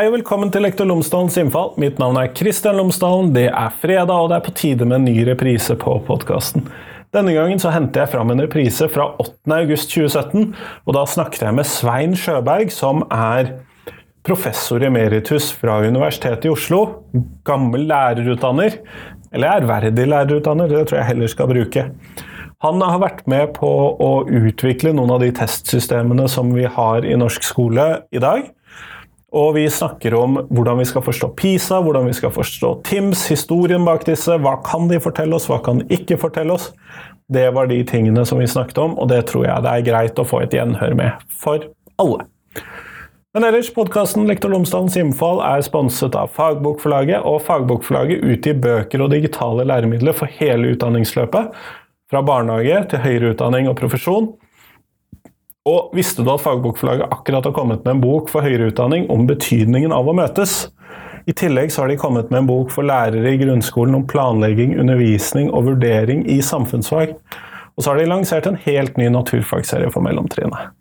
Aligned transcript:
Hei 0.00 0.06
og 0.08 0.14
velkommen 0.14 0.48
til 0.48 0.62
Lektor 0.64 0.86
Lomsdalens 0.88 1.34
innfall. 1.36 1.74
Mitt 1.76 1.98
navn 2.00 2.16
er 2.16 2.30
Kristian 2.32 2.78
Lomsdalen. 2.78 3.34
Det 3.34 3.50
er 3.50 3.74
fredag, 3.82 4.14
og 4.14 4.30
det 4.30 4.38
er 4.38 4.44
på 4.46 4.54
tide 4.56 4.86
med 4.88 4.96
en 4.96 5.10
ny 5.10 5.26
reprise 5.28 5.74
på 5.76 5.98
podkasten. 6.06 6.62
Denne 7.12 7.34
gangen 7.36 7.60
så 7.60 7.68
henter 7.74 8.06
jeg 8.06 8.12
fram 8.14 8.32
en 8.32 8.40
reprise 8.40 8.86
fra 8.88 9.10
8.8.2017, 9.20 10.54
og 10.88 10.96
da 10.96 11.02
snakket 11.04 11.44
jeg 11.44 11.56
med 11.58 11.68
Svein 11.68 12.16
Sjøberg, 12.16 12.72
som 12.72 13.04
er 13.12 13.50
professor 14.24 14.80
emeritus 14.88 15.50
fra 15.52 15.76
Universitetet 15.84 16.48
i 16.48 16.54
Oslo. 16.54 16.80
Gammel 17.44 17.84
lærerutdanner. 17.90 18.78
Eller 19.36 19.58
ærverdig 19.58 20.08
lærerutdanner, 20.14 20.72
det 20.72 20.86
tror 20.86 21.02
jeg 21.02 21.10
heller 21.10 21.34
skal 21.34 21.52
bruke. 21.52 21.84
Han 22.64 22.80
har 22.80 23.04
vært 23.04 23.28
med 23.28 23.52
på 23.60 23.68
å 24.00 24.08
utvikle 24.24 24.94
noen 24.96 25.12
av 25.12 25.20
de 25.20 25.28
testsystemene 25.36 26.24
som 26.28 26.56
vi 26.56 26.64
har 26.64 27.04
i 27.04 27.20
norsk 27.20 27.44
skole 27.52 27.90
i 28.16 28.24
dag. 28.24 28.48
Og 29.30 29.52
vi 29.54 29.68
snakker 29.70 30.14
om 30.18 30.40
hvordan 30.50 30.80
vi 30.80 30.88
skal 30.90 31.04
forstå 31.06 31.28
PISA, 31.38 31.78
hvordan 31.84 32.08
vi 32.10 32.16
skal 32.18 32.32
forstå 32.34 32.72
TIMS, 32.88 33.28
historien 33.30 33.84
bak 33.86 34.02
disse. 34.08 34.34
Hva 34.42 34.56
kan 34.66 34.90
de 34.90 34.98
fortelle 35.02 35.36
oss, 35.38 35.46
hva 35.46 35.60
kan 35.62 35.82
de 35.82 35.86
ikke 35.94 36.18
fortelle 36.18 36.56
oss? 36.56 36.72
Det 37.30 37.46
var 37.54 37.70
de 37.70 37.78
tingene 37.86 38.24
som 38.26 38.42
vi 38.42 38.50
snakket 38.50 38.80
om, 38.82 38.96
og 38.98 39.06
det 39.12 39.22
tror 39.30 39.46
jeg 39.46 39.62
det 39.62 39.70
er 39.70 39.86
greit 39.86 40.18
å 40.18 40.26
få 40.26 40.42
et 40.42 40.56
gjenhør 40.56 40.96
med 40.98 41.30
for 41.30 41.68
alle. 42.02 42.26
Men 43.30 43.46
ellers, 43.46 43.68
podkasten 43.70 44.26
Lektor 44.26 44.50
Lomsdalens 44.50 44.96
innfall 44.98 45.38
er 45.46 45.62
sponset 45.62 46.16
av 46.18 46.32
Fagbokforlaget, 46.34 47.22
og 47.22 47.44
Fagbokforlaget 47.46 48.24
utgir 48.26 48.58
bøker 48.58 49.04
og 49.04 49.12
digitale 49.14 49.62
læremidler 49.70 50.16
for 50.18 50.40
hele 50.40 50.72
utdanningsløpet. 50.74 51.54
Fra 52.10 52.24
barnehage 52.26 52.80
til 52.90 53.04
høyere 53.04 53.30
utdanning 53.36 53.70
og 53.70 53.78
profesjon. 53.78 54.32
Og 55.68 55.92
visste 55.92 56.24
du 56.24 56.30
at 56.32 56.40
Fagbokforlaget 56.40 57.12
akkurat 57.12 57.44
har 57.44 57.52
kommet 57.52 57.84
med 57.84 57.96
en 57.96 58.00
bok 58.00 58.30
for 58.32 58.46
høyere 58.46 58.70
utdanning 58.70 59.10
om 59.12 59.26
betydningen 59.28 59.92
av 59.92 60.08
å 60.08 60.16
møtes? 60.16 60.70
I 61.28 61.34
tillegg 61.36 61.74
har 61.76 61.90
de 61.90 61.98
kommet 62.00 62.30
med 62.32 62.40
en 62.42 62.48
bok 62.48 62.72
for 62.72 62.86
lærere 62.88 63.34
i 63.34 63.40
grunnskolen 63.42 63.98
om 63.98 64.06
planlegging, 64.08 64.78
undervisning 64.80 65.50
og 65.52 65.68
vurdering 65.68 66.24
i 66.32 66.40
samfunnsfag. 66.40 67.12
Og 67.76 67.84
så 67.84 67.92
har 67.92 68.00
de 68.00 68.08
lansert 68.08 68.48
en 68.48 68.58
helt 68.64 68.96
ny 68.96 69.10
naturfagserie 69.12 69.92
for 69.92 70.04
mellomtrinnet. 70.04 70.72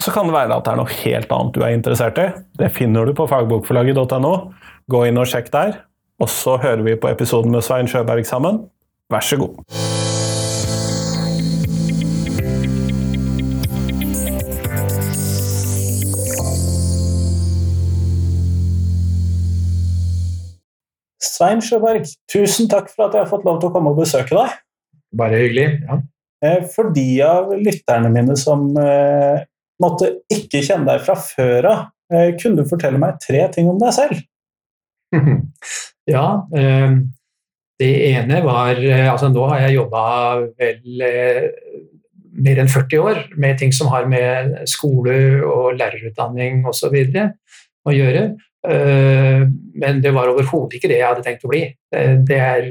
Så 0.00 0.14
kan 0.14 0.30
det 0.30 0.38
være 0.38 0.56
at 0.56 0.64
det 0.64 0.72
er 0.72 0.80
noe 0.80 0.98
helt 1.02 1.34
annet 1.34 1.58
du 1.58 1.60
er 1.66 1.76
interessert 1.76 2.22
i. 2.22 2.30
Det 2.62 2.70
finner 2.78 3.10
du 3.10 3.12
på 3.18 3.26
fagbokforlaget.no. 3.28 4.34
Gå 4.90 5.06
inn 5.10 5.20
og 5.20 5.28
sjekk 5.28 5.50
der. 5.52 5.80
Og 6.22 6.30
så 6.30 6.56
hører 6.62 6.86
vi 6.86 6.98
på 7.00 7.10
episoden 7.10 7.52
med 7.52 7.66
Svein 7.66 7.90
Sjøberg 7.90 8.24
sammen. 8.28 8.64
Vær 9.12 9.26
så 9.26 9.40
god. 9.40 9.89
Svein 21.40 21.62
Sjøberg, 21.64 22.04
tusen 22.28 22.68
takk 22.68 22.90
for 22.92 23.06
at 23.06 23.14
jeg 23.16 23.24
har 23.24 23.30
fått 23.30 23.46
lov 23.48 23.62
til 23.62 23.70
å 23.70 23.72
komme 23.72 23.94
og 23.94 24.02
besøke 24.02 24.36
deg. 24.36 24.58
Bare 25.16 25.38
hyggelig. 25.40 25.70
ja. 25.86 26.02
Eh, 26.44 26.66
for 26.72 26.90
de 26.92 27.04
av 27.24 27.48
lytterne 27.56 28.10
mine 28.12 28.36
som 28.36 28.66
eh, 28.80 29.40
måtte 29.80 30.10
ikke 30.32 30.60
kjenne 30.64 30.88
deg 30.88 31.02
fra 31.04 31.16
før 31.20 31.68
av, 31.70 31.80
eh, 32.12 32.34
kunne 32.40 32.60
du 32.60 32.68
fortelle 32.68 33.00
meg 33.00 33.16
tre 33.24 33.46
ting 33.52 33.68
om 33.72 33.80
deg 33.80 33.92
selv? 33.96 34.20
ja, 36.14 36.26
eh, 36.60 36.92
det 37.80 37.90
ene 38.10 38.42
var 38.44 38.76
eh, 38.76 39.08
Altså, 39.08 39.32
nå 39.32 39.48
har 39.48 39.64
jeg 39.64 39.78
jobba 39.78 40.04
vel 40.60 41.06
eh, 41.08 41.42
mer 42.40 42.60
enn 42.60 42.72
40 42.72 43.04
år 43.04 43.24
med 43.40 43.60
ting 43.60 43.72
som 43.76 43.88
har 43.92 44.04
med 44.08 44.60
skole 44.68 45.16
og 45.40 45.72
lærerutdanning 45.80 46.66
osv. 46.68 47.00
å 47.88 47.96
gjøre. 47.96 48.28
Eh, 48.68 49.46
men 49.80 50.02
det 50.04 50.10
var 50.12 50.28
overhodet 50.28 50.76
ikke 50.76 50.90
det 50.90 50.98
jeg 50.98 51.08
hadde 51.08 51.24
tenkt 51.24 51.46
å 51.46 51.52
bli. 51.52 51.62
Eh, 51.96 52.14
det 52.28 52.40
er 52.44 52.68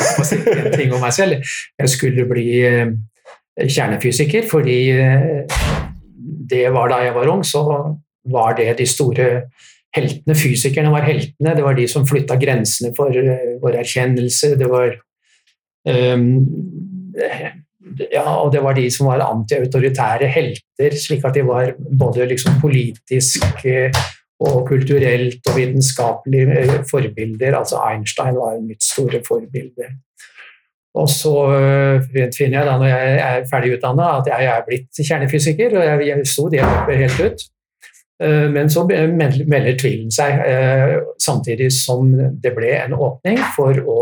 en 0.56 0.72
ting 0.72 0.94
om 0.96 1.02
meg 1.02 1.14
selv. 1.16 1.54
Jeg 1.76 1.92
skulle 1.92 2.26
bli 2.30 2.48
eh, 2.64 2.94
kjernefysiker 3.56 4.48
fordi 4.48 4.80
det 6.46 6.66
var 6.74 6.90
da 6.92 7.00
jeg 7.04 7.14
var 7.16 7.30
ung, 7.32 7.44
så 7.44 7.62
var 8.32 8.56
det 8.58 8.72
de 8.80 8.86
store 8.88 9.28
heltene. 9.96 10.36
Fysikerne 10.36 10.92
var 10.92 11.06
heltene. 11.06 11.54
Det 11.56 11.64
var 11.64 11.76
de 11.76 11.86
som 11.90 12.06
flytta 12.06 12.36
grensene 12.40 12.92
for 12.96 13.14
vår 13.62 13.78
erkjennelse. 13.80 14.52
Det 14.60 14.68
var 14.68 14.92
um, 15.88 16.26
ja, 18.12 18.26
og 18.42 18.50
det 18.52 18.60
var 18.66 18.76
de 18.76 18.84
som 18.92 19.08
var 19.08 19.24
antiautoritære 19.24 20.28
helter, 20.34 20.98
slik 21.00 21.24
at 21.24 21.38
de 21.38 21.46
var 21.48 21.72
både 21.78 22.28
liksom 22.28 22.58
politisk 22.60 23.64
og 24.44 24.66
kulturelt 24.68 25.48
og 25.48 25.56
vitenskapelige 25.56 26.58
eh, 26.60 26.74
forbilder. 26.90 27.56
Altså 27.58 27.80
Einstein 27.88 28.36
var 28.36 28.60
mitt 28.60 28.84
store 28.84 29.22
forbilde. 29.26 29.90
Og 30.96 31.08
så 31.12 31.34
eh, 31.56 32.30
finner 32.36 32.58
jeg 32.58 32.68
da 32.68 32.78
når 32.80 32.90
jeg 32.92 33.18
er 33.24 33.50
ferdig 33.50 33.76
utdanna 33.76 34.12
at 34.20 34.32
jeg 34.32 34.48
er 34.52 34.64
blitt 34.68 35.02
kjernefysiker, 35.02 35.76
og 35.76 35.84
jeg, 35.84 36.08
jeg 36.10 36.28
sto 36.28 36.48
det 36.52 36.64
helt 36.64 37.20
ut. 37.20 37.46
Eh, 38.22 38.48
men 38.52 38.72
så 38.72 38.84
melder 38.88 39.76
tvilen 39.80 40.12
seg, 40.12 40.40
samtidig 41.20 41.70
som 41.72 42.12
det 42.12 42.52
ble 42.56 42.76
en 42.76 42.96
åpning 42.96 43.40
for 43.56 43.80
å 43.88 44.00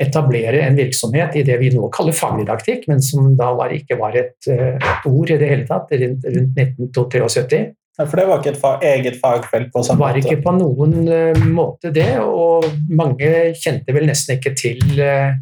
etablere 0.00 0.60
en 0.60 0.76
virksomhet 0.76 1.38
i 1.40 1.44
det 1.44 1.56
vi 1.56 1.70
nå 1.72 1.88
kaller 1.92 2.16
fagdidaktikk, 2.16 2.84
men 2.88 3.00
som 3.04 3.30
da 3.36 3.54
var, 3.56 3.72
ikke 3.72 3.96
var 3.96 4.16
et, 4.16 4.36
et, 4.44 5.06
ord 5.08 5.32
i 5.32 5.38
det 5.40 5.48
hele 5.48 5.64
tatt, 5.68 5.92
rundt 5.92 6.26
1973. 6.28 7.62
For 7.96 8.20
det 8.20 8.26
var 8.28 8.40
ikke 8.42 8.52
et 8.52 8.60
fag, 8.60 8.82
eget 8.84 9.18
fagfelt? 9.22 9.70
på 9.72 9.82
samme 9.82 10.02
måte? 10.02 10.20
Det 10.20 10.24
var 10.24 10.32
ikke 10.32 10.44
på 10.44 10.54
noen 10.58 10.96
uh, 11.08 11.44
måte 11.48 11.92
det, 11.94 12.10
og 12.20 12.66
mange 12.92 13.32
kjente 13.56 13.94
vel 13.96 14.08
nesten 14.10 14.36
ikke 14.36 14.52
til, 14.58 14.82
uh, 15.00 15.32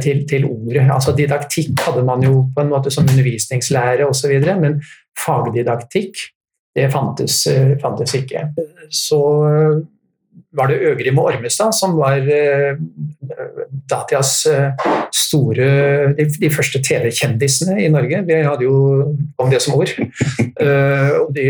til, 0.00 0.22
til, 0.28 0.46
ordet. 0.48 0.86
Altså 0.86 1.12
Didaktikk 1.16 1.82
hadde 1.84 2.04
man 2.08 2.24
jo 2.24 2.46
på 2.54 2.64
en 2.64 2.72
måte 2.72 2.92
som 2.94 3.08
undervisningslære 3.08 4.08
osv., 4.08 4.32
men 4.62 4.80
fagdidaktikk 5.20 6.28
det 6.72 6.86
fantes, 6.88 7.42
fantes 7.82 8.14
ikke. 8.16 8.46
Så 8.88 9.18
var 10.56 10.70
det 10.70 10.80
Øgrim 10.90 11.18
og 11.20 11.30
Ormestad 11.32 11.74
som 11.76 11.96
var 11.98 12.20
uh, 12.22 12.76
datidas 13.90 14.34
uh, 14.50 14.72
store 15.14 15.68
de, 16.18 16.26
de 16.40 16.50
første 16.52 16.82
TV-kjendisene 16.84 17.78
i 17.84 17.90
Norge. 17.92 18.22
Vi 18.28 18.40
hadde 18.44 18.66
jo 18.66 18.76
om 19.38 19.52
det 19.52 19.62
som 19.64 19.78
ord. 19.78 19.92
Uh, 20.60 21.10
og 21.22 21.32
de 21.36 21.48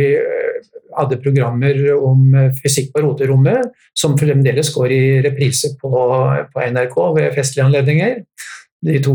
hadde 0.92 1.22
programmer 1.24 1.78
om 1.96 2.34
fysikk 2.58 2.90
på 2.92 3.00
roterommet, 3.00 3.70
som 3.96 4.18
fremdeles 4.20 4.68
går 4.74 4.92
i 4.92 5.04
reprise 5.24 5.72
på, 5.80 5.92
på 6.52 6.66
NRK 6.74 6.98
ved 7.16 7.32
festlige 7.32 7.64
anledninger 7.64 8.18
de 8.82 8.98
to 9.04 9.14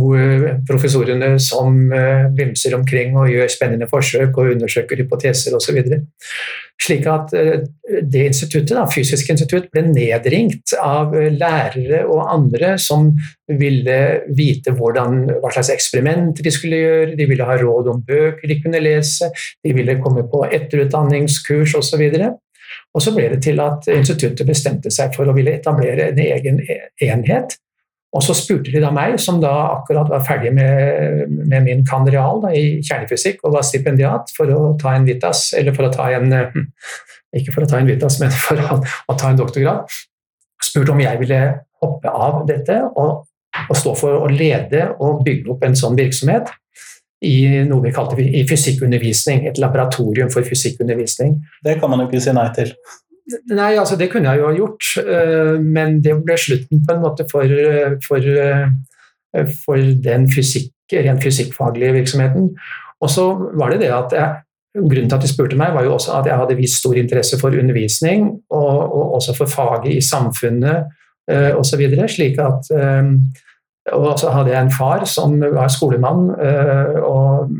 professorene 0.68 1.34
som 1.44 1.76
vimser 2.38 2.76
omkring 2.78 3.18
og 3.20 3.28
gjør 3.34 3.50
spennende 3.52 3.90
forsøk 3.92 4.38
og 4.40 4.54
undersøker 4.54 5.02
hypoteser 5.04 5.58
osv. 5.58 5.82
Slik 6.78 7.08
at 7.10 7.34
eh, 7.34 7.64
det 8.06 8.24
instituttet, 8.30 8.76
da, 8.78 8.86
Fysisk 8.92 9.32
institutt, 9.34 9.70
ble 9.74 9.82
nedringt 9.88 10.76
av 10.78 11.16
eh, 11.18 11.32
lærere 11.34 12.04
og 12.06 12.28
andre 12.30 12.76
som 12.82 13.10
ville 13.50 13.98
vite 14.38 14.76
hvordan, 14.78 15.24
hva 15.42 15.54
slags 15.56 15.72
eksperimenter 15.74 16.46
de 16.46 16.54
skulle 16.54 16.82
gjøre, 16.84 17.16
de 17.18 17.30
ville 17.30 17.48
ha 17.48 17.58
råd 17.58 17.90
om 17.94 18.04
bøker 18.06 18.52
de 18.52 18.60
kunne 18.62 18.84
lese, 18.84 19.32
de 19.66 19.74
ville 19.74 19.98
komme 20.04 20.28
på 20.30 20.44
etterutdanningskurs 20.46 21.74
osv. 21.80 22.04
Og 22.94 23.02
så 23.02 23.14
ble 23.16 23.32
det 23.34 23.42
til 23.48 23.62
at 23.64 23.88
instituttet 23.96 24.46
bestemte 24.46 24.94
seg 24.94 25.18
for 25.18 25.26
å 25.26 25.36
ville 25.38 25.58
etablere 25.58 26.12
en 26.12 26.22
egen 26.28 26.62
e-, 26.62 26.84
enhet 27.10 27.58
og 28.16 28.24
så 28.24 28.34
spurte 28.38 28.72
de 28.72 28.80
da 28.82 28.90
meg, 28.96 29.18
som 29.20 29.42
da 29.44 29.52
akkurat 29.76 30.10
var 30.10 30.24
ferdig 30.26 30.54
med, 30.56 31.34
med 31.52 31.66
min 31.66 31.84
cand.real 31.88 32.46
i 32.56 32.80
kjernefysikk 32.80 33.44
og 33.44 33.58
var 33.58 33.66
stipendiat, 33.68 34.32
for 34.36 34.52
å 34.54 34.62
ta 34.80 34.96
en 34.96 35.08
Vitas, 35.08 35.50
eller 35.58 35.76
for 35.76 35.90
å 35.90 35.94
ta 35.94 36.10
en 36.16 36.32
Ikke 37.36 37.52
for 37.52 37.66
å 37.66 37.68
ta 37.70 37.82
en 37.82 37.90
Vitas, 37.90 38.22
men 38.22 38.32
for 38.32 38.60
å, 38.64 38.78
å 38.80 39.16
ta 39.20 39.30
en 39.30 39.40
doktorgrad. 39.40 39.98
Spurte 40.64 40.94
om 40.94 41.02
jeg 41.04 41.20
ville 41.20 41.42
hoppe 41.84 42.10
av 42.10 42.46
dette 42.48 42.80
og, 42.88 43.28
og, 43.68 43.76
stå 43.76 43.94
for 44.00 44.24
å 44.24 44.30
lede 44.32 44.88
og 45.04 45.26
bygge 45.26 45.52
opp 45.54 45.68
en 45.68 45.76
sånn 45.78 46.00
virksomhet 46.00 46.50
i 47.28 47.66
noe 47.68 47.84
vi 47.84 47.92
kalte 47.94 48.18
i 48.22 48.44
fysikkundervisning, 48.48 49.44
et 49.50 49.60
laboratorium 49.62 50.32
for 50.34 50.46
fysikkundervisning. 50.48 51.36
Det 51.66 51.76
kan 51.82 51.92
man 51.92 52.04
jo 52.04 52.08
ikke 52.08 52.24
si 52.24 52.34
nei 52.34 52.48
til. 52.56 52.72
Nei, 53.52 53.74
altså 53.76 53.98
det 54.00 54.08
kunne 54.12 54.32
jeg 54.32 54.40
jo 54.40 54.48
ha 54.48 54.56
gjort, 54.56 54.90
eh, 55.04 55.56
men 55.60 56.00
det 56.04 56.16
ble 56.24 56.38
slutten 56.40 56.84
på 56.86 56.96
en 56.96 57.02
måte 57.04 57.26
for, 57.28 57.52
for, 58.06 58.24
eh, 58.24 59.50
for 59.66 59.94
den 60.04 60.28
fysikk, 60.32 60.72
rent 60.94 61.24
fysikkfaglige 61.24 61.96
virksomheten. 61.98 62.54
Og 63.04 63.12
så 63.12 63.26
var 63.60 63.74
det 63.74 63.82
det 63.86 63.96
at 63.96 64.16
jeg, 64.16 64.44
Grunnen 64.78 65.10
til 65.10 65.16
at 65.16 65.24
de 65.24 65.30
spurte 65.32 65.58
meg, 65.58 65.72
var 65.74 65.88
jo 65.88 65.96
også 65.96 66.20
at 66.20 66.28
jeg 66.30 66.38
hadde 66.38 66.56
vist 66.60 66.78
stor 66.84 66.94
interesse 67.00 67.40
for 67.42 67.56
undervisning, 67.58 68.28
og, 68.54 68.76
og 68.94 69.16
også 69.18 69.34
for 69.34 69.50
faget 69.50 69.96
i 69.96 70.04
samfunnet 70.06 70.84
uh, 71.32 71.56
osv. 71.58 71.82
Slik 72.14 72.38
at 72.38 72.70
Og 73.96 74.18
så 74.20 74.32
hadde 74.34 74.52
jeg 74.52 74.66
en 74.66 74.74
far 74.74 75.06
som 75.08 75.38
var 75.40 75.70
skolemann 75.72 76.26
og 77.08 77.54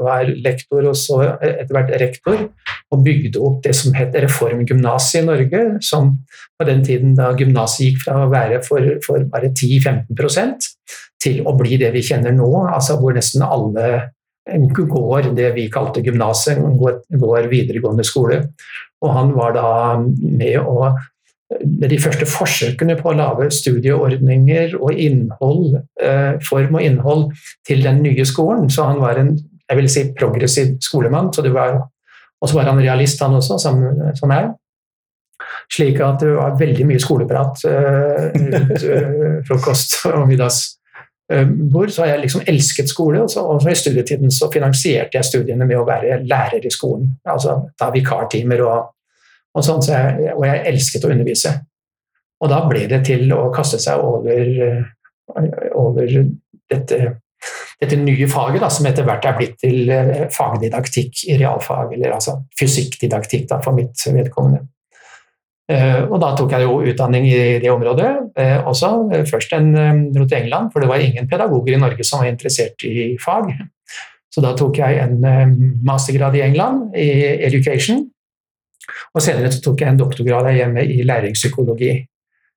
var 0.00 0.30
lektor, 0.44 0.86
og 0.88 0.96
så 0.96 1.18
etter 1.44 1.74
hvert 1.76 1.92
rektor, 2.00 2.46
og 2.94 3.04
bygde 3.04 3.42
opp 3.42 3.60
det 3.66 3.74
som 3.76 3.92
het 3.96 4.16
Reformgymnaset 4.24 5.20
i 5.20 5.26
Norge, 5.26 5.62
som 5.84 6.14
på 6.56 6.68
den 6.68 6.84
tiden 6.86 7.14
da 7.18 7.32
gymnaset 7.36 7.88
gikk 7.88 8.02
fra 8.06 8.24
å 8.24 8.32
være 8.32 8.62
for, 8.64 8.94
for 9.04 9.26
bare 9.32 9.52
10-15% 9.52 10.70
til 11.24 11.40
å 11.44 11.54
bli 11.58 11.78
det 11.80 11.92
vi 11.94 12.04
kjenner 12.04 12.34
nå, 12.36 12.50
altså 12.68 12.98
hvor 13.00 13.16
nesten 13.16 13.44
alle 13.44 13.88
går 14.44 15.30
det 15.36 15.54
vi 15.56 15.70
kalte 15.72 16.02
gymnaset, 16.04 16.60
går, 16.80 17.00
går, 17.20 17.48
videregående 17.48 18.04
skole. 18.04 18.42
Og 19.04 19.12
han 19.16 19.32
var 19.36 19.54
da 19.56 19.70
med 20.00 20.58
å 20.60 20.92
med 21.64 21.90
de 21.92 21.98
første 22.00 22.26
forsøkene 22.28 22.96
på 22.98 23.10
å 23.10 23.16
lage 23.18 23.50
studieordninger 23.52 24.76
og 24.80 24.96
innhold, 24.96 25.80
eh, 26.02 26.40
form 26.44 26.78
og 26.78 26.82
innhold 26.82 27.24
til 27.68 27.84
den 27.84 28.02
nye 28.02 28.24
skolen. 28.24 28.70
Så 28.70 28.86
han 28.88 29.00
var 29.02 29.20
en 29.20 29.36
jeg 29.64 29.78
vil 29.78 29.88
si, 29.88 30.04
progressiv 30.12 30.76
skolemann. 30.80 31.32
så 31.32 31.42
Og 32.40 32.48
så 32.48 32.54
var 32.54 32.64
han 32.64 32.80
realist, 32.80 33.22
han 33.22 33.34
også, 33.34 33.58
som, 33.58 33.82
som 34.14 34.30
jeg. 34.30 34.50
Slik 35.72 36.00
at 36.00 36.20
det 36.20 36.34
var 36.34 36.58
veldig 36.58 36.86
mye 36.86 37.00
skoleprat 37.00 37.64
eh, 37.64 38.32
rundt 38.34 38.84
eh, 38.94 39.44
frokost 39.48 40.06
og 40.12 40.28
middags 40.28 40.78
hvor 41.24 41.88
så 41.88 42.02
har 42.02 42.10
jeg 42.10 42.20
liksom 42.20 42.42
elsket 42.46 42.88
skole, 42.88 43.22
og 43.22 43.30
så, 43.32 43.40
og 43.48 43.62
så 43.62 43.70
i 43.72 43.74
studietiden 43.74 44.30
så 44.30 44.50
finansierte 44.52 45.16
jeg 45.16 45.24
studiene 45.24 45.64
med 45.64 45.78
å 45.80 45.86
være 45.88 46.18
lærer 46.28 46.66
i 46.68 46.70
skolen. 46.70 47.14
Altså 47.24 47.62
ta 47.80 47.88
vikartimer 47.94 48.60
og, 48.60 48.90
og 49.54 49.62
sånn, 49.62 49.82
så 49.84 49.94
jeg, 49.94 50.32
og 50.34 50.44
jeg 50.48 50.64
elsket 50.72 51.06
å 51.06 51.12
undervise. 51.14 51.54
Og 52.42 52.50
da 52.50 52.60
ble 52.68 52.86
det 52.90 53.04
til 53.06 53.30
å 53.32 53.46
kaste 53.54 53.78
seg 53.80 54.02
over, 54.02 54.48
over 55.78 56.10
dette, 56.70 56.98
dette, 57.80 57.98
nye 58.00 58.28
faget, 58.30 58.60
da, 58.62 58.70
som 58.72 58.88
etter 58.90 59.06
hvert 59.06 59.26
er 59.28 59.36
blitt 59.38 59.56
til 59.62 59.90
eh, 59.92 60.26
fagdidaktikk 60.34 61.24
i 61.30 61.38
realfag, 61.40 61.94
eller 61.96 62.16
altså 62.16 62.40
fysikkdidaktikk 62.58 63.48
da, 63.52 63.60
for 63.64 63.76
mitt 63.76 64.00
vedkommende. 64.04 64.64
Eh, 65.72 66.02
og 66.04 66.18
da 66.20 66.34
tok 66.36 66.52
jeg 66.52 66.66
jo 66.66 66.80
utdanning 66.84 67.24
i 67.30 67.38
det 67.62 67.70
området 67.72 68.10
eh, 68.40 68.58
også. 68.60 68.90
Først 69.30 69.54
en 69.56 69.70
dro 70.12 70.26
til 70.26 70.42
England, 70.42 70.72
for 70.74 70.84
det 70.84 70.90
var 70.90 71.04
ingen 71.04 71.30
pedagoger 71.30 71.76
i 71.76 71.80
Norge 71.80 72.04
som 72.04 72.20
var 72.20 72.32
interessert 72.32 72.84
i 72.84 73.14
fag. 73.22 73.54
Så 74.34 74.42
da 74.42 74.50
tok 74.58 74.80
jeg 74.82 74.98
en 74.98 75.22
mastergrad 75.86 76.34
i 76.34 76.42
England, 76.42 76.88
i 76.98 77.08
education. 77.46 78.02
Og 79.14 79.22
senere 79.24 79.52
tok 79.64 79.82
jeg 79.82 79.92
en 79.92 80.00
doktorgrad 80.00 80.50
her 80.50 80.58
hjemme 80.62 80.84
i 80.84 81.02
læringspsykologi. 81.06 81.92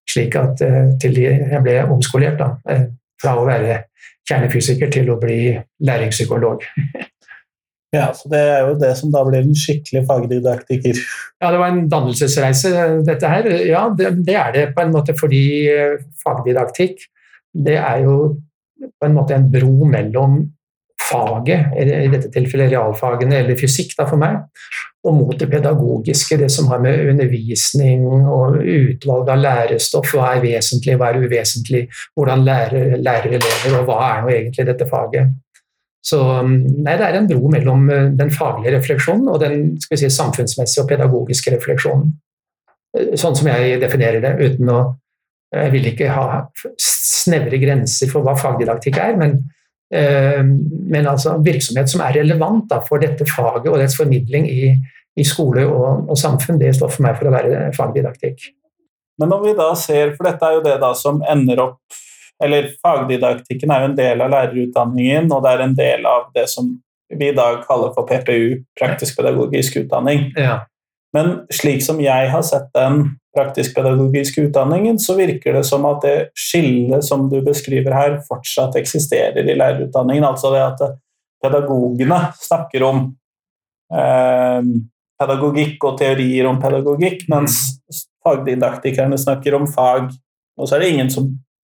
Slik 0.08 0.38
at 0.40 0.62
til 1.02 1.18
jeg 1.20 1.60
ble 1.66 1.82
omskolert 1.92 2.40
da, 2.40 2.54
fra 3.20 3.34
å 3.36 3.46
være 3.48 3.82
kjernefysiker 4.28 4.92
til 4.92 5.12
å 5.12 5.20
bli 5.22 5.42
læringspsykolog. 5.88 6.66
Ja, 7.96 8.10
så 8.14 8.28
Det 8.28 8.40
er 8.40 8.66
jo 8.68 8.74
det 8.82 8.90
som 9.00 9.12
da 9.14 9.22
blir 9.24 9.46
en 9.46 9.56
skikkelig 9.56 10.02
fagdidaktiker. 10.10 10.98
Ja, 11.42 11.52
det 11.54 11.60
var 11.62 11.72
en 11.72 11.86
dannelsesreise, 11.88 12.72
dette 13.08 13.30
her. 13.32 13.48
Ja, 13.64 13.86
det, 13.96 14.10
det, 14.28 14.36
er 14.36 14.52
det 14.52 14.64
på 14.76 14.84
en 14.84 14.92
måte 14.92 15.16
fordi 15.16 15.42
eh, 15.72 16.02
fagdidaktikk 16.24 17.06
det 17.58 17.78
er 17.80 18.04
jo 18.04 18.18
på 18.76 19.08
en 19.08 19.16
måte 19.16 19.38
en 19.38 19.48
bro 19.54 19.88
mellom 19.90 20.40
faget, 21.08 21.72
i 21.78 22.10
dette 22.12 22.30
tilfellet 22.34 22.74
realfagene 22.74 23.40
eller 23.40 23.58
fysikk 23.58 23.94
da 23.98 24.08
for 24.10 24.20
meg, 24.22 24.42
og 25.06 25.16
mot 25.16 25.40
det 25.40 25.48
pedagogiske, 25.52 26.38
det 26.42 26.50
som 26.52 26.68
har 26.72 26.82
med 26.84 27.10
undervisning 27.12 28.06
og 28.08 28.58
utvalg 28.60 29.30
av 29.32 29.42
lærestoff, 29.42 30.14
hva 30.16 30.34
er 30.36 30.44
vesentlig, 30.44 30.98
hva 30.98 31.12
er 31.12 31.22
uvesentlig, 31.24 31.84
hvordan 32.18 32.46
lærer, 32.48 32.96
lærer 32.98 33.38
elever, 33.38 33.78
og 33.80 33.86
hva 33.88 33.98
er 34.08 34.24
nå 34.24 34.34
egentlig 34.34 34.68
dette 34.68 34.88
faget. 34.90 35.36
Så 36.08 36.20
um, 36.40 36.54
nei, 36.86 36.96
det 36.96 37.08
er 37.08 37.18
en 37.20 37.28
bro 37.28 37.50
mellom 37.52 37.90
uh, 37.92 38.06
den 38.16 38.32
faglige 38.32 38.78
refleksjonen 38.78 39.28
og 39.32 39.42
den 39.44 39.76
si, 39.84 40.08
samfunnsmessige 40.14 40.86
og 40.86 40.92
pedagogiske 40.92 41.52
refleksjonen. 41.56 42.14
Uh, 42.96 43.14
sånn 43.20 43.36
som 43.36 43.50
jeg 43.52 43.82
definerer 43.84 44.24
det, 44.24 44.38
uten 44.44 44.74
å 44.74 44.80
Jeg 45.48 45.72
vil 45.72 45.86
ikke 45.88 46.10
ha 46.12 46.42
snevre 46.84 47.56
grenser 47.62 48.10
for 48.12 48.20
hva 48.20 48.34
fagdidaktikk 48.36 48.98
er, 49.00 49.14
men, 49.16 49.38
men 49.92 51.06
altså 51.07 51.38
virksomhet 51.39 51.88
som 51.88 52.01
er 52.04 52.18
relevant 52.19 52.66
da, 52.68 52.81
for 52.84 53.00
dette 53.00 53.24
faget 53.30 53.69
og 53.72 53.78
dets 53.80 53.95
formidling 53.95 54.50
i, 54.51 54.74
i 55.16 55.25
skole 55.25 55.63
og, 55.63 56.10
og, 56.10 56.18
samfunn, 56.19 56.60
det 56.60 56.74
står 56.75 56.92
for 56.92 57.06
meg 57.06 57.16
for 57.19 57.30
å 57.30 57.36
være 57.38 57.69
fagdidaktikk. 57.78 58.50
Men 59.22 59.31
om 59.34 59.45
vi 59.45 59.56
da 59.57 59.72
ser, 59.80 60.12
for 60.18 60.28
dette 60.28 60.44
er 60.44 60.57
jo 60.57 60.66
det 60.66 60.75
da 60.84 60.92
som 60.98 61.24
ender 61.31 61.63
opp 61.63 62.04
eller 62.44 62.68
fagdidaktikken 62.84 63.72
er 63.74 63.81
jo 63.81 63.89
en 63.92 63.98
del 63.98 64.22
av 64.22 64.30
lærerutdanningen, 64.34 65.31
og 65.34 65.44
det 65.44 65.54
er 65.54 65.63
en 65.63 65.78
del 65.78 66.06
av 66.06 66.28
det 66.36 66.45
som 66.51 66.69
vi 67.10 67.31
i 67.31 67.36
dag 67.36 67.63
kaller 67.66 67.94
for 67.95 68.06
PPU, 68.06 68.60
praktisk 68.78 69.18
pedagogisk 69.18 69.80
utdanning. 69.81 70.28
Ja. 70.38 70.60
Men 71.18 71.31
slik 71.54 71.81
som 71.81 72.02
jeg 72.04 72.30
har 72.30 72.44
sett 72.46 72.68
den 72.78 73.18
praktisk-pedagogiske 73.38 74.48
utdanningen, 74.48 75.00
så 75.00 75.16
virker 75.18 75.58
det 75.58 75.64
som 75.66 75.86
at 75.90 76.04
det 76.06 76.16
skillet 76.38 77.06
som 77.06 77.28
du 77.31 77.40
beskriver 77.46 77.94
her, 77.94 78.19
fortsatt 78.28 78.78
eksisterer 78.80 79.46
i 79.46 79.56
lærerutdanningen. 79.58 80.25
Altså 80.25 80.54
det 80.54 80.64
at 80.66 80.86
pedagogene 81.44 82.19
snakker 82.42 82.86
om 82.86 83.02
eh, 83.94 84.69
pedagogikk 85.18 85.90
og 85.90 85.98
teorier 86.02 86.50
om 86.50 86.62
pedagogikk, 86.62 87.25
mens 87.34 87.60
mm. 87.78 88.00
fagdidaktikerne 88.25 89.19
snakker 89.22 89.58
om 89.58 89.68
fag. 89.69 90.10
Og 90.58 90.69
så 90.69 90.78
er 90.78 90.86
det 90.86 90.94
ingen 90.96 91.12
som 91.14 91.30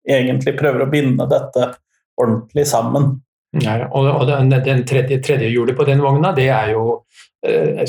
egentlig 0.09 0.57
prøver 0.59 0.85
å 0.85 0.91
binde 0.91 1.29
dette 1.31 1.73
ordentlig 2.21 2.67
sammen. 2.71 3.15
Ja, 3.63 3.85
og 3.93 4.25
den, 4.31 4.49
den 4.65 4.87
tredje, 4.89 5.19
tredje 5.23 5.51
hjulet 5.53 5.77
på 5.77 5.85
den 5.85 6.01
vogna, 6.03 6.31
det 6.35 6.49
er 6.49 6.73
jo 6.73 7.03
eh, 7.47 7.83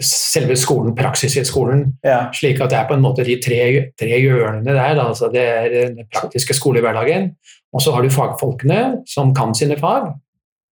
selve 0.00 0.56
skolen, 0.56 0.94
praksis 0.96 1.36
i 1.36 1.44
skolen. 1.44 1.84
Ja. 2.04 2.26
Slik 2.34 2.60
at 2.62 2.72
det 2.72 2.78
er 2.78 2.88
på 2.88 2.96
en 2.96 3.04
måte 3.04 3.24
de 3.26 3.36
tre, 3.44 3.62
tre 3.98 4.20
hjørnene 4.20 4.74
der. 4.74 5.00
Altså 5.02 5.28
det 5.32 5.42
er 5.42 5.68
den 5.72 6.06
praktiske 6.12 6.56
skolehverdagen, 6.56 7.32
og 7.72 7.82
så 7.82 7.94
har 7.94 8.04
du 8.04 8.12
fagfolkene 8.12 9.02
som 9.08 9.34
kan 9.36 9.54
sine 9.56 9.76
fag, 9.80 10.12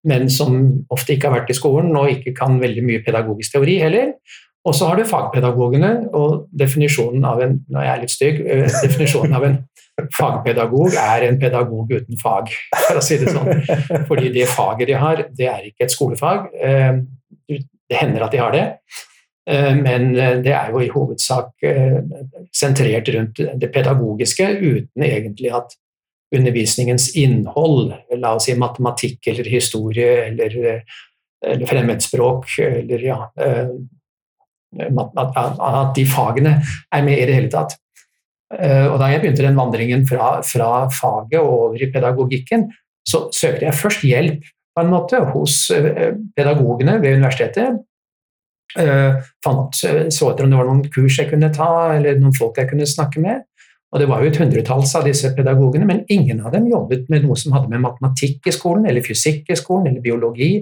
men 0.06 0.30
som 0.30 0.58
ofte 0.94 1.16
ikke 1.16 1.30
har 1.30 1.40
vært 1.40 1.54
i 1.54 1.58
skolen 1.58 1.96
og 1.98 2.12
ikke 2.12 2.36
kan 2.38 2.60
veldig 2.62 2.84
mye 2.86 3.06
pedagogisk 3.06 3.56
teori 3.56 3.80
heller. 3.82 4.14
Og 4.66 4.74
så 4.74 4.90
har 4.90 4.98
du 4.98 5.06
fagpedagogene, 5.06 6.10
og 6.18 6.48
definisjonen 6.58 7.26
av 7.30 7.42
en 7.46 7.60
nå 7.70 7.82
er 7.82 7.92
jeg 7.92 8.02
litt 8.02 8.14
stygg, 8.14 8.40
eh, 8.50 8.66
definisjonen 8.82 9.36
av 9.38 9.46
en 9.46 9.60
fagpedagog 10.18 10.96
er 11.00 11.28
en 11.28 11.38
pedagog 11.40 11.92
uten 11.94 12.18
fag, 12.20 12.50
for 12.88 13.00
å 13.00 13.04
si 13.06 13.20
det 13.22 13.32
sånn. 13.32 13.62
Fordi 14.10 14.32
det 14.34 14.50
faget 14.52 14.90
de 14.90 14.98
har, 15.00 15.24
det 15.38 15.48
er 15.52 15.70
ikke 15.70 15.86
et 15.86 15.94
skolefag. 15.94 16.50
Eh, 17.86 17.92
det 17.92 18.02
hender 18.02 18.26
at 18.26 18.32
de 18.32 18.42
har 18.42 18.52
det, 18.52 18.66
eh, 19.50 19.74
men 19.78 20.14
det 20.44 20.54
er 20.54 20.72
jo 20.72 20.82
i 20.82 20.90
hovedsak 20.90 21.66
sentrert 22.54 23.10
rundt 23.14 23.42
det 23.62 23.72
pedagogiske, 23.74 24.48
uten 24.62 25.04
egentlig 25.06 25.54
at 25.54 25.76
undervisningens 26.36 27.12
innhold, 27.16 27.94
la 28.18 28.34
oss 28.36 28.48
si 28.50 28.56
matematikk 28.58 29.28
eller 29.30 29.46
historie 29.48 30.26
eller, 30.26 30.82
eller 31.46 31.70
fremmedspråk 31.70 32.58
eller 32.66 33.06
ja, 33.06 33.20
at 34.76 35.96
de 35.96 36.06
fagene 36.10 36.58
er 36.92 37.06
med 37.06 37.22
i 37.22 37.28
det 37.30 37.38
hele 37.38 37.54
tatt. 37.54 37.78
Eh, 38.54 38.86
og 38.88 39.00
da 39.02 39.10
jeg 39.10 39.24
begynte 39.24 39.46
den 39.46 39.58
vandringen 39.58 40.04
fra, 40.08 40.40
fra 40.46 40.86
faget 40.94 41.40
og 41.42 41.54
over 41.54 41.82
i 41.82 41.90
pedagogikken, 41.92 42.68
så 43.06 43.28
søkte 43.34 43.68
jeg 43.68 43.78
først 43.78 44.06
hjelp 44.06 44.46
på 44.76 44.84
en 44.84 44.92
måte 44.92 45.22
hos 45.32 45.58
eh, 45.72 46.14
pedagogene 46.36 46.98
ved 47.02 47.20
universitetet. 47.20 47.82
Eh, 48.80 49.20
fant, 49.44 49.78
så 49.78 50.32
etter 50.32 50.46
om 50.46 50.52
det 50.52 50.60
var 50.60 50.68
noen 50.68 50.88
kurs 50.92 51.20
jeg 51.22 51.32
kunne 51.32 51.52
ta, 51.56 51.70
eller 51.96 52.20
noen 52.20 52.36
folk 52.36 52.60
jeg 52.60 52.72
kunne 52.72 52.88
snakke 52.90 53.24
med. 53.24 53.46
Og 53.94 54.02
Det 54.02 54.10
var 54.10 54.24
jo 54.24 54.28
et 54.28 54.40
hundretalls 54.42 54.92
av 55.00 55.06
disse 55.08 55.30
pedagogene, 55.38 55.88
men 55.88 56.04
ingen 56.12 56.42
av 56.44 56.52
dem 56.52 56.68
jobbet 56.68 57.06
med 57.10 57.24
noe 57.24 57.38
som 57.40 57.54
hadde 57.56 57.72
med 57.72 57.84
matematikk 57.86 58.50
i 58.50 58.54
skolen, 58.56 58.90
eller 58.90 59.06
fysikk 59.06 59.48
i 59.54 59.56
skolen, 59.56 59.88
eller 59.88 60.04
biologi 60.04 60.58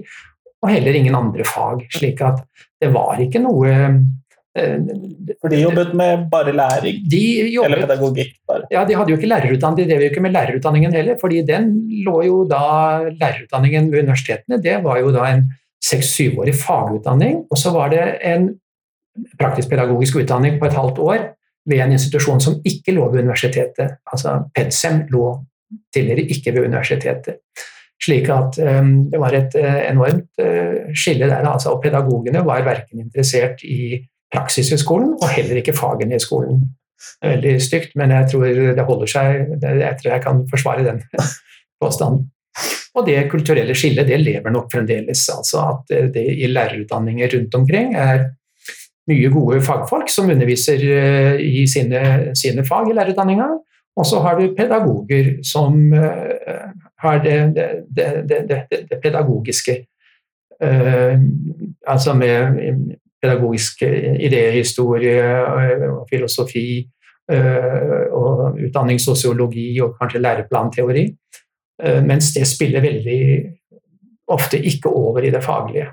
og 0.64 0.70
heller 0.70 0.96
ingen 0.96 1.16
andre 1.18 1.44
fag. 1.44 1.82
slik 1.92 2.22
at 2.24 2.44
det 2.80 2.92
var 2.94 3.18
ikke 3.20 3.42
noe 3.42 3.72
eh, 3.72 3.98
for 4.54 5.50
de 5.50 5.58
jobbet 5.58 5.94
med 5.98 6.28
bare 6.30 6.52
læring? 6.54 7.00
Jobbet, 7.10 7.64
eller 7.64 7.86
pedagogikk? 7.86 8.36
bare? 8.48 8.66
Ja, 8.70 8.84
De 8.86 8.94
hadde 8.94 9.10
jo 9.10 9.16
ikke 9.16 9.30
lærerutdanning, 9.32 9.78
de 9.80 9.90
drev 9.90 10.04
jo 10.04 10.10
ikke 10.12 10.22
med 10.22 10.30
lærerutdanningen 10.30 10.94
heller. 10.94 11.16
fordi 11.20 11.42
den 11.42 11.72
lå 12.06 12.22
jo 12.22 12.44
da 12.50 12.60
Lærerutdanningen 13.20 13.92
ved 13.92 14.02
universitetene 14.02 14.62
det 14.62 14.84
var 14.84 14.98
jo 14.98 15.10
da 15.10 15.24
en 15.32 15.48
seks-syvårig 15.84 16.54
fagutdanning. 16.54 17.44
Og 17.50 17.58
så 17.58 17.70
var 17.70 17.90
det 17.90 18.04
en 18.22 18.48
praktisk-pedagogisk 19.40 20.16
utdanning 20.22 20.58
på 20.60 20.66
et 20.66 20.78
halvt 20.78 20.98
år 20.98 21.18
ved 21.66 21.80
en 21.80 21.92
institusjon 21.96 22.40
som 22.40 22.60
ikke 22.64 22.94
lå 22.96 23.10
ved 23.10 23.24
universitetet. 23.24 23.98
Altså 24.12 24.42
PEDSEM 24.54 25.06
lå 25.12 25.44
tidligere 25.94 26.28
ikke 26.30 26.52
ved 26.54 26.66
universitetet. 26.68 27.40
Slik 28.04 28.28
at 28.28 28.58
um, 28.58 29.10
det 29.10 29.20
var 29.20 29.34
et 29.36 29.54
uh, 29.56 29.78
enormt 29.90 30.42
uh, 30.42 30.90
skille 30.94 31.28
der. 31.30 31.46
Altså, 31.48 31.72
og 31.72 31.82
pedagogene 31.82 32.42
var 32.44 32.64
verken 32.66 33.00
interessert 33.00 33.62
i 33.64 33.96
praksis 34.34 34.72
i 34.74 34.80
skolen, 34.80 35.14
og 35.20 35.30
heller 35.32 35.60
ikke 35.60 35.76
fagene 35.76 36.18
i 36.18 36.22
skolen. 36.22 36.60
Det 37.22 37.28
er 37.28 37.34
Veldig 37.36 37.56
stygt, 37.62 37.96
men 37.96 38.12
jeg 38.14 38.30
tror 38.30 38.46
det 38.76 38.86
holder 38.86 39.10
seg. 39.10 39.58
Jeg 39.62 39.96
tror 40.00 40.12
jeg 40.12 40.22
kan 40.24 40.44
forsvare 40.50 40.86
den, 40.86 41.02
påstanden. 41.82 42.28
Og 42.94 43.06
det 43.08 43.26
kulturelle 43.30 43.74
skillet 43.74 44.06
det 44.06 44.20
lever 44.22 44.52
nok 44.54 44.70
fremdeles. 44.72 45.26
altså 45.28 45.64
At 45.72 45.94
det 46.14 46.24
i 46.38 46.46
lærerutdanninger 46.46 47.32
rundt 47.34 47.54
omkring 47.58 47.94
er 47.98 48.28
mye 49.10 49.30
gode 49.32 49.60
fagfolk 49.64 50.08
som 50.12 50.30
underviser 50.32 50.84
eh, 50.88 51.40
i 51.42 51.66
sine, 51.68 52.34
sine 52.38 52.64
fag 52.64 52.90
i 52.90 52.96
lærerutdanninga. 52.96 53.48
Og 53.96 54.06
så 54.06 54.20
har 54.24 54.38
du 54.38 54.54
pedagoger 54.58 55.36
som 55.46 55.76
uh, 55.92 56.70
har 56.98 57.20
det, 57.22 57.36
det, 57.94 58.08
det, 58.26 58.62
det 58.90 58.98
pedagogiske. 59.02 59.76
Uh, 60.58 61.20
altså 61.86 62.14
med 62.18 62.96
pedagogisk 63.24 63.82
idéhistorie 64.28 65.24
og 65.88 66.04
filosofi 66.10 66.68
uh, 67.32 68.04
og 68.12 68.60
utdanningssosiologi 68.68 69.70
og 69.80 69.96
kanskje 70.00 70.22
læreplanteori. 70.22 71.06
mens 72.06 72.28
det 72.36 72.46
spiller 72.46 72.80
veldig 72.80 73.22
ofte 74.30 74.60
ikke 74.62 74.88
over 74.88 75.24
i 75.26 75.30
det 75.34 75.40
faglige. 75.42 75.88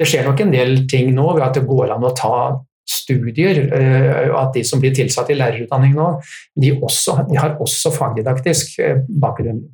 Det 0.00 0.08
skjer 0.08 0.24
nok 0.26 0.40
en 0.40 0.52
del 0.52 0.86
ting 0.90 1.12
nå 1.14 1.28
ved 1.36 1.44
at 1.44 1.54
det 1.58 1.68
går 1.68 1.92
an 1.94 2.06
å 2.08 2.10
ta 2.16 2.34
studier, 2.90 3.62
og 4.32 4.36
at 4.40 4.54
de 4.56 4.62
som 4.66 4.80
blir 4.82 4.94
tilsatt 4.96 5.30
i 5.30 5.38
lærerutdanning 5.38 5.96
nå, 5.96 6.12
de, 6.62 6.72
også, 6.82 7.20
de 7.28 7.38
har 7.38 7.58
også 7.62 7.92
fagdidaktisk 7.94 8.78
eh, 8.82 9.02
bakgrunn. 9.22 9.66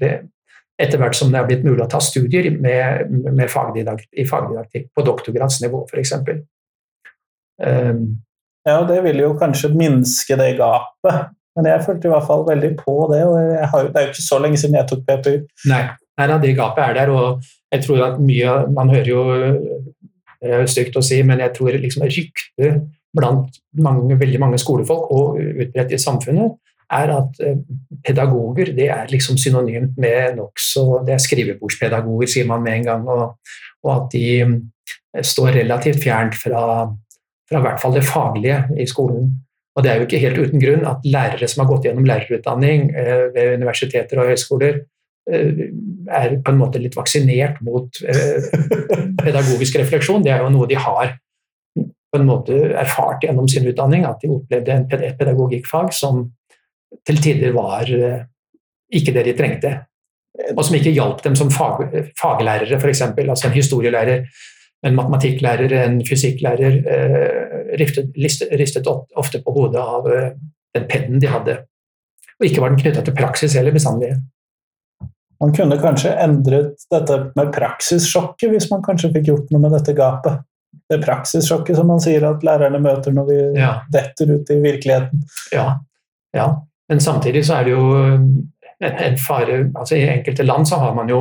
Etter 0.76 1.00
hvert 1.00 1.16
som 1.16 1.30
det 1.32 1.40
er 1.40 1.48
blitt 1.48 1.64
mulig 1.64 1.84
å 1.86 1.88
ta 1.88 2.02
studier 2.04 2.50
med, 2.52 3.14
med 3.30 3.48
fagdidakt, 3.52 4.10
i 4.12 4.26
fagdidaktikk 4.28 4.90
på 4.92 5.06
doktorgradsnivå, 5.06 5.86
f.eks. 5.88 6.12
Um, 7.62 8.18
ja, 8.66 8.80
det 8.88 8.98
vil 9.04 9.22
jo 9.22 9.34
kanskje 9.38 9.70
minske 9.74 10.36
det 10.38 10.56
gapet, 10.58 11.30
men 11.56 11.68
jeg 11.70 11.84
følte 11.86 12.08
i 12.08 12.12
hvert 12.12 12.26
fall 12.26 12.42
veldig 12.48 12.72
på 12.80 12.96
det. 13.12 13.22
og 13.24 13.68
har, 13.72 13.90
Det 13.92 14.00
er 14.00 14.08
jo 14.08 14.14
ikke 14.14 14.28
så 14.28 14.40
lenge 14.42 14.58
siden 14.60 14.76
jeg 14.76 14.88
tok 14.90 15.06
PPU. 15.06 15.36
Nei, 15.70 15.84
nei 16.18 16.40
det 16.42 16.56
gapet 16.58 16.84
er 16.84 16.98
der, 16.98 17.14
og 17.14 17.46
jeg 17.72 17.84
tror 17.86 18.02
at 18.10 18.20
mye 18.22 18.58
Man 18.74 18.90
hører 18.92 19.08
jo 19.10 19.22
det 20.42 20.52
er 20.52 20.68
stygt 20.70 20.96
å 20.98 21.04
si, 21.04 21.22
men 21.26 21.40
jeg 21.40 21.54
tror 21.56 21.76
liksom 21.80 22.04
ryktet 22.04 22.84
blant 23.16 23.58
mange, 23.82 24.18
veldig 24.20 24.40
mange 24.42 24.60
skolefolk 24.60 25.10
og 25.14 25.38
utbredt 25.40 25.94
i 25.96 26.00
samfunnet 26.00 26.58
er 26.92 27.12
at 27.16 27.40
eh, 27.42 27.56
pedagoger 28.04 28.70
det 28.76 28.90
er 28.94 29.08
liksom 29.10 29.38
synonymt 29.40 29.96
med 29.98 30.36
nokså 30.38 31.02
Det 31.06 31.16
er 31.16 31.22
skrivebordspedagoger, 31.22 32.30
sier 32.30 32.46
man 32.46 32.62
med 32.62 32.80
en 32.80 32.86
gang, 32.90 33.08
og, 33.08 33.38
og 33.82 33.92
at 33.96 34.12
de 34.12 34.26
eh, 34.44 35.24
står 35.24 35.56
relativt 35.62 36.02
fjernt 36.04 36.36
fra, 36.38 36.62
fra 37.46 37.60
i 37.60 37.66
hvert 37.66 37.82
fall 37.82 37.94
det 37.94 38.06
faglige 38.06 38.62
i 38.78 38.86
skolen. 38.90 39.30
Og 39.76 39.84
det 39.84 39.90
er 39.92 40.00
jo 40.00 40.06
ikke 40.06 40.20
helt 40.22 40.38
uten 40.40 40.62
grunn 40.62 40.86
at 40.88 41.04
lærere 41.04 41.48
som 41.50 41.62
har 41.62 41.70
gått 41.70 41.88
gjennom 41.88 42.06
lærerutdanning 42.08 42.90
eh, 42.96 43.26
ved 43.34 43.56
universiteter 43.60 44.22
og 44.22 44.30
høyskoler, 44.32 44.80
Eh, 45.26 45.70
er 46.06 46.36
på 46.38 46.52
en 46.52 46.58
måte 46.60 46.78
litt 46.78 46.94
vaksinert 46.94 47.58
mot 47.66 47.98
eh, 48.06 48.44
pedagogisk 49.18 49.80
refleksjon. 49.80 50.22
Det 50.22 50.30
er 50.30 50.44
jo 50.44 50.52
noe 50.54 50.68
de 50.70 50.78
har 50.78 51.16
på 51.74 52.20
en 52.20 52.28
måte 52.28 52.54
erfart 52.78 53.26
gjennom 53.26 53.48
sin 53.50 53.66
utdanning, 53.66 54.04
at 54.06 54.22
de 54.22 54.30
opplevde 54.30 54.76
et 54.94 55.18
pedagogikkfag 55.18 55.90
som 55.92 56.22
til 57.06 57.18
tider 57.18 57.50
var 57.56 57.90
ikke 57.90 59.14
det 59.16 59.24
de 59.26 59.34
trengte. 59.36 59.72
Og 60.54 60.62
som 60.62 60.76
ikke 60.78 60.94
hjalp 60.94 61.24
dem 61.24 61.34
som 61.34 61.50
fag, 61.50 61.82
faglærere, 62.20 62.78
f.eks. 62.78 63.02
Altså 63.18 63.48
en 63.48 63.56
historielærer, 63.56 64.22
en 64.86 64.96
matematikklærer, 64.96 65.72
en 65.84 66.00
fysikklærer 66.06 66.80
ristet, 67.80 68.12
ristet 68.60 68.88
ofte 68.88 69.40
på 69.42 69.54
hodet 69.56 69.80
av 69.80 70.08
den 70.10 70.88
pennen 70.90 71.22
de 71.22 71.30
hadde. 71.30 71.56
Og 72.36 72.48
ikke 72.48 72.62
var 72.62 72.72
den 72.72 72.80
knytta 72.82 73.04
til 73.04 73.16
praksis 73.16 73.56
heller 73.56 73.74
bestandig. 73.74 74.12
Man 75.40 75.52
kunne 75.56 75.78
kanskje 75.80 76.14
endret 76.20 76.86
dette 76.92 77.16
med 77.36 77.50
praksissjokket, 77.52 78.50
hvis 78.52 78.68
man 78.70 78.84
kanskje 78.84 79.12
fikk 79.16 79.30
gjort 79.30 79.50
noe 79.52 79.64
med 79.64 79.74
dette 79.76 79.96
gapet. 79.96 80.44
Det 80.86 81.00
praksissjokket 81.02 81.76
som 81.78 81.88
man 81.90 82.00
sier 82.02 82.24
at 82.28 82.44
lærerne 82.46 82.80
møter 82.82 83.14
når 83.16 83.28
vi 83.28 83.38
ja. 83.58 83.72
detter 83.92 84.32
ut 84.36 84.52
i 84.52 84.58
virkeligheten. 84.62 85.24
Ja. 85.52 85.66
ja, 86.36 86.46
men 86.88 87.02
samtidig 87.04 87.44
så 87.48 87.58
er 87.58 87.68
det 87.68 87.74
jo 87.74 87.84
en 88.86 89.16
fare 89.16 89.62
altså 89.72 89.96
I 89.96 90.08
enkelte 90.18 90.44
land 90.44 90.68
så 90.68 90.76
har 90.82 90.94
man 90.94 91.08
jo 91.08 91.20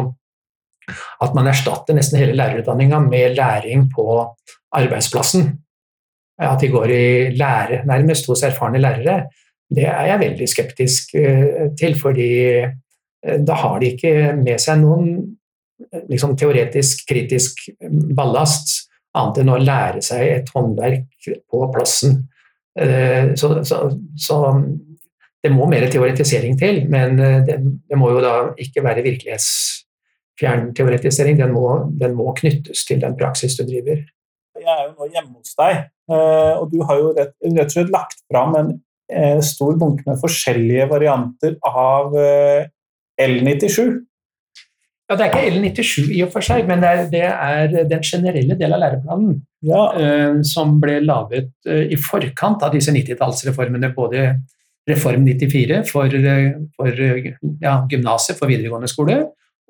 at 1.21 1.35
man 1.37 1.47
erstatter 1.51 1.97
nesten 1.97 2.19
hele 2.21 2.37
lærerutdanninga 2.37 2.99
med 3.05 3.35
læring 3.37 3.87
på 3.95 4.05
arbeidsplassen. 4.75 5.51
At 6.41 6.61
de 6.61 6.69
går 6.69 6.91
i 6.91 7.05
lære 7.37 7.85
nærmest 7.87 8.27
hos 8.27 8.43
erfarne 8.43 8.81
lærere, 8.83 9.25
det 9.75 9.85
er 9.87 10.09
jeg 10.11 10.19
veldig 10.19 10.47
skeptisk 10.49 11.15
eh, 11.15 11.71
til. 11.79 11.95
fordi 11.99 12.33
Eh, 13.25 13.39
da 13.41 13.53
har 13.53 13.79
de 13.79 13.91
ikke 13.93 14.13
med 14.37 14.61
seg 14.61 14.81
noen 14.81 15.09
eh, 15.91 16.05
liksom, 16.11 16.35
teoretisk, 16.39 17.05
kritisk 17.09 17.67
ballast, 18.17 18.77
annet 19.15 19.41
enn 19.41 19.53
å 19.53 19.61
lære 19.61 20.01
seg 20.03 20.27
et 20.27 20.49
håndverk 20.51 21.29
på 21.47 21.67
plassen. 21.71 22.25
Så, 23.39 23.49
så, 23.63 23.77
så 24.19 24.37
det 25.39 25.51
må 25.53 25.69
mer 25.71 25.85
teoretisering 25.87 26.57
til, 26.59 26.81
men 26.91 27.15
det, 27.15 27.55
det, 27.63 27.95
må 27.95 28.09
jo 28.11 28.19
da 28.19 28.33
ikke 28.59 28.83
være 28.83 29.05
virkelighetsfjern 29.05 29.84
teoretisering. 30.39 31.39
Den 31.39 31.53
må, 31.55 31.67
den 32.01 32.15
må, 32.17 32.31
knyttes 32.37 32.85
til 32.87 33.01
den 33.03 33.17
praksis 33.19 33.57
du 33.59 33.65
driver. 33.67 34.03
Jeg 34.55 34.71
er 34.71 34.85
jo 34.87 34.93
nå 34.95 35.09
hjemme 35.11 35.35
hos 35.35 35.55
deg, 35.59 35.81
og 36.07 36.69
du 36.71 36.79
har 36.87 36.99
jo 37.01 37.09
rett, 37.17 37.33
rett 37.43 37.65
og 37.67 37.73
slett 37.73 37.91
lagt 37.91 38.21
fram 38.31 38.55
en 38.55 38.69
stor 39.43 39.75
bunke 39.77 40.07
med 40.07 40.21
forskjellige 40.21 40.87
varianter 40.89 41.57
av 41.67 42.15
L97? 42.15 44.05
Ja, 45.05 45.15
Det 45.15 45.25
er 45.25 45.29
ikke 45.29 45.49
L97 45.53 46.07
i 46.17 46.21
og 46.25 46.31
for 46.33 46.45
seg, 46.45 46.65
men 46.65 46.81
det 46.81 46.89
er, 46.89 47.03
det 47.11 47.25
er 47.29 47.89
den 47.91 48.01
generelle 48.05 48.57
del 48.57 48.73
av 48.73 48.81
læreplanen 48.81 49.35
ja. 49.65 49.83
uh, 49.93 50.39
som 50.45 50.79
ble 50.81 50.97
laget 51.05 51.51
uh, 51.69 51.83
i 51.85 51.97
forkant 52.01 52.65
av 52.65 52.73
disse 52.73 52.93
90-tallsreformene. 52.93 53.91
Både 53.93 54.31
Reform 54.89 55.27
94 55.27 55.83
for, 55.91 56.09
uh, 56.09 56.57
for 56.73 57.03
ja, 57.61 57.75
gymnaset, 57.91 58.39
for 58.39 58.49
videregående 58.49 58.89
skole, 58.89 59.21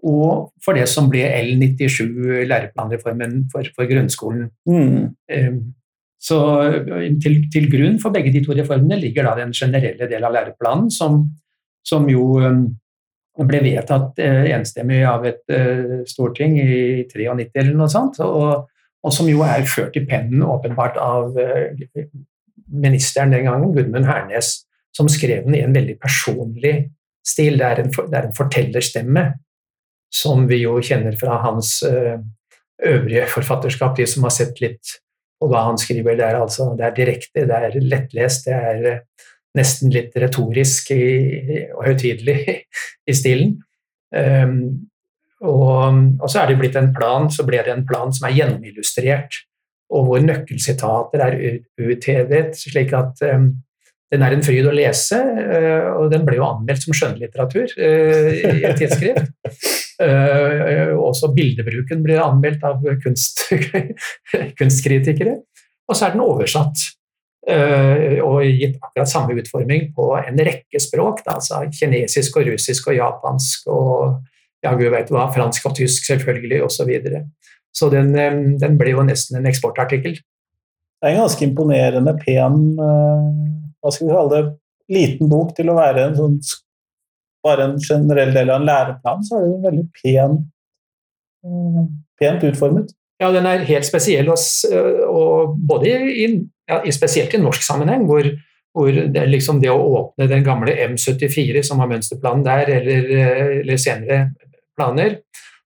og 0.04 0.52
for 0.66 0.78
det 0.78 0.86
som 0.92 1.08
ble 1.10 1.24
L97, 1.24 2.46
læreplanreformen 2.50 3.46
for, 3.54 3.68
for 3.78 3.90
grunnskolen. 3.90 4.50
Mm. 4.68 5.72
Så 6.22 6.40
til, 7.24 7.38
til, 7.54 7.68
grunn 7.72 8.00
for 8.02 8.14
begge 8.14 8.34
de 8.34 8.44
to 8.46 8.56
reformene 8.58 9.00
ligger 9.02 9.28
da 9.28 9.36
den 9.40 9.54
generelle 9.54 10.10
del 10.10 10.26
av 10.26 10.34
læreplanen, 10.36 10.92
som, 10.94 11.24
som 11.86 12.08
jo 12.10 12.40
ble 13.44 13.60
vedtatt 13.66 14.22
eh, 14.24 14.46
enstemmig 14.56 15.02
av 15.08 15.26
et 15.28 15.44
eh, 15.52 16.04
storting 16.08 16.56
i 16.62 16.70
93 17.12 17.50
eller 17.62 17.76
noe 17.76 17.92
sånt, 17.92 18.22
og, 18.24 18.70
og, 19.04 19.12
som 19.14 19.28
jo 19.28 19.44
er 19.44 19.66
ført 19.68 19.98
i 20.00 20.06
pennen 20.08 20.46
åpenbart 20.46 21.00
av 21.02 21.36
eh, 21.42 21.84
ministeren 22.72 23.36
den 23.36 23.50
gangen, 23.50 23.74
Gudmund 23.76 24.08
Hernes, 24.08 24.62
som 24.96 25.10
skrev 25.12 25.44
den 25.46 25.58
i 25.58 25.66
en 25.66 25.76
veldig 25.76 25.98
personlig 26.00 26.78
stil. 27.26 27.60
Det 27.60 27.68
er 27.68 27.84
en, 27.84 27.92
det 27.92 28.22
er 28.22 28.30
en 28.30 28.38
fortellerstemme 28.38 29.26
som 30.16 30.46
vi 30.48 30.62
jo 30.62 30.78
kjenner 30.80 31.18
fra 31.20 31.42
hans 31.44 31.82
øvrige 31.84 33.26
forfatterskap, 33.32 33.98
de 33.98 34.06
som 34.08 34.24
har 34.28 34.34
sett 34.36 34.62
litt 34.64 34.96
på 35.40 35.50
hva 35.52 35.66
han 35.70 35.80
skriver. 35.80 36.18
Det 36.18 36.26
er, 36.26 36.40
altså, 36.40 36.72
det 36.78 36.88
er 36.88 36.98
direkte, 36.98 37.46
det 37.50 37.60
er 37.68 37.78
lettlest, 37.84 38.48
det 38.48 38.56
er 38.56 39.00
nesten 39.56 39.94
litt 39.94 40.16
retorisk 40.20 40.92
og 40.96 41.82
høytidelig 41.86 42.40
i 43.12 43.16
stilen. 43.16 43.58
Um, 44.16 44.88
og, 45.44 46.00
og, 46.22 46.30
så 46.32 46.42
er 46.42 46.52
det 46.52 46.60
blitt 46.62 46.78
en 46.80 46.94
plan, 46.96 47.28
så 47.32 47.46
ble 47.48 47.60
det 47.66 47.74
en 47.74 47.86
plan 47.88 48.14
som 48.16 48.28
er 48.28 48.38
gjennomillustrert, 48.38 49.44
og 49.94 50.08
hvor 50.08 50.24
nøkkelsitater 50.24 51.22
er 51.22 51.36
uthevet, 51.78 52.56
slik 52.58 52.96
at 52.98 53.22
um, 53.36 53.52
den 54.14 54.24
er 54.24 54.36
en 54.36 54.46
fryd 54.46 54.68
å 54.70 54.74
lese, 54.74 55.18
og 55.98 56.12
den 56.14 56.24
ble 56.28 56.38
jo 56.38 56.46
anmeldt 56.48 56.86
som 56.86 56.96
skjønnlitteratur 56.96 57.76
uh, 57.76 58.32
i 58.32 58.64
et 58.64 58.80
tidsskrift. 58.80 59.34
Uh, 59.96 60.92
også 61.00 61.30
bildebruken 61.32 62.02
blir 62.04 62.20
anmeldt 62.20 62.66
av 62.68 62.84
kunst, 63.04 63.46
kunstkritikere. 64.60 65.38
Og 65.88 65.96
så 65.96 66.08
er 66.08 66.16
den 66.16 66.26
oversatt. 66.26 66.82
Eh, 67.46 68.18
og 68.26 68.40
gitt 68.42 68.80
akkurat 68.82 69.10
samme 69.10 69.36
utforming 69.38 69.92
på 69.94 70.08
en 70.18 70.40
rekke 70.48 70.80
språk. 70.82 71.22
Da, 71.26 71.38
altså 71.38 71.62
kinesisk 71.70 72.40
og 72.40 72.50
russisk 72.50 72.90
og 72.90 72.98
japansk 72.98 73.68
og 73.70 74.24
ja, 74.66 74.74
gud 74.74 74.90
veit 74.90 75.12
hva, 75.14 75.28
fransk 75.34 75.68
og 75.70 75.76
tysk 75.78 76.08
selvfølgelig 76.10 76.64
osv. 76.66 76.80
Så, 76.80 76.88
videre. 76.90 77.22
så 77.76 77.92
den, 77.94 78.16
eh, 78.18 78.40
den, 78.62 78.80
ble 78.82 78.96
jo 78.96 79.06
nesten 79.06 79.38
en 79.40 79.50
eksportartikkel. 79.52 80.18
Det 80.18 81.12
er 81.12 81.14
en 81.14 81.26
ganske 81.26 81.46
imponerende 81.46 82.16
pen 82.24 82.62
eh, 82.82 83.28
hva 83.84 83.94
skal 83.94 84.08
vi 84.08 84.16
kalle 84.16 84.34
det, 84.34 84.54
liten 84.96 85.30
bok 85.30 85.54
til 85.58 85.70
å 85.70 85.78
være 85.78 86.08
en 86.08 86.18
sånn, 86.18 86.40
bare 87.46 87.70
en 87.70 87.78
generell 87.82 88.34
del 88.36 88.52
av 88.52 88.62
en 88.62 88.68
læreplan, 88.70 89.24
så 89.26 89.38
er 89.38 89.46
det 89.46 89.52
jo 89.52 89.62
veldig 89.66 89.86
pen, 90.02 90.38
pent 92.22 92.48
utformet. 92.50 92.94
Ja, 93.22 93.30
den 93.32 93.48
er 93.48 93.64
helt 93.68 93.88
spesiell, 93.88 94.28
og, 94.34 94.42
og 95.08 95.56
både 95.70 95.94
i, 96.12 96.28
ja, 96.68 96.82
spesielt 96.92 97.36
i 97.38 97.40
norsk 97.40 97.64
sammenheng, 97.64 98.04
hvor, 98.10 98.28
hvor 98.76 98.92
det, 98.92 99.24
liksom 99.32 99.62
det 99.64 99.72
å 99.72 99.80
åpne 100.02 100.28
den 100.32 100.44
gamle 100.44 100.76
M74 100.90 101.64
som 101.64 101.80
har 101.80 101.92
mønsterplanen 101.92 102.44
der, 102.48 102.74
eller, 102.80 103.14
eller 103.62 103.80
senere 103.80 104.20
planer, 104.76 105.22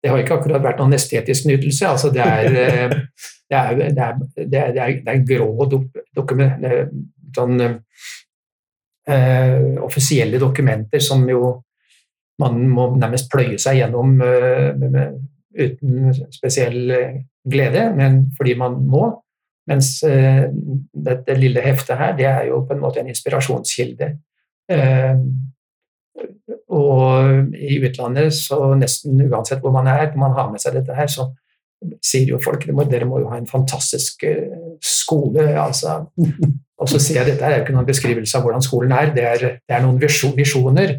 det 0.03 0.11
har 0.11 0.19
ikke 0.19 0.37
akkurat 0.39 0.63
vært 0.63 0.79
noen 0.81 0.95
estetisk 0.97 1.47
nytelse. 1.47 1.87
Altså 1.87 2.11
det, 2.15 2.23
er, 2.23 2.49
det, 3.49 3.59
er, 3.59 3.75
det, 3.79 4.07
er, 4.07 4.17
det, 4.37 4.63
er, 4.63 4.97
det 5.03 5.13
er 5.13 5.27
grå 5.27 5.67
dokument, 6.15 6.65
sånn, 7.35 7.59
uh, 9.09 9.83
offisielle 9.83 10.39
dokumenter 10.41 11.03
som 11.03 11.23
jo 11.29 11.53
man 12.41 12.63
må 12.65 12.87
nærmest 12.97 13.29
pløye 13.31 13.59
seg 13.61 13.77
gjennom 13.77 14.15
uh, 14.23 15.11
uten 15.53 16.13
spesiell 16.33 16.89
glede, 17.49 17.89
men 17.95 18.23
fordi 18.37 18.55
man 18.57 18.79
må. 18.87 19.09
Mens 19.69 20.01
eh, 20.03 20.49
dette 20.91 21.35
lille 21.39 21.63
heftet 21.63 21.99
her, 21.99 22.15
det 22.17 22.27
er 22.27 22.47
jo 22.49 22.63
på 22.67 22.75
en 22.75 22.81
måte 22.83 22.99
en 22.99 23.11
inspirasjonskilde. 23.11 24.09
Uh, 24.71 25.19
og 26.73 27.55
i 27.55 27.77
utlandet, 27.83 28.33
så 28.35 28.73
nesten 28.79 29.19
uansett 29.27 29.63
hvor 29.63 29.73
man 29.75 29.87
er, 29.91 30.09
når 30.11 30.19
man 30.19 30.35
har 30.37 30.51
med 30.51 30.63
seg 30.63 30.75
dette 30.77 30.95
her, 30.97 31.09
så 31.11 31.29
sier 32.03 32.31
jo 32.31 32.39
folk 32.43 32.63
dere 32.91 33.07
må 33.07 33.19
jo 33.19 33.31
ha 33.31 33.39
en 33.39 33.49
fantastisk 33.49 34.23
uh, 34.27 34.75
skole. 34.83 35.47
altså. 35.59 36.01
Og 36.83 36.89
så 36.91 36.99
sier 36.99 37.21
jeg 37.21 37.31
dette 37.31 37.47
er 37.47 37.57
jo 37.57 37.63
ikke 37.63 37.75
noen 37.77 37.87
beskrivelse 37.87 38.35
av 38.37 38.43
hvordan 38.43 38.63
skolen 38.65 38.91
er, 38.95 39.13
det 39.15 39.23
er, 39.29 39.43
det 39.63 39.75
er 39.75 39.83
noen 39.85 40.01
visjoner 40.01 40.97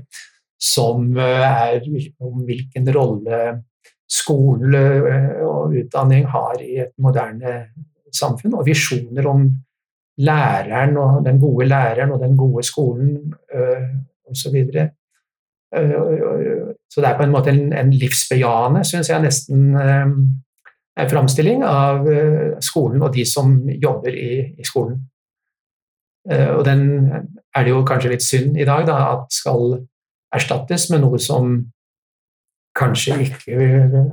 som 0.65 1.11
er 1.21 1.85
om 2.25 2.41
hvilken 2.47 2.89
rolle 2.95 3.41
skole 4.09 4.81
og 5.45 5.75
utdanning 5.77 6.27
har 6.31 6.61
i 6.63 6.79
et 6.85 6.93
moderne 7.03 7.57
samfunn, 8.15 8.55
og 8.55 8.67
visjoner 8.67 9.27
om 9.29 9.47
læreren 10.25 10.97
og 11.01 11.25
den 11.27 11.41
gode 11.43 11.67
læreren 11.69 12.15
og 12.15 12.21
den 12.23 12.37
gode 12.39 12.63
skolen 12.63 13.35
øh, 13.55 13.89
osv. 14.31 14.59
Så, 14.71 14.87
så 16.93 17.01
det 17.01 17.09
er 17.09 17.17
på 17.19 17.27
en 17.27 17.35
måte 17.35 17.51
en, 17.51 17.73
en 17.75 17.91
livsbejaende, 17.91 18.85
syns 18.87 19.11
jeg 19.11 19.25
nesten, 19.25 19.75
en 19.75 21.11
framstilling 21.11 21.65
av 21.67 22.07
skolen 22.63 23.03
og 23.03 23.11
de 23.17 23.25
som 23.27 23.57
jobber 23.83 24.15
i, 24.15 24.37
i 24.55 24.65
skolen. 24.69 25.01
Og 26.25 26.63
den 26.65 26.85
er 27.13 27.65
det 27.67 27.73
jo 27.73 27.83
kanskje 27.85 28.15
litt 28.15 28.25
synd 28.25 28.55
i 28.57 28.65
dag 28.65 28.87
da, 28.89 28.95
at 29.13 29.35
skal 29.35 29.75
erstattes 30.35 30.87
med 30.91 31.03
noe 31.05 31.19
som 31.21 31.59
kanskje 32.75 33.19
ikke 33.27 33.59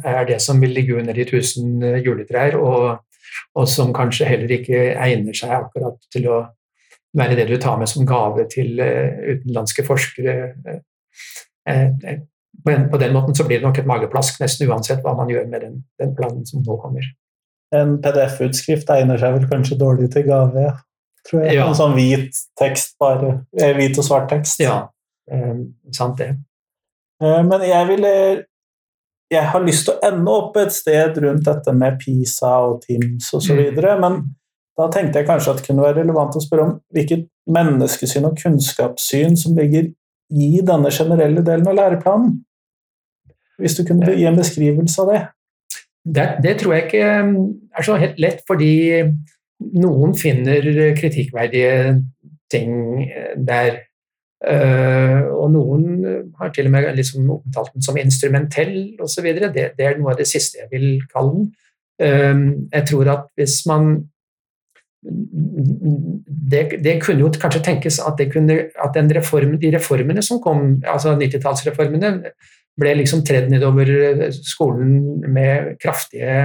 er 0.06 0.26
det 0.28 0.42
som 0.44 0.60
vil 0.62 0.76
ligge 0.76 0.98
under 1.00 1.16
de 1.16 1.24
tusen 1.30 1.80
juletrær, 2.04 2.58
og 2.60 3.00
og 3.56 3.68
som 3.70 3.94
kanskje 3.96 4.28
heller 4.30 4.52
ikke 4.58 4.82
egner 4.96 5.36
seg 5.38 5.54
akkurat 5.56 6.00
til 6.14 6.28
å 6.32 6.42
være 7.18 7.36
det 7.40 7.48
du 7.50 7.58
tar 7.60 7.80
med 7.80 7.90
som 7.92 8.08
gave 8.08 8.46
til 8.52 8.80
uh, 8.80 9.18
utenlandske 9.34 9.84
forskere. 9.84 10.36
Men 12.66 12.86
på 12.92 13.00
den 13.02 13.16
måten 13.16 13.36
så 13.36 13.46
blir 13.48 13.60
det 13.60 13.68
nok 13.68 13.82
et 13.82 13.90
mageplask 13.90 14.40
nesten 14.42 14.70
uansett 14.70 15.02
hva 15.04 15.16
man 15.18 15.32
gjør 15.32 15.50
med 15.52 15.66
den, 15.66 15.82
den 16.00 16.16
planen 16.16 16.46
som 16.48 16.64
nå 16.64 16.78
kommer. 16.80 17.04
En 17.76 17.98
PDF-utskrift 18.04 18.90
egner 18.92 19.20
seg 19.20 19.36
vel 19.36 19.50
kanskje 19.52 19.80
dårlig 19.80 20.10
til 20.14 20.28
gave, 20.28 20.72
tror 21.30 21.44
jeg. 21.46 21.58
Ja. 21.60 21.68
En 21.70 21.78
sånn 21.78 21.98
hvit 21.98 22.38
tekst, 22.60 22.96
bare. 23.02 23.42
Hvit 23.78 24.00
og 24.02 24.08
svart 24.08 24.30
tekst. 24.32 24.62
Ja, 24.64 24.84
eh, 25.32 25.60
sant 25.96 26.22
det. 26.22 26.34
Men 27.22 27.62
jeg 27.62 27.86
ville 27.92 28.14
jeg 29.32 29.48
har 29.54 29.64
lyst 29.64 29.88
til 29.88 29.96
å 29.96 30.10
ende 30.10 30.34
opp 30.34 30.58
et 30.60 30.74
sted 30.76 31.18
rundt 31.24 31.46
dette 31.48 31.74
med 31.76 32.00
PISA 32.02 32.52
og 32.68 32.82
TIMS 32.84 33.30
osv., 33.38 33.62
mm. 33.78 34.02
men 34.04 34.22
da 34.80 34.88
tenkte 34.92 35.22
jeg 35.22 35.28
kanskje 35.28 35.54
at 35.54 35.62
det 35.62 35.68
kunne 35.68 35.86
være 35.86 36.02
relevant 36.02 36.36
å 36.36 36.44
spørre 36.44 36.68
om 36.68 36.74
hvilket 36.96 37.28
menneskesyn 37.52 38.28
og 38.28 38.40
kunnskapssyn 38.40 39.38
som 39.40 39.56
ligger 39.58 39.92
i 40.32 40.50
denne 40.66 40.92
generelle 40.96 41.44
delen 41.48 41.68
av 41.68 41.78
læreplanen. 41.78 42.40
Hvis 43.62 43.78
du 43.78 43.84
kunne 43.88 44.16
gi 44.16 44.26
en 44.28 44.40
beskrivelse 44.40 45.04
av 45.04 45.12
det? 45.12 45.22
Det, 46.02 46.28
det 46.44 46.56
tror 46.62 46.76
jeg 46.76 46.88
ikke 46.88 47.10
um, 47.22 47.34
er 47.78 47.86
så 47.86 47.98
helt 48.02 48.22
lett, 48.24 48.40
fordi 48.50 48.72
noen 49.78 50.16
finner 50.18 50.66
kritikkverdige 50.98 52.02
ting 52.52 52.76
der 53.48 53.82
Uh, 54.42 55.22
og 55.38 55.52
noen 55.54 55.84
har 56.40 56.50
til 56.50 56.66
og 56.66 56.72
med 56.74 56.88
liksom 56.98 57.28
omtalt 57.30 57.76
den 57.76 57.84
som 57.86 57.98
instrumentell 58.02 58.96
osv. 58.98 59.28
Det, 59.38 59.68
det 59.78 59.86
er 59.86 60.00
noe 60.00 60.16
av 60.16 60.18
det 60.18 60.26
siste 60.26 60.64
jeg 60.64 60.72
vil 60.72 60.88
kalle 61.12 61.36
den. 61.36 61.52
Uh, 62.02 62.40
jeg 62.74 62.88
tror 62.90 63.12
at 63.14 63.28
hvis 63.38 63.60
man 63.70 63.92
det, 66.52 66.64
det, 66.82 66.96
kunne 67.04 67.22
jo 67.22 67.30
kanskje 67.42 67.62
tenkes 67.66 68.00
at, 68.02 68.22
kunne, 68.34 68.58
at 68.74 68.98
reform, 69.16 69.60
de 69.62 69.72
reformene 69.76 70.22
som 70.26 70.42
kom, 70.42 70.82
altså 70.90 71.14
90-tallsreformene, 71.18 72.12
ble 72.82 72.94
liksom 72.98 73.24
tredd 73.28 73.50
nedover 73.52 73.90
skolen 74.46 75.22
med 75.30 75.76
kraftige 75.82 76.36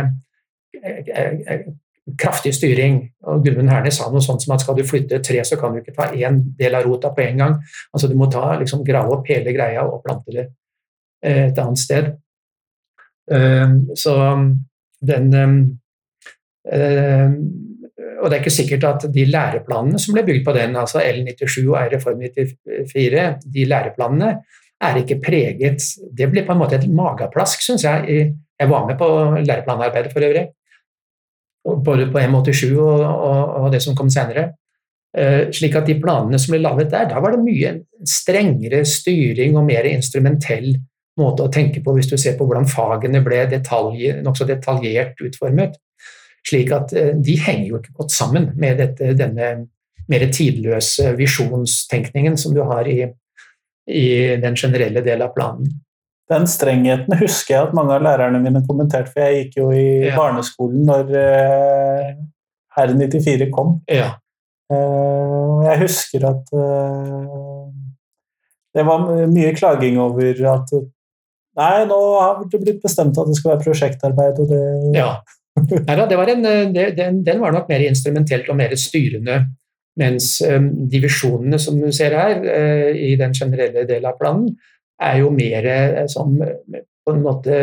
eh, 0.82 1.66
kraftig 2.14 2.54
styring. 2.54 3.00
og 3.26 3.44
Gudmund 3.44 3.70
Hernes 3.70 3.98
sa 3.98 4.10
noe 4.10 4.22
sånt 4.22 4.44
som 4.44 4.54
at 4.54 4.62
skal 4.62 4.76
du 4.78 4.84
flytte 4.86 5.18
tre, 5.24 5.42
så 5.44 5.58
kan 5.58 5.72
du 5.72 5.80
ikke 5.80 5.94
ta 5.96 6.12
én 6.14 6.38
del 6.58 6.74
av 6.74 6.86
rota 6.86 7.10
på 7.10 7.24
en 7.24 7.42
gang. 7.42 7.56
Altså 7.92 8.08
Du 8.08 8.14
må 8.14 8.30
ta, 8.30 8.58
liksom, 8.60 8.84
grave 8.84 9.10
opp 9.10 9.26
hele 9.28 9.52
greia 9.52 9.82
og 9.82 10.04
plante 10.04 10.32
det 10.32 10.46
eh, 11.24 11.46
et 11.48 11.58
annet 11.58 11.78
sted. 11.78 12.12
Ehm, 13.32 13.88
så 13.94 14.14
den 15.02 15.34
ehm, 15.34 17.32
Og 18.22 18.30
det 18.30 18.36
er 18.36 18.40
ikke 18.40 18.50
sikkert 18.50 18.84
at 18.84 19.04
de 19.12 19.24
læreplanene 19.28 19.98
som 19.98 20.14
ble 20.14 20.22
bygd 20.24 20.44
på 20.46 20.52
den, 20.56 20.76
altså 20.76 20.98
L97 20.98 21.66
og 21.68 21.92
Reform 21.92 22.22
94, 22.22 23.26
de 23.54 23.64
læreplanene 23.64 24.30
er 24.80 24.96
ikke 24.96 25.20
preget 25.20 25.82
Det 26.16 26.30
ble 26.30 26.42
på 26.46 26.52
en 26.52 26.58
måte 26.58 26.78
et 26.78 26.88
mageplask, 26.88 27.62
syns 27.62 27.84
jeg. 27.84 28.32
Jeg 28.58 28.70
var 28.70 28.86
med 28.86 28.98
på 28.98 29.08
læreplanarbeidet 29.44 30.12
for 30.12 30.24
øvrig 30.24 30.46
både 31.86 32.08
på 32.12 32.20
M87 32.22 32.76
og, 32.76 33.02
og, 33.02 33.40
og 33.62 33.68
det 33.74 33.82
som 33.84 33.96
kom 33.98 34.10
senere. 34.12 34.50
Uh, 35.16 35.48
slik 35.54 35.76
at 35.78 35.88
de 35.88 35.96
planene 36.00 36.38
som 36.40 36.52
ble 36.52 36.60
laget 36.60 36.90
der, 36.92 37.08
da 37.08 37.22
var 37.24 37.32
det 37.32 37.44
mye 37.44 37.72
strengere 38.04 38.82
styring 38.84 39.56
og 39.56 39.64
mer 39.68 39.88
instrumentell 39.88 40.74
måte 41.16 41.46
å 41.46 41.52
tenke 41.52 41.80
på, 41.80 41.94
hvis 41.96 42.10
du 42.10 42.18
ser 42.20 42.36
på 42.36 42.44
hvordan 42.44 42.68
fagene 42.68 43.22
ble 43.24 43.46
detalj, 43.48 44.10
nokså 44.20 44.44
detaljert 44.50 45.22
utformet. 45.24 45.78
Slik 46.46 46.74
at 46.76 46.92
uh, 46.92 47.14
de 47.16 47.38
henger 47.46 47.70
jo 47.70 47.80
ikke 47.80 47.96
godt 48.02 48.12
sammen 48.14 48.50
med 48.60 48.82
dette, 48.82 49.14
denne 49.16 49.54
mer 50.06 50.26
tidløse 50.30 51.16
visjonstenkningen 51.18 52.36
som 52.38 52.54
du 52.54 52.62
har 52.68 52.86
i, 52.86 53.00
i 53.90 54.06
den 54.42 54.58
generelle 54.58 55.02
delen 55.02 55.26
av 55.26 55.34
planen. 55.34 55.72
Den 56.30 56.46
strengheten 56.50 57.14
husker 57.20 57.54
jeg 57.54 57.68
at 57.68 57.74
mange 57.76 57.94
av 57.94 58.02
lærerne 58.02 58.40
mine 58.42 58.62
kommenterte, 58.66 59.12
for 59.14 59.22
jeg 59.22 59.44
gikk 59.44 59.60
jo 59.60 59.68
i 59.70 59.86
ja. 60.08 60.14
barneskolen 60.18 60.82
når 60.88 61.12
uh, 61.14 62.08
Herre 62.76 62.96
94 62.98 63.46
kom. 63.54 63.76
Ja. 63.90 64.16
Uh, 64.66 65.62
jeg 65.68 65.84
husker 65.84 66.26
at 66.26 66.50
uh, 66.50 67.70
det 68.74 68.84
var 68.88 69.06
mye 69.30 69.54
klaging 69.56 70.00
over 70.02 70.46
at 70.56 70.78
Nei, 71.56 71.86
nå 71.88 71.96
har 72.20 72.42
det 72.52 72.58
blitt 72.60 72.82
bestemt 72.82 73.16
at 73.16 73.30
det 73.30 73.34
skal 73.38 73.54
være 73.54 73.62
prosjektarbeid, 73.62 74.40
og 74.42 74.50
det 74.50 74.96
Ja. 74.98 75.14
Nei, 75.56 75.94
da, 75.96 76.04
var 76.18 76.28
en, 76.28 76.42
det, 76.74 76.90
den, 76.98 77.22
den, 77.24 77.38
var 77.40 77.54
nok 77.54 77.70
mer 77.70 77.80
instrumentelt 77.86 78.50
og 78.52 78.58
mer 78.58 78.74
styrende. 78.76 79.38
Mens 79.96 80.34
um, 80.44 80.66
divisjonene 80.92 81.56
som 81.56 81.78
du 81.80 81.88
ser 81.96 82.12
her, 82.12 82.44
i 82.92 83.14
den 83.16 83.32
generelle 83.32 83.86
delen 83.88 84.10
av 84.10 84.18
planen, 84.20 84.50
er 85.02 85.18
jo 85.20 85.32
mer 85.34 85.66
eh, 85.70 86.04
som 86.10 86.36
på 86.36 87.14
en 87.14 87.22
måte 87.22 87.56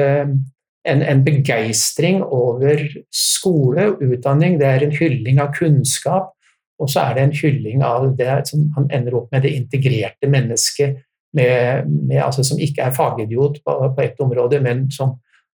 en, 0.83 1.01
en 1.01 1.23
begeistring 1.23 2.21
over 2.23 2.83
skole 3.13 3.87
og 3.93 4.03
utdanning. 4.03 4.59
Det 4.59 4.67
er 4.67 4.85
en 4.85 4.95
hylling 4.95 5.41
av 5.43 5.53
kunnskap, 5.55 6.33
og 6.79 6.91
så 6.91 7.05
er 7.05 7.17
det 7.17 7.25
en 7.25 7.35
hylling 7.37 7.83
av 7.87 8.09
det 8.19 8.37
som 8.49 8.67
han 8.77 8.89
ender 8.91 9.17
opp 9.19 9.31
med 9.31 9.45
det 9.45 9.53
integrerte 9.57 10.29
mennesket, 10.31 11.01
med, 11.33 11.89
med, 11.89 12.19
altså, 12.21 12.43
som 12.45 12.59
ikke 12.61 12.85
er 12.85 12.93
fagidiot 12.93 13.61
på, 13.65 13.77
på 13.95 14.03
ett 14.03 14.19
område, 14.21 14.59
men 14.61 14.85
som, 14.93 15.15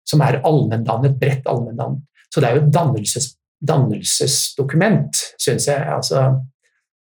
som 0.08 0.22
er 0.24 0.40
allmenndannet, 0.46 1.18
bredt 1.20 1.48
allmenndannet. 1.50 2.04
Så 2.32 2.40
det 2.40 2.48
er 2.48 2.56
jo 2.56 2.62
et 2.64 2.72
dannelses, 2.72 3.26
dannelsesdokument, 3.66 5.20
syns 5.42 5.68
jeg. 5.68 5.82
altså 5.98 6.22
Eh, 6.22 6.40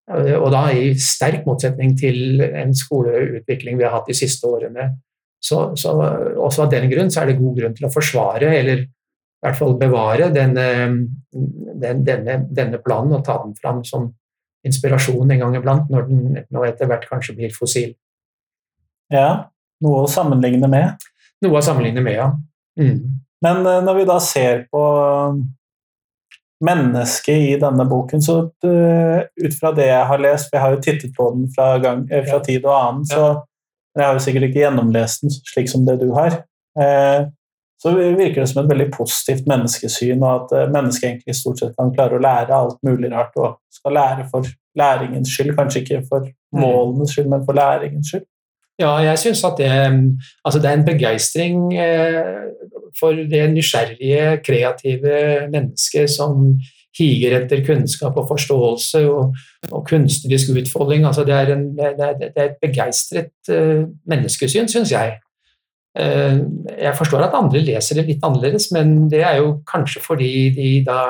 og 0.05 0.51
da 0.53 0.67
i 0.69 0.91
sterk 1.01 1.47
motsetning 1.47 1.95
til 1.97 2.43
en 2.45 2.73
skoleutvikling 2.77 3.79
vi 3.79 3.85
har 3.87 3.95
hatt 3.95 4.09
de 4.11 4.17
siste 4.17 4.45
årene. 4.45 4.91
Så, 5.41 5.71
så 5.77 5.93
også 6.41 6.65
av 6.65 6.73
den 6.73 6.89
grunn 6.91 7.09
så 7.13 7.23
er 7.23 7.31
det 7.31 7.39
god 7.39 7.57
grunn 7.57 7.73
til 7.77 7.87
å 7.87 7.93
forsvare, 7.93 8.51
eller 8.59 8.83
i 8.85 9.45
hvert 9.45 9.57
fall 9.59 9.75
bevare, 9.77 10.29
denne, 10.33 10.67
den, 11.31 12.05
denne, 12.05 12.37
denne 12.49 12.79
planen 12.85 13.17
og 13.17 13.25
ta 13.25 13.39
den 13.43 13.53
fram 13.57 13.83
som 13.85 14.07
inspirasjon 14.65 15.29
en 15.33 15.43
gang 15.43 15.57
iblant, 15.57 15.91
når 15.93 16.07
den 16.09 16.39
nå 16.53 16.63
etter 16.65 16.89
hvert 16.89 17.05
kanskje 17.09 17.35
blir 17.37 17.53
fossil. 17.53 17.91
Ja, 19.13 19.51
noe 19.85 20.05
å 20.05 20.09
sammenligne 20.09 20.69
med? 20.71 21.05
Noe 21.45 21.59
å 21.59 21.65
sammenligne 21.65 22.01
med, 22.01 22.17
ja. 22.17 22.31
Mm. 22.79 23.21
Men 23.45 23.61
eh, 23.69 23.83
når 23.85 23.99
vi 23.99 24.07
da 24.09 24.17
ser 24.23 24.65
på 24.73 24.81
mennesket 26.65 27.49
i 27.51 27.55
denne 27.61 27.85
boken. 27.89 28.23
Så 28.23 28.37
ut 28.61 29.57
fra 29.59 29.71
det 29.77 29.89
jeg 29.89 30.09
har 30.11 30.23
lest, 30.23 30.49
for 30.49 30.57
jeg 30.57 30.65
har 30.65 30.75
jo 30.75 30.83
tittet 30.83 31.15
på 31.17 31.29
den 31.35 31.47
fra, 31.55 31.75
gang, 31.83 32.05
eh, 32.11 32.25
fra 32.27 32.41
tid 32.45 32.65
og 32.65 32.75
annen, 32.75 33.07
så 33.09 33.23
jeg 33.95 34.03
har 34.03 34.17
jo 34.17 34.25
sikkert 34.25 34.49
ikke 34.49 34.63
gjennomlest 34.65 35.23
den 35.23 35.33
slik 35.53 35.71
som 35.71 35.85
det 35.87 35.99
du 36.01 36.09
har. 36.17 36.41
Eh, 36.79 37.27
så 37.81 37.91
virker 37.95 38.41
det 38.41 38.47
som 38.49 38.63
et 38.63 38.71
veldig 38.71 38.87
positivt 38.95 39.47
menneskesyn, 39.47 40.23
og 40.23 40.31
at 40.35 40.53
eh, 40.57 40.71
mennesket 40.73 41.09
egentlig 41.09 41.35
stort 41.37 41.61
sett 41.61 41.75
kan 41.77 41.93
klare 41.95 42.17
å 42.17 42.23
lære 42.23 42.55
alt 42.55 42.79
mulig 42.87 43.11
rart, 43.13 43.35
og 43.39 43.59
skal 43.73 43.95
lære 43.95 44.27
for 44.31 44.47
læringens 44.79 45.31
skyld, 45.31 45.55
kanskje 45.57 45.83
ikke 45.83 46.01
for 46.09 46.27
målenes 46.55 47.13
skyld, 47.15 47.29
men 47.31 47.45
for 47.47 47.57
læringens 47.57 48.11
skyld. 48.11 48.25
Ja, 48.81 48.97
jeg 48.99 49.19
syns 49.21 49.43
at 49.47 49.55
det, 49.61 49.71
altså 50.43 50.59
det 50.59 50.67
er 50.67 50.75
en 50.75 50.87
begeistring 50.87 51.59
eh, 51.79 52.49
for 52.99 53.17
det 53.29 53.43
nysgjerrige, 53.51 54.39
kreative 54.45 55.19
mennesket 55.51 56.11
som 56.11 56.55
higer 56.95 57.35
etter 57.41 57.63
kunnskap 57.65 58.15
og 58.19 58.29
forståelse 58.29 59.03
og, 59.09 59.35
og 59.71 59.83
kunstnerisk 59.89 60.53
utfolding. 60.55 61.05
Altså 61.07 61.25
det, 61.27 61.35
er 61.35 61.53
en, 61.55 61.67
det, 61.75 61.91
er, 61.91 62.17
det, 62.21 62.31
er 62.35 62.49
et 62.53 62.59
begeistret 62.63 63.51
uh, 63.51 63.83
menneskesyn, 64.07 64.69
syns 64.71 64.93
jeg. 64.95 65.17
Uh, 65.99 66.39
jeg 66.71 66.95
forstår 66.97 67.27
at 67.27 67.35
andre 67.35 67.63
leser 67.63 67.99
det 67.99 68.07
litt 68.09 68.23
annerledes, 68.23 68.69
men 68.75 69.09
det 69.11 69.23
er 69.27 69.41
jo 69.41 69.57
kanskje 69.67 70.03
fordi 70.03 70.33
de 70.55 70.69
da 70.87 71.01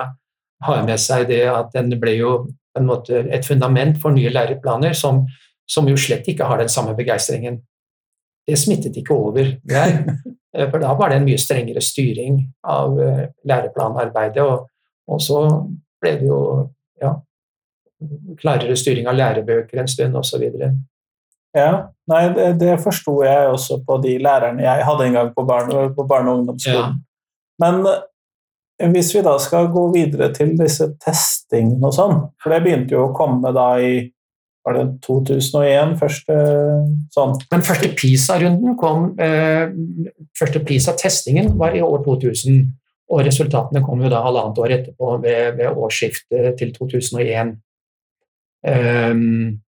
har 0.66 0.86
med 0.88 1.02
seg 1.02 1.28
det 1.30 1.44
at 1.52 1.74
den 1.76 1.94
ble 2.02 2.16
jo 2.18 2.36
på 2.48 2.82
en 2.82 2.90
måte 2.90 3.22
et 3.32 3.46
fundament 3.46 4.00
for 4.02 4.16
nye 4.16 4.32
læreplaner 4.34 4.96
som, 4.98 5.24
som 5.70 5.88
jo 5.88 5.98
slett 6.00 6.28
ikke 6.32 6.48
har 6.50 6.60
den 6.60 6.72
samme 6.72 6.96
begeistringen. 6.98 7.62
Det 8.46 8.58
smittet 8.60 8.98
ikke 8.98 9.14
over 9.14 9.54
Det 9.66 9.78
eh, 9.78 10.02
for 10.56 10.80
da 10.80 10.94
var 10.96 11.12
det 11.12 11.20
en 11.20 11.28
mye 11.28 11.40
strengere 11.42 11.82
styring 11.84 12.38
av 12.72 12.96
læreplanarbeidet. 13.44 14.44
og 14.44 14.70
og 15.12 15.22
så 15.22 15.42
ble 16.02 16.16
det 16.20 16.28
jo 16.30 16.40
ja, 17.02 17.14
klarere 18.42 18.78
styring 18.80 19.10
av 19.10 19.18
lærebøker 19.20 19.82
en 19.82 19.92
stund 19.92 20.18
osv. 20.20 20.46
Ja, 21.56 21.70
nei, 22.12 22.24
det, 22.36 22.50
det 22.60 22.74
forsto 22.84 23.20
jeg 23.24 23.52
også 23.54 23.80
på 23.88 24.00
de 24.04 24.18
lærerne 24.24 24.66
jeg 24.66 24.88
hadde 24.88 25.08
en 25.08 25.16
gang 25.20 25.32
på 25.36 25.46
barne, 25.48 25.88
på 25.96 26.08
barne 26.10 26.32
og 26.32 26.42
ungdomsskolen. 26.42 26.98
Ja. 26.98 27.64
Men 27.64 27.80
eh, 27.88 28.90
hvis 28.92 29.14
vi 29.16 29.24
da 29.24 29.38
skal 29.40 29.70
gå 29.72 29.86
videre 29.94 30.34
til 30.36 30.52
disse 30.60 30.90
testingene 31.00 31.88
og 31.88 31.96
sånn, 31.96 32.18
for 32.42 32.52
det 32.52 32.64
begynte 32.66 32.98
jo 32.98 33.06
å 33.08 33.16
komme 33.16 33.54
da 33.56 33.70
i 33.80 33.96
var 34.66 34.78
det 34.78 34.86
2001 35.06 35.94
første 36.00 36.36
sånn? 37.14 37.36
Den 37.52 37.66
første 37.66 37.92
PISA-runden 37.94 38.74
kom 38.80 39.12
eh, 39.22 39.70
Første 40.40 40.62
PISA-testingen 40.66 41.54
var 41.60 41.78
i 41.78 41.84
år 41.86 42.02
2000. 42.08 42.64
Og 43.14 43.22
resultatene 43.28 43.84
kom 43.86 44.02
jo 44.02 44.10
da 44.10 44.24
halvannet 44.26 44.58
år 44.64 44.74
etterpå, 44.80 45.12
ved, 45.22 45.60
ved 45.60 45.78
årsskiftet 45.78 46.58
til 46.58 46.74
2001. 46.74 47.54
Um, 48.66 48.72
ehm, 48.72 49.22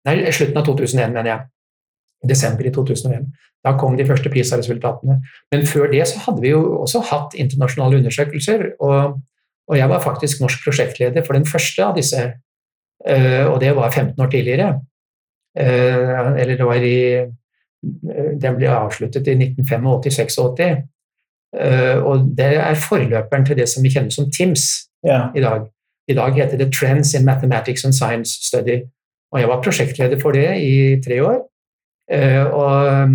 nei, 0.04 0.16
slutten 0.36 0.60
av 0.60 0.68
2001, 0.68 1.14
mener 1.16 1.30
jeg. 1.30 1.48
Desember 2.28 2.68
i 2.68 2.74
2001. 2.76 3.30
Da 3.64 3.72
kom 3.80 3.96
de 3.96 4.04
første 4.06 4.28
PISA-resultatene. 4.30 5.22
Men 5.54 5.66
før 5.70 5.88
det 5.90 6.04
så 6.10 6.20
hadde 6.26 6.44
vi 6.44 6.52
jo 6.52 6.60
også 6.82 7.00
hatt 7.08 7.32
internasjonale 7.40 8.02
undersøkelser. 8.02 8.68
Og, 8.84 9.16
og 9.72 9.80
jeg 9.80 9.88
var 9.88 10.04
faktisk 10.04 10.44
norsk 10.44 10.68
prosjektleder 10.68 11.24
for 11.24 11.38
den 11.38 11.48
første 11.48 11.88
av 11.88 11.96
disse, 11.96 12.28
og 13.02 13.56
det 13.58 13.72
var 13.74 13.90
15 13.90 14.20
år 14.22 14.28
tidligere. 14.30 14.66
Uh, 15.58 16.38
eller 16.38 16.56
det 16.56 16.66
var 16.66 16.84
i 16.86 16.98
Den 18.40 18.54
ble 18.56 18.68
avsluttet 18.70 19.26
i 19.26 19.34
1985-86. 19.34 20.84
Eh, 21.52 21.98
og 22.00 22.32
det 22.38 22.54
er 22.56 22.80
forløperen 22.80 23.44
til 23.44 23.58
det 23.58 23.68
som 23.68 23.84
vi 23.84 23.92
kjenner 23.92 24.14
som 24.14 24.30
TIMS 24.32 24.64
ja. 25.04 25.28
i 25.36 25.44
dag. 25.44 25.68
I 26.08 26.16
dag 26.16 26.34
heter 26.34 26.58
det 26.58 26.72
Trends 26.72 27.14
in 27.14 27.26
Mathematics 27.28 27.84
and 27.84 27.94
Science 27.94 28.40
Study. 28.46 28.80
Og 29.32 29.40
jeg 29.40 29.48
var 29.48 29.62
prosjektleder 29.62 30.20
for 30.20 30.36
det 30.36 30.48
i 30.60 31.00
tre 31.04 31.20
år. 31.24 31.38
Eh, 32.12 32.44
og, 32.46 33.12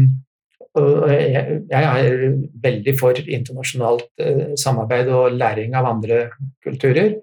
og 0.78 1.10
jeg, 1.12 1.62
er 1.71 2.17
veldig 2.63 2.95
for 3.00 3.17
internasjonalt 3.26 4.08
eh, 4.21 4.43
samarbeid 4.58 5.12
og 5.13 5.38
læring 5.38 5.76
av 5.76 5.89
andre 5.95 6.28
kulturer. 6.65 7.17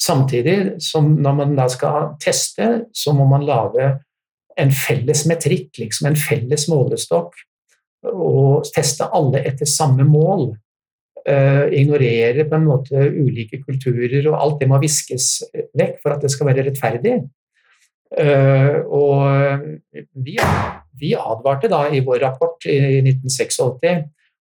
Samtidig 0.00 0.82
som 0.82 1.12
når 1.22 1.36
man 1.38 1.54
da 1.56 1.68
skal 1.70 2.14
teste, 2.22 2.86
så 2.92 3.14
må 3.14 3.26
man 3.30 3.46
lage 3.46 3.92
en 4.60 4.70
felles 4.74 5.24
metrikk, 5.30 5.70
liksom 5.78 6.10
en 6.10 6.18
felles 6.18 6.66
målestokk 6.70 7.34
og 8.04 8.66
teste 8.74 9.08
alle 9.16 9.42
etter 9.48 9.68
samme 9.68 10.06
mål. 10.08 10.52
Uh, 11.24 11.70
ignorere 11.72 12.44
på 12.44 12.58
en 12.58 12.66
måte 12.68 13.00
ulike 13.00 13.62
kulturer, 13.62 14.26
og 14.28 14.34
alt 14.36 14.58
det 14.60 14.66
må 14.68 14.76
viskes 14.82 15.38
vekk 15.72 16.02
for 16.02 16.12
at 16.12 16.20
det 16.20 16.28
skal 16.34 16.50
være 16.50 16.66
rettferdig. 16.66 17.14
Uh, 18.12 18.84
og 18.92 19.94
vi, 20.12 20.36
vi, 21.00 21.14
advarte 21.16 21.70
da 21.72 21.86
i 21.88 22.02
vår 22.04 22.20
rapport 22.26 22.68
i 22.68 22.76
1986 23.00 23.62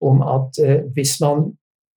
om 0.05 0.21
at 0.21 0.61
uh, 0.61 0.85
hvis 0.93 1.17
man 1.25 1.49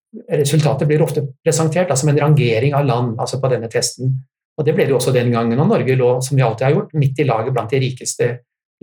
Resultatet 0.10 0.90
blir 0.90 1.04
ofte 1.06 1.22
presentert 1.44 1.92
som 1.98 2.10
en 2.10 2.20
rangering 2.20 2.74
av 2.74 2.88
land 2.88 3.22
altså 3.22 3.38
på 3.42 3.52
denne 3.52 3.70
testen. 3.70 4.16
Og 4.60 4.66
Det 4.66 4.74
ble 4.76 4.90
det 4.90 4.96
også 4.96 5.14
den 5.16 5.32
gangen, 5.32 5.60
og 5.62 5.70
Norge 5.70 5.96
lå 5.96 6.10
som 6.26 6.36
vi 6.36 6.44
alltid 6.44 6.66
har 6.68 6.76
gjort, 6.76 6.98
midt 7.00 7.22
i 7.22 7.28
laget 7.28 7.54
blant 7.56 7.72
de 7.72 7.80
rikeste 7.80 8.28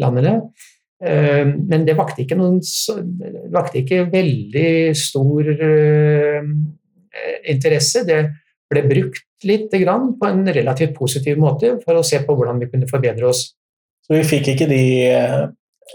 landene. 0.01 0.39
Eh, 1.05 1.45
men 1.45 1.85
det 1.85 1.97
vakte 1.99 2.23
ikke, 2.25 2.39
noen, 2.39 2.63
vakte 3.53 3.83
ikke 3.83 4.07
veldig 4.13 4.71
stor 4.97 5.51
eh, 5.53 6.49
interesse. 7.53 8.07
Det 8.09 8.23
ble 8.73 8.87
brukt 8.89 9.27
litt 9.47 9.69
på 9.71 10.31
en 10.31 10.49
relativt 10.49 10.97
positiv 10.97 11.37
måte 11.39 11.77
for 11.85 11.99
å 11.99 12.07
se 12.07 12.23
på 12.25 12.35
hvordan 12.39 12.63
vi 12.63 12.71
kunne 12.73 12.89
forbedre 12.89 13.29
oss. 13.29 13.51
Så 14.07 14.17
vi 14.17 14.25
fikk 14.25 14.55
ikke 14.55 14.71
de, 14.71 14.83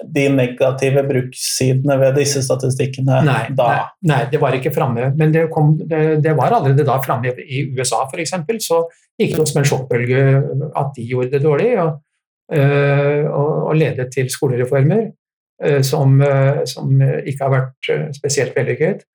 de 0.08 0.28
negative 0.32 1.04
brukssidene 1.08 1.98
ved 2.00 2.16
disse 2.22 2.44
statistikkene 2.46 3.22
nei, 3.28 3.42
da? 3.58 3.68
Nei, 3.68 3.82
nei, 4.14 4.22
det 4.32 4.40
var 4.42 4.56
ikke 4.56 4.72
framme. 4.76 5.10
Men 5.20 5.34
det, 5.36 5.48
kom, 5.52 5.74
det, 5.78 6.22
det, 6.24 6.36
var 6.38 6.56
allerede 6.58 6.88
da 6.88 6.96
framme 7.04 7.34
i 7.44 7.66
USA, 7.76 8.06
f.eks. 8.08 8.38
Så 8.64 8.86
gikk 9.20 9.36
det 9.36 9.50
som 9.52 9.60
en 9.62 9.68
sjokkbølge 9.68 10.24
at 10.80 10.96
de 10.96 11.10
gjorde 11.12 11.36
det 11.36 11.44
dårlig. 11.44 11.74
og 11.84 12.00
Eh, 12.52 13.26
og 13.32 13.72
ledet 13.80 14.10
til 14.12 14.28
skolereformer 14.28 15.06
eh, 15.64 15.80
som, 15.88 16.18
eh, 16.22 16.66
som 16.68 17.00
ikke 17.00 17.46
har 17.46 17.54
vært 17.54 17.92
spesielt 18.18 18.58
vellykket. 18.58 19.08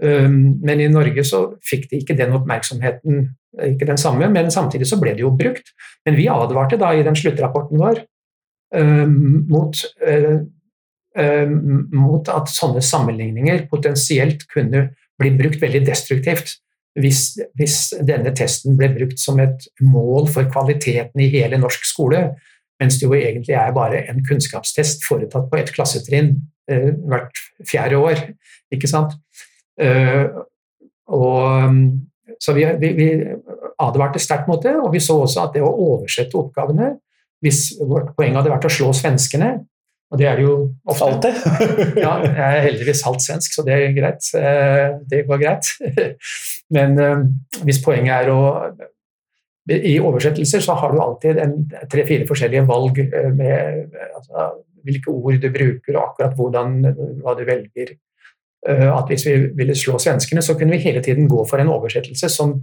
Men 0.00 0.80
i 0.80 0.86
Norge 0.88 1.20
så 1.28 1.42
fikk 1.60 1.90
de 1.90 1.98
ikke 2.00 2.14
den 2.16 2.30
oppmerksomheten, 2.32 3.18
ikke 3.66 3.84
den 3.84 3.98
samme, 4.00 4.30
men 4.32 4.46
samtidig 4.48 4.86
så 4.88 4.96
ble 4.96 5.12
det 5.12 5.20
jo 5.20 5.34
brukt. 5.36 5.74
Men 6.08 6.16
vi 6.16 6.24
advarte 6.32 6.78
da 6.80 6.94
i 6.96 7.02
den 7.04 7.18
sluttrapporten 7.20 7.76
vår 7.76 8.00
mot, 8.70 9.78
mot 11.90 12.28
at 12.30 12.52
sånne 12.54 12.82
sammenligninger 12.86 13.64
potensielt 13.70 14.44
kunne 14.52 14.84
bli 15.20 15.32
brukt 15.38 15.62
veldig 15.62 15.82
destruktivt. 15.88 16.56
Hvis, 16.98 17.38
hvis, 17.58 17.76
denne 18.02 18.32
testen 18.34 18.74
ble 18.78 18.88
brukt 18.96 19.20
som 19.22 19.38
et 19.42 19.68
mål 19.82 20.26
for 20.32 20.48
kvaliteten 20.50 21.22
i 21.22 21.28
hele 21.30 21.60
norsk 21.60 21.86
skole, 21.86 22.24
mens 22.80 22.98
det 22.98 23.06
jo 23.06 23.14
egentlig 23.14 23.54
er 23.54 23.74
bare 23.76 24.04
en 24.10 24.22
kunnskapstest 24.26 25.04
foretatt 25.06 25.46
på 25.50 25.58
ett 25.60 25.70
klassetrinn 25.74 26.32
eh, 26.70 26.90
hvert 27.06 27.42
fjerde 27.68 28.00
år. 28.00 28.24
Ikke 28.74 28.90
sant? 28.90 29.14
Eh, 29.80 30.26
og, 31.10 31.76
så 32.40 32.56
vi, 32.56 32.66
vi, 32.80 32.92
vi, 32.98 33.10
advarte 33.80 34.20
sterkt 34.20 34.48
mot 34.50 34.62
det, 34.62 34.74
og 34.76 34.90
vi 34.92 35.00
så 35.00 35.16
også 35.22 35.46
at 35.46 35.54
det 35.56 35.62
å 35.64 35.70
oversette 35.70 36.36
oppgavene 36.36 36.94
Hvis 37.40 37.60
vårt 37.80 38.12
poeng 38.16 38.36
hadde 38.36 38.52
vært 38.52 38.68
å 38.68 38.72
slå 38.72 38.90
svenskene, 38.96 39.54
og 40.10 40.18
det 40.18 40.26
er 40.26 40.40
det 40.40 40.46
jo 40.46 40.54
ofte 40.90 41.06
Alltid? 41.06 41.36
ja, 42.04 42.14
jeg 42.24 42.34
er 42.34 42.64
heldigvis 42.66 43.04
halvt 43.06 43.24
svensk, 43.24 43.54
så 43.54 43.64
det 43.66 43.76
er 43.76 43.92
greit. 43.94 44.30
Eh, 44.34 44.86
det 45.10 45.22
går 45.28 45.42
greit. 45.42 45.70
Men 46.74 46.98
eh, 46.98 47.22
hvis 47.66 47.82
poenget 47.84 48.24
er 48.24 48.32
å 48.34 48.40
i 49.70 50.00
oversettelser 50.02 50.64
så 50.64 50.74
har 50.80 50.90
du 50.90 50.98
alltid 50.98 51.38
tre-fire 51.92 52.26
forskjellige 52.26 52.64
valg 52.66 52.96
eh, 53.04 53.28
med 53.30 53.94
altså, 54.16 54.48
hvilke 54.82 55.12
ord 55.14 55.38
du 55.38 55.46
bruker 55.54 55.94
og 55.94 56.02
akkurat 56.08 56.34
hvordan, 56.34 56.80
hva 57.22 57.36
du 57.38 57.44
velger. 57.46 57.94
At 58.66 59.08
Hvis 59.08 59.22
vi 59.24 59.34
ville 59.56 59.72
slå 59.78 59.94
svenskene, 60.00 60.42
så 60.44 60.52
kunne 60.58 60.74
vi 60.74 60.82
hele 60.82 61.00
tiden 61.00 61.28
gå 61.30 61.44
for 61.48 61.62
en 61.62 61.70
oversettelse 61.72 62.28
som 62.28 62.58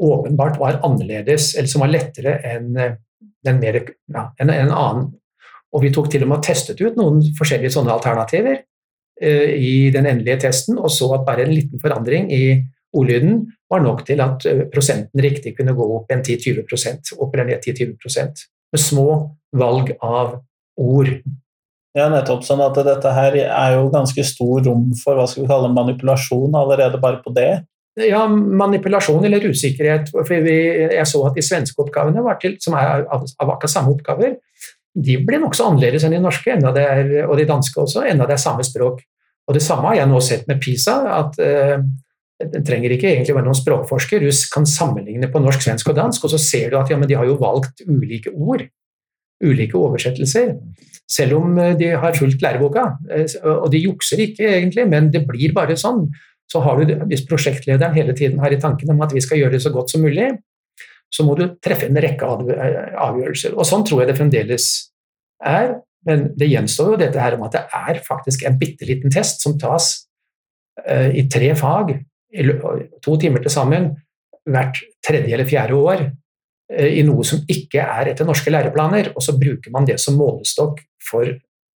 åpenbart 0.00 0.56
var 0.60 0.78
annerledes, 0.86 1.50
eller 1.58 1.68
som 1.68 1.84
var 1.84 1.90
lettere 1.92 2.38
enn 2.48 2.78
den 3.46 3.58
mer, 3.62 3.80
ja, 4.12 4.28
en, 4.40 4.52
en 4.52 4.70
annen. 4.70 5.08
Og 5.72 5.84
vi 5.84 5.90
tok 5.94 6.10
til 6.12 6.26
og 6.26 6.30
med 6.34 6.44
testet 6.44 6.80
ut 6.82 6.98
noen 6.98 7.22
forskjellige 7.38 7.72
sånne 7.74 7.94
alternativer 7.94 8.60
i 9.22 9.90
den 9.94 10.08
endelige 10.08 10.40
testen, 10.48 10.78
og 10.80 10.90
så 10.90 11.06
at 11.14 11.22
bare 11.24 11.44
en 11.44 11.52
liten 11.54 11.80
forandring 11.80 12.26
i 12.34 12.42
ordlyden 12.92 13.46
var 13.70 13.82
nok 13.84 14.04
til 14.06 14.20
at 14.24 14.46
eh, 14.48 14.64
prosenten 14.72 15.22
riktig 15.24 15.56
kunne 15.58 15.74
gå 15.76 15.86
opp 15.96 16.10
en 16.12 16.22
10-20 16.24 17.16
opp 17.18 17.34
eller 17.34 17.52
ned 17.52 17.64
10-20% 17.64 18.44
med 18.72 18.80
små 18.80 19.06
valg 19.56 19.94
av 20.00 20.38
ord. 20.80 21.12
Ja, 21.96 22.08
nettopp. 22.08 22.44
Sånn 22.44 22.62
at 22.64 22.78
dette 22.86 23.12
her 23.12 23.36
er 23.42 23.74
jo 23.76 23.90
ganske 23.92 24.24
stor 24.24 24.62
rom 24.64 24.90
for 24.96 25.18
hva 25.18 25.26
skal 25.28 25.44
vi 25.44 25.50
kalle 25.50 25.72
manipulasjon 25.74 26.56
allerede 26.56 27.00
bare 27.00 27.20
på 27.24 27.34
det. 27.36 27.50
Ja, 28.00 28.22
manipulasjon 28.28 29.24
eller 29.28 29.44
usikkerhet. 29.52 30.08
For 30.14 30.44
vi, 30.46 30.56
jeg 30.96 31.08
så 31.08 31.26
at 31.28 31.36
de 31.36 31.44
svenske 31.44 31.82
oppgavene, 31.82 32.22
til, 32.40 32.56
som 32.62 32.76
er 32.78 33.04
av, 33.04 33.26
akkurat 33.44 33.72
samme 33.72 33.92
oppgaver, 33.92 34.38
de 34.92 35.16
blir 35.24 35.40
nokså 35.40 35.66
annerledes 35.68 36.04
enn 36.04 36.14
de 36.16 36.20
norske, 36.20 36.52
er, 36.52 37.12
og 37.26 37.36
de 37.40 37.48
danske 37.48 37.80
også, 37.80 38.04
enda 38.08 38.28
det 38.28 38.36
er 38.36 38.44
samme 38.44 38.64
språk. 38.64 39.02
Og 39.48 39.56
Det 39.56 39.62
samme 39.64 39.90
har 39.90 40.02
jeg 40.02 40.08
nå 40.08 40.20
sett 40.22 40.48
med 40.48 40.60
PISA. 40.62 40.96
at 41.18 41.38
eh, 41.42 41.78
Det 42.42 42.62
trenger 42.66 42.94
ikke 42.94 43.10
egentlig 43.10 43.34
være 43.34 43.48
noen 43.48 43.58
språkforsker. 43.58 44.22
Russ 44.24 44.46
kan 44.50 44.66
sammenligne 44.66 45.28
på 45.32 45.42
norsk, 45.42 45.62
svensk 45.62 45.90
og 45.92 45.98
dansk, 45.98 46.24
og 46.24 46.32
så 46.32 46.40
ser 46.40 46.70
du 46.70 46.78
at 46.78 46.90
ja, 46.90 46.98
de 46.98 47.18
har 47.18 47.26
jo 47.26 47.40
valgt 47.40 47.84
ulike 47.86 48.32
ord. 48.32 48.64
Ulike 49.42 49.76
oversettelser. 49.78 50.54
Selv 51.10 51.40
om 51.40 51.58
eh, 51.58 51.74
de 51.76 51.92
har 51.96 52.16
fulgt 52.16 52.44
læreboka. 52.44 52.92
Eh, 53.10 53.26
og 53.42 53.70
de 53.72 53.82
jukser 53.82 54.24
ikke 54.28 54.46
egentlig, 54.48 54.86
men 54.88 55.10
det 55.12 55.26
blir 55.28 55.56
bare 55.56 55.76
sånn. 55.76 56.06
Så 56.50 56.60
har 56.60 56.80
du, 56.80 56.94
Hvis 57.08 57.26
prosjektlederen 57.28 57.94
hele 57.94 58.14
tiden 58.16 58.40
har 58.42 58.52
i 58.52 58.60
tanken 58.60 58.90
om 58.92 59.00
at 59.04 59.14
vi 59.14 59.22
skal 59.24 59.38
gjøre 59.38 59.56
det 59.56 59.62
så 59.64 59.72
godt 59.72 59.90
som 59.90 60.02
mulig, 60.04 60.30
så 61.12 61.24
må 61.26 61.36
du 61.36 61.44
treffe 61.62 61.88
en 61.88 62.00
rekke 62.00 62.28
avgjørelser. 62.28 63.56
Og 63.56 63.68
sånn 63.68 63.84
tror 63.88 64.02
jeg 64.02 64.12
det 64.12 64.18
fremdeles 64.18 64.68
er. 65.44 65.76
Men 66.08 66.30
det 66.38 66.48
gjenstår 66.50 66.94
jo 66.94 67.02
dette 67.02 67.20
her 67.20 67.36
om 67.36 67.44
at 67.46 67.56
det 67.56 67.62
er 67.78 68.00
faktisk 68.06 68.46
en 68.48 68.56
bitte 68.58 68.88
liten 68.88 69.12
test 69.12 69.44
som 69.44 69.58
tas 69.60 69.92
uh, 70.88 71.10
i 71.12 71.28
tre 71.30 71.52
fag, 71.58 71.94
to 73.04 73.14
timer 73.20 73.44
til 73.44 73.52
sammen, 73.52 73.92
hvert 74.48 74.80
tredje 75.04 75.36
eller 75.36 75.46
fjerde 75.46 75.78
år, 75.78 76.02
uh, 76.08 76.88
i 76.88 77.04
noe 77.06 77.26
som 77.28 77.44
ikke 77.52 77.84
er 77.84 78.10
etter 78.14 78.26
norske 78.26 78.50
læreplaner, 78.50 79.12
og 79.14 79.22
så 79.22 79.36
bruker 79.38 79.74
man 79.74 79.86
det 79.86 80.00
som 80.02 80.18
målestokk 80.18 80.82
for 81.06 81.30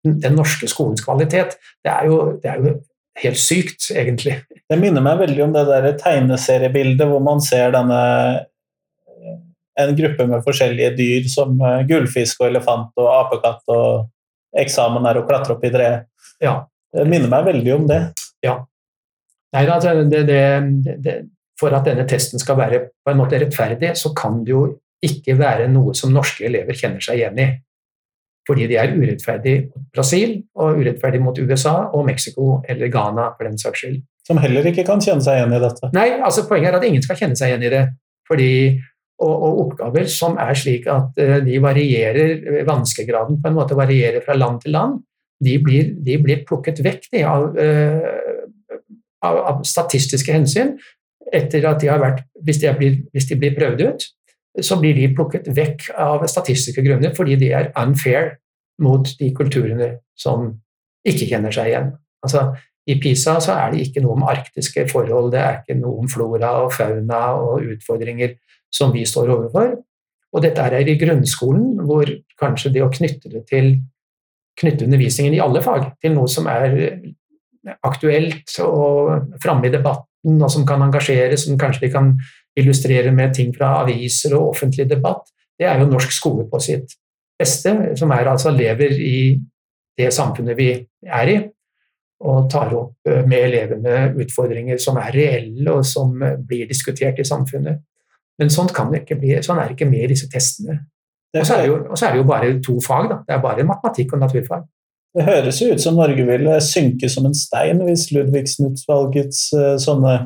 den 0.07 0.37
norske 0.39 0.67
skolens 0.71 1.05
kvalitet. 1.05 1.59
Det 1.85 1.93
er 1.93 2.11
jo, 2.11 2.19
det 2.43 2.51
er 2.51 2.63
jo 2.63 2.75
helt 3.23 3.41
sykt, 3.41 3.89
egentlig. 3.95 4.41
Det 4.69 4.79
minner 4.81 5.05
meg 5.05 5.23
veldig 5.23 5.43
om 5.47 5.55
det 5.55 5.65
der 5.69 5.89
tegneseriebildet 6.01 7.09
hvor 7.09 7.23
man 7.25 7.41
ser 7.45 7.73
denne 7.75 8.01
en 9.77 9.97
gruppe 9.97 10.25
med 10.29 10.45
forskjellige 10.45 10.95
dyr 10.97 11.27
som 11.29 11.59
gullfisk 11.89 12.41
og 12.41 12.51
elefant 12.51 12.97
og 13.01 13.11
apekatt 13.13 13.75
og 13.75 14.07
eksamen 14.57 15.05
er 15.09 15.21
å 15.21 15.27
klatre 15.29 15.57
opp 15.57 15.65
i 15.69 15.73
treet. 15.73 16.09
Ja. 16.43 16.63
Det 16.97 17.05
minner 17.11 17.29
meg 17.29 17.45
veldig 17.51 17.73
om 17.75 17.85
det. 17.91 18.01
Ja. 18.45 18.55
Nei, 19.53 19.65
altså, 19.69 19.93
det, 20.09 20.23
det, 20.29 20.97
det, 21.05 21.17
for 21.61 21.75
at 21.77 21.85
denne 21.89 22.07
testen 22.09 22.41
skal 22.41 22.57
være 22.59 22.81
på 23.05 23.13
en 23.13 23.21
måte 23.21 23.41
rettferdig, 23.41 23.93
så 24.01 24.15
kan 24.17 24.43
det 24.47 24.55
jo 24.55 24.63
ikke 25.05 25.37
være 25.37 25.69
noe 25.69 25.93
som 25.97 26.15
norske 26.15 26.47
elever 26.49 26.77
kjenner 26.79 27.05
seg 27.05 27.21
igjen 27.21 27.41
i. 27.43 27.49
Fordi 28.47 28.67
de 28.71 28.77
er 28.79 28.93
urettferdig 28.95 29.57
mot 29.67 29.87
Brasil 29.95 30.37
og 30.55 30.79
urettferdig 30.79 31.21
mot 31.23 31.39
USA 31.39 31.77
og 31.91 32.05
Mexico 32.07 32.61
eller 32.69 32.91
Ghana 32.93 33.33
for 33.35 33.49
den 33.49 33.59
saks 33.59 33.83
skyld. 33.83 33.97
Som 34.27 34.39
heller 34.43 34.67
ikke 34.67 34.85
kan 34.87 35.03
kjenne 35.03 35.23
seg 35.23 35.41
igjen 35.41 35.55
i 35.55 35.63
dette? 35.63 35.91
Nei, 35.95 36.09
altså 36.19 36.47
poenget 36.49 36.73
er 36.73 36.79
at 36.81 36.87
ingen 36.87 37.03
skal 37.03 37.19
kjenne 37.19 37.39
seg 37.39 37.53
igjen 37.53 37.67
i 37.67 37.73
det. 37.75 37.83
Fordi 38.27 38.53
og, 39.17 39.33
og, 39.33 39.61
oppgaver 39.65 40.09
som 40.13 40.37
er 40.41 40.57
slik 40.59 40.89
at 40.93 41.17
uh, 41.23 41.39
de 41.45 41.61
varierer 41.63 42.65
Vanskegraden 42.69 43.41
på 43.41 43.49
en 43.51 43.57
måte 43.57 43.79
varierer 43.79 44.25
fra 44.25 44.37
land 44.37 44.61
til 44.65 44.77
land. 44.77 44.99
De 45.45 45.57
blir, 45.63 45.95
de 46.05 46.19
blir 46.21 46.45
plukket 46.49 46.83
vekk 46.85 47.09
de, 47.13 47.23
av, 47.29 47.49
uh, 47.57 48.77
av, 49.25 49.41
av, 49.53 49.65
statistiske 49.69 50.33
hensyn 50.33 50.75
etter 51.35 51.65
at 51.67 51.81
de 51.83 51.91
har 51.91 52.03
vært 52.03 52.23
hvis 52.47 52.61
de, 52.63 52.71
blir, 52.79 53.01
hvis 53.17 53.27
de, 53.31 53.39
blir, 53.41 53.57
prøvd 53.57 53.83
ut, 53.89 54.05
så 54.65 54.79
blir 54.81 54.97
de 54.97 55.09
plukket 55.15 55.49
vekk 55.57 55.91
av 56.01 56.25
statistiske 56.31 56.85
grunner 56.85 57.15
fordi 57.17 57.37
de 57.41 57.51
er 57.57 57.73
unfair 57.77 58.37
mot 58.83 59.09
de 59.19 59.31
kulturene 59.37 59.91
som 60.17 60.49
ikke 61.07 61.29
kjenner 61.31 61.55
seg 61.55 61.71
igjen. 61.71 61.91
Altså, 62.25 62.49
I 62.87 62.97
PISA 63.03 63.37
så 63.43 63.57
er 63.57 63.73
det 63.73 63.87
ikke 63.87 64.03
noe 64.05 64.17
om 64.17 64.27
arktiske 64.29 64.87
forhold, 64.91 65.33
det 65.35 65.43
er 65.43 65.61
ikke 65.61 65.79
noe 65.81 66.03
om 66.03 66.09
flora 66.11 66.53
og 66.65 66.73
fauna 66.75 67.23
og 67.41 67.67
utfordringer 67.77 68.37
som 68.73 68.93
vi 68.95 69.05
står 69.09 69.33
overfor. 69.35 69.77
Og 70.37 70.43
dette 70.45 70.63
er 70.63 70.89
i 70.89 70.99
grunnskolen, 71.01 71.77
hvor 71.87 72.09
kanskje 72.41 72.73
det 72.75 72.83
å 72.85 72.91
knytte 72.93 73.33
det 73.33 73.47
til 73.49 73.77
knytte 74.57 74.87
undervisningen 74.87 75.37
i 75.37 75.43
alle 75.43 75.61
fag 75.65 75.91
til 76.01 76.15
noe 76.17 76.29
som 76.33 76.49
er 76.49 76.77
aktuelt 77.85 78.55
og 78.65 79.37
framme 79.43 79.69
i 79.69 79.75
debatten, 79.75 80.41
og 80.41 80.51
som 80.53 80.65
kan 80.69 80.83
engasjere, 80.87 81.37
som 81.39 81.59
kanskje 81.61 81.87
de 81.87 81.93
kan 81.93 82.15
illustrere 82.57 83.13
med 83.15 83.35
ting 83.37 83.53
fra 83.57 83.77
aviser 83.83 84.37
og 84.37 84.55
offentlig 84.55 84.89
debatt, 84.91 85.29
det 85.59 85.69
er 85.69 85.81
jo 85.81 85.91
norsk 85.91 86.13
skole 86.13 86.47
på 86.51 86.61
sitt 86.63 86.97
beste, 87.39 87.73
som 87.97 88.13
er 88.17 88.31
altså 88.31 88.53
lever 88.55 88.97
i 88.97 89.19
det 89.97 90.09
samfunnet 90.13 90.57
vi 90.57 90.71
er 90.77 91.33
i, 91.33 91.37
og 92.27 92.49
tar 92.53 92.73
opp 92.77 93.09
med 93.29 93.45
elevene 93.45 94.11
utfordringer 94.23 94.81
som 94.81 94.97
er 95.01 95.13
reelle, 95.13 95.69
og 95.73 95.85
som 95.85 96.15
blir 96.17 96.69
diskutert 96.69 97.21
i 97.21 97.29
samfunnet. 97.29 97.83
Men 98.41 98.53
sånn, 98.53 98.69
bli, 98.69 99.35
sånn 99.45 99.61
er 99.61 99.69
det 99.69 99.77
ikke 99.77 99.89
med 99.89 100.05
i 100.05 100.13
disse 100.13 100.29
testene. 100.33 100.79
Og 101.37 101.45
så, 101.45 101.59
er 101.59 101.67
er 101.69 102.15
det 102.15 102.21
jo 102.21 102.29
bare 102.29 102.55
to 102.65 102.79
fag. 102.85 103.11
Da. 103.11 103.19
Det 103.27 103.37
er 103.37 103.45
bare 103.45 103.69
matematikk 103.69 104.15
og 104.17 104.23
naturfag. 104.25 104.65
Det 105.17 105.25
høres 105.25 105.61
jo 105.63 105.71
ut 105.73 105.81
som 105.81 105.97
Norge 105.97 106.25
ville 106.29 106.59
synke 106.61 107.09
som 107.09 107.29
en 107.29 107.37
stein 107.37 107.81
hvis 107.85 108.11
Ludvigsen-utvalgets 108.13 109.47
uh, 109.57 109.77
sånne 109.81 110.17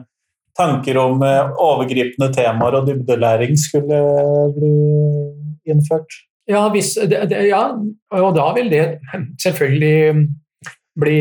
tanker 0.61 0.99
om 1.01 1.23
uh, 1.25 1.53
overgripende 1.61 2.31
temaer 2.35 2.79
og 2.79 2.89
dybdelæring 2.89 3.57
skulle 3.59 4.01
bli 4.57 4.75
innført. 5.71 6.21
Ja, 6.51 6.67
hvis, 6.73 6.95
det, 7.09 7.25
det, 7.31 7.45
ja, 7.49 7.63
og 8.17 8.31
da 8.37 8.47
vil 8.57 8.71
det 8.73 8.85
selvfølgelig 9.43 10.27
bli 11.01 11.19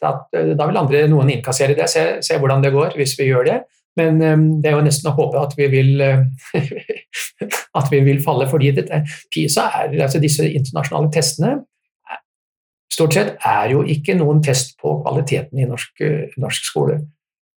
Da, 0.00 0.10
vil 0.32 0.78
andre 0.78 1.06
noen 1.08 1.30
innkassere 1.32 1.74
det, 1.76 1.86
se, 1.88 2.02
se 2.24 2.36
hvordan 2.40 2.62
det 2.64 2.72
går 2.74 2.96
hvis 2.98 3.14
vi 3.18 3.30
gjør 3.30 3.46
det. 3.48 3.56
Men 3.96 4.18
det 4.60 4.68
er 4.68 4.74
jo 4.76 4.84
nesten 4.84 5.08
å 5.08 5.14
håpe 5.16 5.40
at 5.40 5.54
vi 5.56 5.68
vil, 5.72 6.02
at 7.80 7.88
vi 7.92 8.00
vil 8.04 8.20
falle, 8.24 8.48
fordi 8.50 8.74
dette, 8.76 8.98
PISA 9.32 9.64
er, 9.80 9.96
altså 10.04 10.20
disse 10.20 10.44
internasjonale 10.44 11.08
testene 11.14 11.54
stort 12.96 13.16
sett 13.16 13.34
er 13.44 13.72
jo 13.74 13.82
ikke 13.84 14.16
noen 14.16 14.40
test 14.44 14.76
på 14.80 14.98
kvaliteten 15.02 15.60
i 15.60 15.68
norsk, 15.68 16.02
norsk 16.40 16.68
skole. 16.68 17.00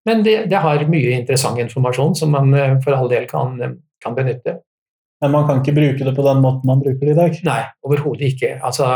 Men 0.09 0.25
det, 0.25 0.39
det, 0.49 0.57
har 0.65 0.89
mye 0.89 1.13
interessant 1.19 1.61
informasjon 1.61 2.17
som 2.17 2.33
man 2.33 2.55
eh, 2.57 2.79
for 2.85 2.97
all 2.97 3.11
del 3.13 3.29
kan, 3.29 3.59
kan, 4.01 4.17
benytte. 4.17 4.59
Men 5.21 5.35
man 5.35 5.49
kan 5.49 5.61
ikke 5.61 5.77
bruke 5.77 6.07
det 6.07 6.15
på 6.17 6.25
den 6.25 6.41
måten 6.41 6.71
man 6.71 6.81
bruker 6.81 7.05
det 7.05 7.15
i 7.15 7.19
dag? 7.19 7.41
Nei, 7.45 7.63
overhodet 7.85 8.31
ikke. 8.33 8.55
Altså, 8.65 8.89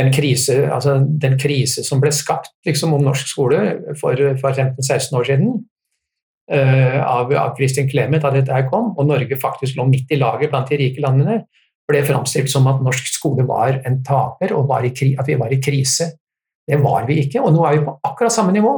den, 0.00 0.10
krise, 0.14 0.64
altså, 0.74 0.96
den 1.22 1.38
krise 1.38 1.84
som 1.86 2.02
ble 2.02 2.10
skapt 2.14 2.50
liksom, 2.66 2.96
om 2.96 3.04
norsk 3.06 3.30
skole 3.30 3.60
for, 4.00 4.18
for 4.40 4.56
15-16 4.56 5.18
år 5.20 5.28
siden, 5.28 5.54
uh, 6.54 6.98
av, 7.04 7.34
av 7.36 7.54
Kristin 7.58 7.90
Clemet 7.90 8.24
da 8.24 8.32
dette 8.32 8.62
kom, 8.72 8.94
og 8.96 9.10
Norge 9.10 9.36
faktisk 9.38 9.76
lå 9.76 9.84
midt 9.90 10.14
i 10.14 10.20
laget 10.20 10.54
blant 10.54 10.72
de 10.72 10.80
rike 10.80 11.04
landene, 11.04 11.42
ble 11.88 12.04
framstilt 12.04 12.50
som 12.52 12.68
at 12.70 12.80
norsk 12.84 13.12
skole 13.12 13.44
var 13.48 13.82
en 13.88 14.00
taper, 14.04 14.56
og 14.56 14.72
i, 14.88 15.12
at 15.20 15.28
vi 15.28 15.36
var 15.40 15.52
i 15.52 15.60
krise. 15.60 16.10
Det 16.68 16.80
var 16.80 17.06
vi 17.08 17.22
ikke, 17.24 17.42
og 17.44 17.52
nå 17.54 17.64
er 17.64 17.78
vi 17.78 17.84
på 17.86 17.98
akkurat 18.08 18.32
samme 18.32 18.56
nivå. 18.56 18.74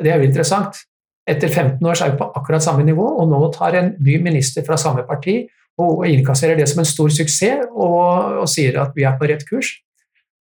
Det 0.00 0.12
er 0.12 0.20
jo 0.20 0.28
interessant. 0.28 0.80
Etter 1.28 1.50
15 1.52 1.86
år 1.86 1.98
så 1.98 2.06
er 2.06 2.14
vi 2.14 2.20
på 2.20 2.30
akkurat 2.38 2.64
samme 2.64 2.84
nivå, 2.86 3.04
og 3.20 3.28
nå 3.30 3.40
tar 3.54 3.76
en 3.78 3.92
ny 4.02 4.16
minister 4.24 4.64
fra 4.66 4.78
samme 4.80 5.04
parti 5.08 5.42
og 5.80 6.02
innkasserer 6.08 6.58
det 6.58 6.66
som 6.68 6.82
en 6.82 6.88
stor 6.88 7.12
suksess 7.14 7.68
og, 7.70 8.40
og 8.42 8.48
sier 8.50 8.76
at 8.82 8.96
vi 8.96 9.06
er 9.08 9.16
på 9.18 9.28
rett 9.30 9.46
kurs. 9.48 9.70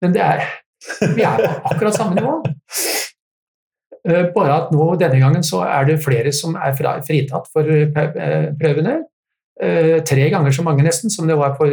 Men 0.03 0.15
det 0.17 0.25
er, 0.25 0.43
vi 1.17 1.25
er 1.25 1.38
på 1.41 1.53
akkurat 1.73 1.97
samme 1.97 2.19
nivå. 2.19 2.35
Eh, 4.03 4.25
bare 4.35 4.57
at 4.57 4.73
nå 4.75 4.88
denne 4.99 5.21
gangen 5.23 5.45
så 5.47 5.62
er 5.62 5.87
det 5.87 6.01
flere 6.03 6.33
som 6.35 6.57
er 6.59 6.75
fritatt 6.75 7.47
for 7.53 7.69
eh, 7.71 8.49
prøvene. 8.59 8.97
Eh, 9.62 10.01
tre 10.09 10.27
ganger 10.33 10.55
så 10.55 10.65
mange 10.67 10.83
nesten 10.83 11.12
som 11.12 11.29
det 11.31 11.38
var 11.38 11.55
for, 11.61 11.71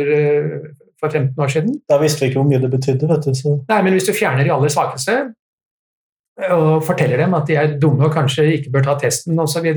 for 1.02 1.10
15 1.10 1.34
år 1.34 1.54
siden. 1.56 1.80
Da 1.89 1.98
visste 2.02 2.22
vi 2.22 2.30
ikke 2.30 2.44
hvor 2.44 2.50
mye 2.52 2.62
det 2.62 2.72
betydde. 2.76 3.10
vet 3.10 3.26
du. 3.26 3.34
Så. 3.34 3.58
Nei, 3.72 3.82
men 3.82 3.98
Hvis 3.98 4.08
du 4.08 4.13
fjerner 4.13 4.46
de 4.46 4.54
aller 4.54 4.72
svakeste 4.74 5.18
og 6.56 6.84
forteller 6.88 7.23
dem 7.23 7.34
at 7.38 7.49
de 7.49 7.58
er 7.60 7.73
dumme 7.82 8.08
og 8.08 8.13
kanskje 8.13 8.47
ikke 8.56 8.73
bør 8.73 8.86
ta 8.88 8.97
testen 9.02 9.39
osv., 9.39 9.67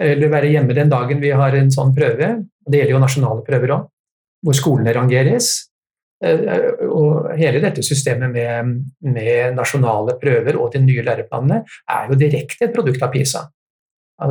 eller 0.00 0.32
være 0.32 0.52
hjemme 0.54 0.74
den 0.76 0.88
dagen 0.88 1.18
vi 1.20 1.32
har 1.36 1.54
en 1.58 1.72
sånn 1.72 1.90
prøve, 1.96 2.28
det 2.64 2.78
gjelder 2.78 2.94
jo 2.94 3.00
nasjonale 3.02 3.42
prøver 3.44 3.74
òg, 3.74 3.88
hvor 4.46 4.56
skolene 4.56 4.94
rangeres, 4.96 5.50
Eh, 6.20 6.40
og 6.92 7.30
hele 7.40 7.62
dette 7.64 7.82
systemet 7.84 8.28
med, 8.34 8.74
med, 9.08 9.54
nasjonale 9.56 10.18
prøver 10.20 10.58
og 10.60 10.68
de 10.74 10.82
nye 10.84 11.04
læreplanene 11.06 11.62
er 11.64 12.10
jo 12.10 12.18
direkte 12.20 12.66
et 12.66 12.74
produkt 12.74 13.00
av 13.02 13.12
PISA. 13.14 13.46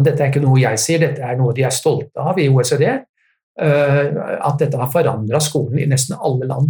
Dette 0.06 0.22
er 0.22 0.30
ikke 0.30 0.44
noe 0.44 0.60
jeg 0.62 0.78
sier, 0.78 1.02
dette 1.02 1.26
er 1.26 1.40
noe 1.40 1.56
de 1.58 1.66
er 1.66 1.74
stolte 1.74 2.22
av 2.22 2.38
i 2.38 2.46
OECD. 2.50 2.86
Eh, 2.86 4.20
at 4.38 4.62
dette 4.62 4.78
har 4.78 4.92
forandra 4.94 5.42
skolen 5.42 5.82
i 5.82 5.88
nesten 5.90 6.20
alle 6.22 6.50
land, 6.52 6.70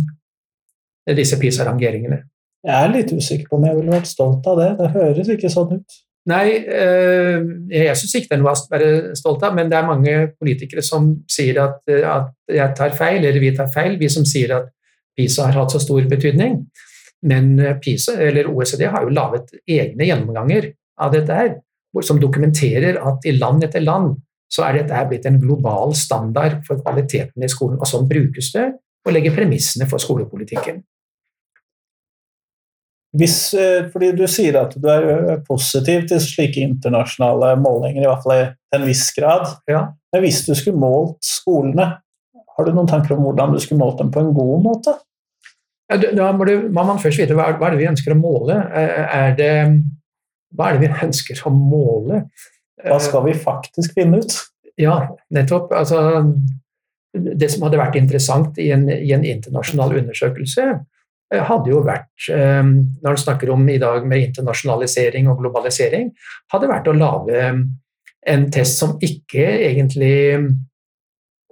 disse 1.17 1.39
PISA-rangeringene. 1.41 2.21
Jeg 2.67 2.75
er 2.75 2.91
litt 2.91 3.11
usikker 3.15 3.47
på 3.47 3.57
om 3.57 3.65
jeg 3.67 3.77
ville 3.77 3.93
vært 3.93 4.09
stolt 4.09 4.47
av 4.51 4.59
det. 4.59 4.69
Det 4.81 4.89
høres 4.95 5.31
ikke 5.31 5.51
sånn 5.51 5.77
ut. 5.77 5.99
Nei, 6.29 6.47
eh, 6.67 7.45
jeg 7.71 7.95
syns 7.97 8.17
ikke 8.19 8.33
det 8.33 8.35
er 8.35 8.41
noe 8.41 8.51
å 8.51 8.65
være 8.73 8.89
stolt 9.17 9.45
av, 9.47 9.55
men 9.55 9.71
det 9.71 9.77
er 9.79 9.87
mange 9.87 10.15
politikere 10.35 10.83
som 10.85 11.13
sier 11.31 11.61
at, 11.63 11.79
at 11.87 12.33
jeg 12.51 12.75
tar 12.77 12.93
feil, 12.97 13.23
eller 13.23 13.39
vi 13.41 13.53
tar 13.55 13.71
feil. 13.73 13.95
Vi 14.01 14.11
som 14.11 14.27
sier 14.27 14.53
at 14.57 14.67
PISA 15.17 15.47
har 15.47 15.61
hatt 15.61 15.73
så 15.73 15.81
stor 15.81 16.05
betydning. 16.11 16.59
Men 17.29 17.53
eh, 17.59 17.77
PISA, 17.81 18.17
eller 18.27 18.51
OECD 18.51 18.85
har 18.91 19.07
jo 19.07 19.15
laget 19.15 19.55
egne 19.63 20.09
gjennomganger 20.11 20.71
av 20.99 21.15
dette 21.15 21.41
her. 21.41 21.57
som 22.03 22.19
dokumenterer 22.19 22.99
at 23.01 23.25
i 23.25 23.31
land 23.31 23.63
etter 23.63 23.81
land 23.81 24.13
så 24.51 24.63
er 24.67 24.77
dette 24.77 25.07
blitt 25.09 25.25
en 25.25 25.39
global 25.41 25.95
standard 25.95 26.59
for 26.67 26.81
kvaliteten 26.83 27.43
i 27.43 27.49
skolen. 27.49 27.79
Og 27.79 27.87
sånn 27.87 28.07
brukes 28.09 28.51
det, 28.53 28.67
og 29.05 29.13
legger 29.13 29.35
premissene 29.35 29.87
for 29.89 30.01
skolepolitikken. 30.01 30.83
Hvis, 33.17 33.53
eh, 33.57 33.87
fordi 33.89 34.11
Du 34.15 34.27
sier 34.27 34.55
at 34.59 34.75
du 34.77 34.87
er 34.87 35.39
positiv 35.47 36.07
til 36.07 36.21
slike 36.21 36.61
internasjonale 36.61 37.55
målinger, 37.57 38.03
i 38.03 38.05
hvert 38.05 38.23
fall 38.23 38.43
til 38.45 38.81
en 38.81 38.87
viss 38.87 39.09
grad. 39.15 39.47
Ja. 39.67 39.87
Men 40.13 40.25
hvis 40.25 40.43
du 40.45 40.53
skulle 40.55 40.77
målt 40.77 41.17
skolene, 41.25 41.95
har 42.57 42.65
du 42.65 42.73
noen 42.73 42.89
tanker 42.89 43.15
om 43.15 43.23
hvordan 43.23 43.53
du 43.53 43.59
skulle 43.59 43.79
målt 43.79 43.97
dem 44.01 44.11
på 44.11 44.21
en 44.21 44.33
god 44.35 44.63
måte? 44.65 44.93
Ja, 45.89 45.97
da 45.97 46.29
må, 46.37 46.45
du, 46.45 46.69
må, 46.69 46.83
man 46.85 47.01
først 47.01 47.17
vite 47.17 47.33
hva, 47.33 47.47
hva, 47.57 47.69
er 47.69 47.73
det 47.73 47.81
vi 47.81 47.89
ønsker 47.89 48.13
å 48.13 48.19
måle. 48.19 48.59
Er 48.69 49.33
det, 49.37 49.51
hva 50.53 50.69
er 50.69 50.77
det 50.77 50.85
vi 50.85 50.93
ønsker 51.07 51.41
å 51.49 51.53
måle? 51.55 52.23
Hva 52.85 52.99
skal 53.01 53.25
vi 53.25 53.33
faktisk 53.35 53.97
finne 53.97 54.21
ut? 54.21 54.35
Ja, 54.79 55.01
nettopp. 55.33 55.73
Altså, 55.75 56.23
det 57.13 57.49
som 57.51 57.65
hadde 57.65 57.81
vært 57.81 57.97
interessant 57.99 58.59
i 58.61 58.69
en, 58.75 58.85
i 58.91 59.11
en 59.15 59.25
internasjonal 59.25 59.97
undersøkelse, 60.03 60.67
eh, 60.69 60.79
hadde 61.37 61.69
jo 61.69 61.83
vært, 61.85 62.09
eh, 62.33 62.63
når 62.65 63.11
en 63.11 63.21
snakker 63.21 63.51
om 63.53 63.67
i 63.69 63.77
dag 63.81 64.05
med 64.07 64.29
internasjonalisering 64.29 65.29
og 65.29 65.43
globalisering, 65.43 66.09
hadde 66.53 66.71
vært 66.71 66.89
å 66.89 66.97
lage 66.97 67.43
en 68.27 68.49
test 68.51 68.81
som 68.81 68.97
ikke 69.01 69.45
egentlig 69.69 70.15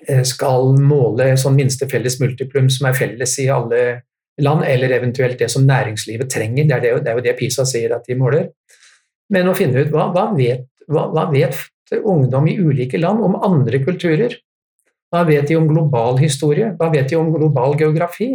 eh, 0.08 0.24
skal 0.26 0.74
måle 0.82 1.36
sånn 1.38 1.58
minste 1.58 1.88
felles 1.90 2.20
multiplum 2.20 2.72
som 2.74 2.90
er 2.90 2.98
felles 2.98 3.38
i 3.44 3.48
alle 3.54 3.84
land, 4.42 4.66
eller 4.66 4.98
eventuelt 4.98 5.40
det 5.40 5.50
som 5.54 5.66
næringslivet 5.66 6.30
trenger. 6.30 6.66
Det 6.66 6.76
er, 6.76 6.82
det, 6.82 6.96
det 7.06 7.13
er 7.13 7.22
jo 7.22 7.26
det 7.30 7.38
PISA 7.38 7.66
sier 7.66 7.96
at 7.96 8.06
de 8.10 8.18
måler. 8.18 8.52
Men 9.34 9.50
å 9.50 9.56
finne 9.58 9.84
ut 9.84 9.94
hva, 9.94 10.10
hva, 10.13 10.30
vet, 10.38 10.68
hva, 10.88 11.08
hva 11.13 11.30
vet 11.32 11.58
ungdom 11.98 12.48
i 12.50 12.58
ulike 12.60 13.00
land 13.00 13.24
om 13.24 13.40
andre 13.46 13.80
kulturer? 13.84 14.36
Hva 15.12 15.24
vet 15.28 15.48
de 15.48 15.56
om 15.56 15.68
global 15.70 16.20
historie? 16.20 16.74
Hva 16.80 16.90
vet 16.92 17.10
de 17.10 17.18
om 17.20 17.32
global 17.34 17.78
geografi? 17.80 18.34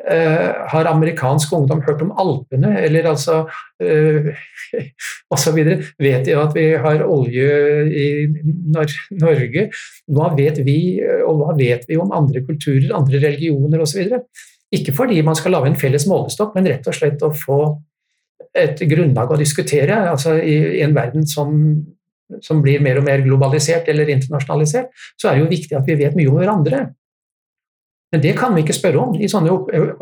Uh, 0.00 0.66
har 0.72 0.88
amerikansk 0.88 1.52
ungdom 1.52 1.82
hørt 1.84 2.00
om 2.00 2.14
Alpene, 2.16 2.70
eller 2.80 3.10
altså 3.10 3.42
uh, 3.84 4.30
osv.? 5.34 5.58
Vet 6.00 6.24
de 6.24 6.36
at 6.40 6.56
vi 6.56 6.64
har 6.80 7.04
olje 7.04 7.50
i 7.84 8.06
Nor 8.72 8.94
Norge? 9.20 9.66
Hva 10.08 10.30
vet 10.38 10.62
vi, 10.64 10.78
og 11.26 11.42
hva 11.42 11.58
vet 11.58 11.84
vi 11.90 12.00
om 12.00 12.16
andre 12.16 12.44
kulturer, 12.46 12.88
andre 12.96 13.20
religioner 13.26 13.84
osv.? 13.84 14.16
Ikke 14.72 14.94
fordi 14.96 15.20
man 15.26 15.36
skal 15.36 15.56
lage 15.56 15.72
en 15.72 15.80
felles 15.80 16.08
målestokk, 16.08 16.56
men 16.56 16.72
rett 16.72 16.88
og 16.88 16.96
slett 16.96 17.22
å 17.26 17.34
få 17.36 17.62
et 18.56 18.80
grunnlag 18.90 19.30
å 19.30 19.38
diskutere. 19.38 19.98
altså 20.10 20.38
i 20.40 20.80
en 20.82 20.96
verden 20.96 21.26
som 21.28 21.56
som 22.46 22.60
blir 22.62 22.82
mer 22.82 23.00
og 23.00 23.06
mer 23.06 23.24
globalisert 23.24 23.88
eller 23.90 24.10
internasjonalisert, 24.12 24.90
så 25.18 25.30
er 25.30 25.36
det 25.36 25.44
jo 25.44 25.50
viktig 25.50 25.76
at 25.78 25.88
vi 25.88 25.98
vet 25.98 26.16
mye 26.18 26.30
om 26.30 26.38
hverandre. 26.38 26.84
Men 28.10 28.22
det 28.22 28.32
kan 28.38 28.54
vi 28.54 28.64
ikke 28.64 28.74
spørre 28.74 29.02
om. 29.04 29.14
Sånne, 29.30 29.54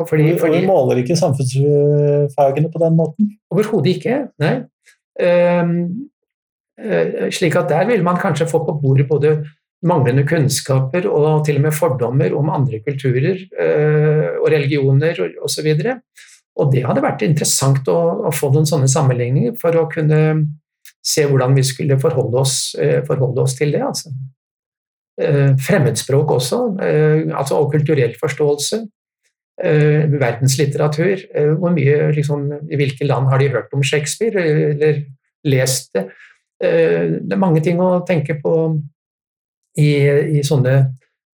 fordi, 0.09 0.31
fordi, 0.41 0.61
vi 0.63 0.67
måler 0.67 1.01
ikke 1.03 1.17
samfunnsfagene 1.19 2.71
på 2.73 2.81
den 2.81 2.97
måten? 2.97 3.33
Overhodet 3.53 3.97
ikke, 3.97 4.23
nei. 4.41 4.55
Um, 5.19 5.73
slik 7.35 7.57
at 7.59 7.69
der 7.69 7.89
vil 7.89 8.05
man 8.05 8.17
kanskje 8.21 8.47
få 8.49 8.63
på 8.65 8.77
bordet 8.81 9.05
både 9.09 9.33
manglende 9.85 10.23
kunnskaper 10.27 11.05
og 11.07 11.43
til 11.47 11.59
og 11.59 11.65
med 11.67 11.75
fordommer 11.75 12.33
om 12.35 12.49
andre 12.51 12.81
kulturer 12.83 13.45
og 14.39 14.47
religioner 14.51 15.19
osv. 15.43 15.69
Og, 15.69 15.85
og, 15.85 16.25
og 16.59 16.73
det 16.73 16.83
hadde 16.87 17.03
vært 17.03 17.23
interessant 17.27 17.87
å, 17.91 17.99
å 18.27 18.33
få 18.35 18.49
noen 18.55 18.67
sånne 18.67 18.89
sammenligninger 18.91 19.55
for 19.59 19.75
å 19.79 19.85
kunne 19.91 20.19
se 21.05 21.23
hvordan 21.27 21.55
vi 21.55 21.63
skulle 21.67 21.99
forholde 21.99 22.41
oss, 22.41 22.57
forholde 23.07 23.43
oss 23.45 23.55
til 23.59 23.71
det. 23.75 23.83
Altså. 23.87 24.11
Eh, 25.19 25.51
fremmedspråk 25.59 26.31
også, 26.31 26.57
eh, 26.79 27.37
altså 27.37 27.57
og 27.59 27.73
kulturell 27.73 28.15
forståelse. 28.19 28.85
Verdenslitteratur. 29.59 31.19
Hvor 31.59 31.73
mye, 31.75 32.11
liksom, 32.15 32.45
I 32.71 32.77
hvilke 32.79 33.03
land 33.03 33.27
har 33.27 33.37
de 33.39 33.49
hørt 33.49 33.73
om 33.73 33.83
Shakespeare, 33.83 34.39
eller 34.39 35.01
lest 35.43 35.89
det? 35.93 36.05
Det 36.61 37.33
er 37.33 37.41
mange 37.41 37.59
ting 37.59 37.77
å 37.83 38.05
tenke 38.07 38.37
på 38.39 38.53
i, 39.75 39.89
i 40.39 40.43
sånne, 40.47 40.93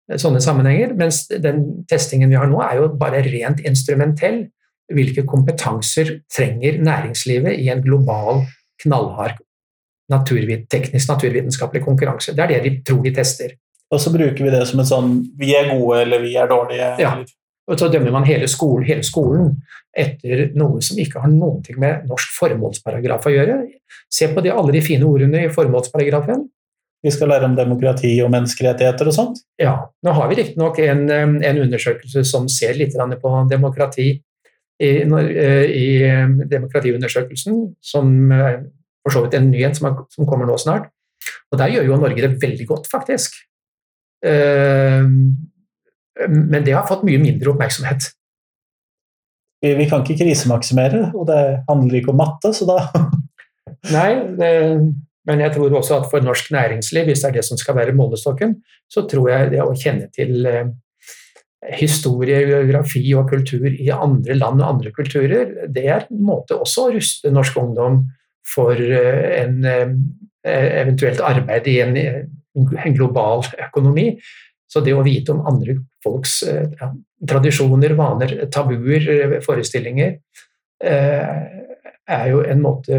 sånne 0.09 0.41
sammenhenger. 0.41 0.95
Mens 0.97 1.27
den 1.27 1.85
testingen 1.85 2.33
vi 2.33 2.39
har 2.39 2.49
nå, 2.49 2.63
er 2.65 2.79
jo 2.79 2.87
bare 2.97 3.21
rent 3.27 3.61
instrumentell. 3.61 4.47
Hvilke 4.89 5.21
kompetanser 5.29 6.23
trenger 6.25 6.81
næringslivet 6.81 7.61
i 7.61 7.69
en 7.69 7.85
global, 7.85 8.41
knallhard 8.81 9.37
naturvit 10.09 10.65
teknisk 10.69 11.09
naturvitenskapelig 11.13 11.85
konkurranse. 11.85 12.33
Det 12.33 12.43
er 12.43 12.55
det 12.55 12.63
de 12.63 12.73
tror 12.85 13.03
de 13.05 13.13
tester. 13.13 13.53
Og 13.93 14.01
så 14.01 14.11
bruker 14.13 14.41
vi 14.41 14.53
det 14.53 14.63
som 14.69 14.81
et 14.81 14.89
sånn 14.89 15.17
vi 15.39 15.53
er 15.55 15.69
gode 15.69 16.01
eller 16.03 16.23
vi 16.23 16.33
er 16.39 16.49
dårlige. 16.49 16.89
Ja. 17.01 17.15
Og 17.65 17.79
så 17.81 17.89
dømmer 17.89 18.13
man 18.13 18.27
hele 18.27 18.47
skolen, 18.49 18.85
hele 18.85 19.05
skolen, 19.05 19.53
etter 19.95 20.49
noe 20.57 20.81
som 20.85 20.99
ikke 21.01 21.21
har 21.23 21.31
noe 21.31 21.77
med 21.81 22.05
norsk 22.09 22.33
formålsparagraf 22.35 23.25
å 23.25 23.33
gjøre. 23.33 23.55
Se 24.11 24.27
på 24.33 24.43
de, 24.45 24.51
alle 24.53 24.75
de 24.75 24.83
fine 24.85 25.07
ordene 25.07 25.45
i 25.45 25.53
formålsparagrafen. 25.53 26.43
Vi 27.05 27.13
skal 27.13 27.29
lære 27.29 27.45
om 27.45 27.55
demokrati 27.57 28.11
og 28.25 28.31
menneskerettigheter 28.33 29.09
og 29.09 29.13
sånt? 29.13 29.41
Ja. 29.61 29.75
Nå 30.05 30.13
har 30.17 30.29
vi 30.29 30.39
riktignok 30.39 30.79
en, 30.81 31.05
en 31.13 31.59
undersøkelse 31.61 32.25
som 32.25 32.47
ser 32.49 32.77
litt 32.79 32.97
på 33.21 33.33
demokrati 33.49 34.07
i, 34.81 34.91
i 35.05 35.87
demokratiundersøkelsen, 36.49 37.61
som 37.81 38.15
for 39.05 39.13
så 39.13 39.25
vidt 39.25 39.37
en 39.37 39.51
nyhet 39.53 39.77
som, 39.77 39.91
som, 40.09 40.25
kommer 40.25 40.49
nå 40.49 40.57
snart. 40.57 40.89
Og 41.53 41.61
der 41.61 41.75
gjør 41.75 41.91
jo 41.91 41.99
Norge 42.01 42.25
det 42.25 42.41
veldig 42.41 42.67
godt, 42.71 42.89
faktisk. 42.89 43.37
Uh, 44.25 45.05
men 46.31 46.63
det 46.65 46.75
har 46.75 46.87
fått 46.89 47.05
mye 47.07 47.21
mindre 47.21 47.51
oppmerksomhet. 47.51 48.09
Vi, 49.65 49.87
kan 49.89 50.03
ikke 50.03 50.19
krisemaksimere, 50.19 51.09
og 51.17 51.25
det 51.29 51.41
handler 51.67 51.97
ikke 51.99 52.13
om 52.13 52.19
matte, 52.21 52.51
så 52.53 52.67
da 52.69 52.79
Nei, 53.95 54.09
det, 54.37 54.49
men 55.25 55.41
jeg 55.41 55.53
tror 55.55 55.73
også 55.77 55.99
at 55.99 56.07
for 56.09 56.23
norsk 56.25 56.51
næringsliv, 56.53 57.07
hvis 57.09 57.21
det 57.23 57.29
er 57.29 57.37
det 57.39 57.45
som 57.47 57.57
skal 57.57 57.77
være 57.77 57.95
målestokken, 57.97 58.55
så 58.89 59.05
tror 59.09 59.29
jeg 59.31 59.51
det 59.53 59.61
å 59.61 59.73
kjenne 59.77 60.07
til 60.13 60.45
uh, 60.45 60.69
historie, 61.73 62.43
geografi 62.45 63.03
og 63.17 63.29
kultur 63.29 63.67
i 63.71 63.89
andre 63.93 64.37
land 64.37 64.61
og 64.61 64.69
andre 64.69 64.91
kulturer, 64.93 65.53
det 65.71 65.85
er 65.87 66.05
en 66.05 66.23
måte 66.27 66.57
også 66.59 66.87
å 66.87 66.93
ruste 66.95 67.31
norsk 67.33 67.57
ungdom 67.61 68.03
for 68.45 68.77
eh, 68.77 69.41
en 69.41 69.65
eh, 69.65 69.93
eventuelt 70.45 71.23
arbeid 71.25 71.67
i 71.71 71.79
en, 71.81 71.95
en, 72.55 72.95
global 72.95 73.45
økonomi. 73.67 74.11
Så 74.67 74.81
det 74.81 74.95
å 74.95 75.03
vite 75.05 75.33
om 75.35 75.45
andre 75.47 75.77
folks 76.03 76.39
eh, 76.49 76.71
ja, 76.79 76.89
tradisjoner, 77.29 77.93
vaner, 77.97 78.37
tabuer, 78.51 79.39
forestillinger, 79.45 80.17
er 80.85 82.25
jo 82.29 82.41
en 82.43 82.59
måte 82.61 82.97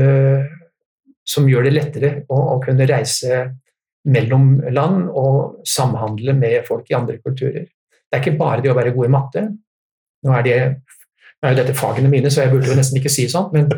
som 1.29 1.47
gjør 1.47 1.66
det 1.66 1.75
lettere 1.75 2.11
å, 2.33 2.38
å 2.55 2.59
kunne 2.62 2.87
reise 2.88 3.42
mellom 4.09 4.57
land 4.73 5.11
og 5.11 5.66
samhandle 5.69 6.35
med 6.38 6.62
folk 6.66 6.88
i 6.90 6.97
andre 6.99 7.19
kulturer. 7.21 7.66
Det 7.66 8.16
er 8.16 8.23
ikke 8.23 8.38
bare 8.38 8.62
det 8.64 8.71
å 8.73 8.79
være 8.79 8.95
god 8.97 9.09
i 9.09 9.12
matte. 9.12 9.45
Nå 10.27 10.35
er 10.38 10.47
det 10.47 10.59
nå 11.37 11.49
er 11.49 11.53
jo 11.53 11.59
dette 11.61 11.77
fagene 11.77 12.09
mine, 12.11 12.31
så 12.33 12.45
jeg 12.45 12.53
burde 12.55 12.71
jo 12.71 12.77
nesten 12.79 12.97
ikke 13.01 13.12
si 13.12 13.27
sånt, 13.29 13.53
men, 13.53 13.69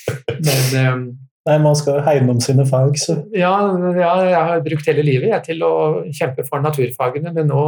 men 0.48 1.04
Nei, 1.44 1.58
man 1.60 1.76
skal 1.76 2.00
hegne 2.06 2.32
om 2.32 2.40
sine 2.40 2.64
fag, 2.64 2.94
så 2.96 3.18
ja, 3.36 3.52
ja, 3.92 4.12
jeg 4.24 4.44
har 4.48 4.62
brukt 4.64 4.86
hele 4.88 5.02
livet 5.04 5.28
jeg, 5.28 5.42
til 5.50 5.64
å 5.66 5.74
kjempe 6.08 6.46
for 6.46 6.64
naturfagene, 6.64 7.34
men 7.36 7.50
nå 7.52 7.64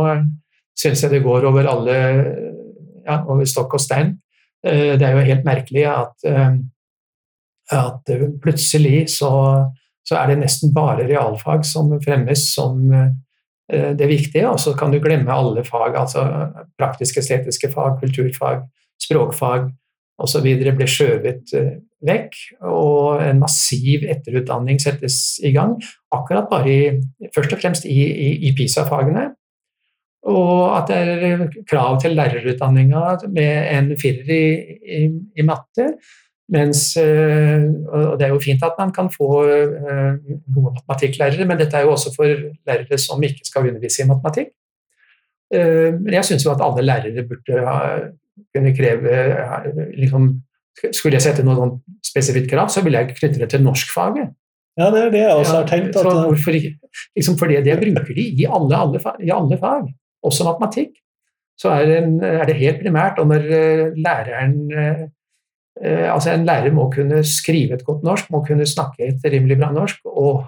syns 0.76 1.02
jeg 1.04 1.12
det 1.12 1.24
går 1.24 1.44
over 1.50 1.68
alle 1.68 1.96
ja, 3.04 3.20
over 3.20 3.44
stokk 3.48 3.76
og 3.76 3.82
stein. 3.84 4.14
Eh, 4.64 4.96
det 4.96 5.04
er 5.04 5.12
jo 5.12 5.26
helt 5.28 5.44
merkelig 5.44 5.84
at, 5.92 6.16
eh, 6.24 6.56
at 7.76 8.12
plutselig 8.42 9.10
så, 9.12 9.30
så, 10.00 10.16
er 10.22 10.32
det 10.32 10.40
nesten 10.46 10.72
bare 10.76 11.04
realfag 11.08 11.68
som 11.68 11.92
fremmes 12.00 12.48
som 12.54 12.80
eh, 12.96 13.92
det 13.98 14.08
viktige, 14.08 14.48
og 14.48 14.60
så 14.62 14.72
kan 14.78 14.92
du 14.94 15.02
glemme 15.04 15.32
alle 15.32 15.66
fag, 15.66 15.98
altså 16.00 16.24
praktiske, 16.78 17.20
estetiske 17.20 17.72
fag, 17.74 18.00
kulturfag, 18.00 18.64
språkfag 19.04 19.68
osv. 20.22 20.46
blir 20.76 20.90
skjøvet 20.90 21.54
eh, 21.56 21.72
vekk, 22.06 22.36
og 22.68 23.22
en 23.24 23.40
massiv 23.42 24.06
etterutdanning 24.08 24.80
settes 24.82 25.38
i 25.44 25.52
gang. 25.56 25.76
Akkurat 26.14 26.48
bare 26.50 26.72
i, 26.72 27.30
først 27.34 27.56
og 27.56 27.62
fremst 27.62 27.88
i, 27.88 27.98
i, 28.04 28.30
i 28.48 28.54
PISA-fagene. 28.56 29.30
Og 30.26 30.74
at 30.74 30.90
det 30.90 30.96
er 30.98 31.42
krav 31.70 32.00
til 32.02 32.16
lærerutdanninga 32.18 33.02
med 33.30 33.68
en 33.76 33.92
firer 34.00 34.32
i, 34.34 35.04
i, 35.38 35.44
matte. 35.46 35.92
Mens, 36.50 36.92
eh, 36.98 37.66
og 37.90 38.18
Det 38.18 38.26
er 38.26 38.34
jo 38.34 38.42
fint 38.42 38.62
at 38.62 38.78
man 38.78 38.92
kan 38.94 39.10
få 39.10 39.30
eh, 39.46 40.18
gode 40.54 40.72
matematikklærere, 40.72 41.46
men 41.46 41.58
dette 41.58 41.78
er 41.78 41.86
jo 41.86 41.94
også 41.94 42.14
for 42.14 42.26
lærere 42.66 42.98
som 42.98 43.22
ikke 43.22 43.46
skal 43.46 43.68
undervise 43.68 44.02
i 44.02 44.08
matematikk. 44.08 44.54
Men 45.46 46.10
jeg 46.10 46.26
syns 46.26 46.42
jo 46.42 46.50
at 46.50 46.62
alle 46.64 46.82
lærere 46.82 47.22
burde 47.22 47.60
kunne 48.54 48.74
kreve 48.76 49.20
liksom, 49.96 50.34
Skulle 50.92 51.16
jeg 51.16 51.24
sette 51.24 51.44
noe 51.44 51.78
spesifikt 52.04 52.50
krav, 52.50 52.68
så 52.68 52.82
ville 52.84 53.00
jeg 53.00 53.14
knytte 53.16 53.40
det 53.40 53.48
til 53.48 53.62
norskfaget. 53.64 54.34
Ja, 54.76 54.90
det 54.92 55.06
er 55.06 55.12
det 55.14 55.22
jeg 55.22 55.36
også 55.40 55.54
har 55.56 55.68
tenkt. 55.70 55.96
At, 55.96 56.04
hvorfor 56.04 56.56
ikke? 56.58 56.74
Liksom 57.16 57.38
fordi 57.40 57.62
det 57.64 57.78
bruker 57.80 58.12
de 58.12 58.26
i 58.28 58.44
alle, 58.44 58.76
alle, 58.76 59.00
i 59.24 59.32
alle 59.32 59.56
fag, 59.60 59.88
også 60.20 60.44
matematikk. 60.44 60.98
Så 61.56 61.72
er 61.72 61.88
det, 61.88 61.96
en, 62.04 62.18
er 62.20 62.44
det 62.44 62.58
helt 62.60 62.82
primært, 62.82 63.20
og 63.22 63.30
når 63.32 63.46
eh, 63.56 63.84
læreren 63.96 64.58
eh, 64.72 65.06
Altså, 65.86 66.30
en 66.32 66.46
lærer 66.48 66.72
må 66.72 66.86
kunne 66.88 67.18
skrive 67.28 67.76
et 67.76 67.82
godt 67.84 68.00
norsk, 68.04 68.30
må 68.32 68.38
kunne 68.46 68.64
snakke 68.64 69.10
et 69.10 69.24
rimelig 69.28 69.58
bra 69.60 69.68
norsk, 69.74 70.06
og, 70.08 70.46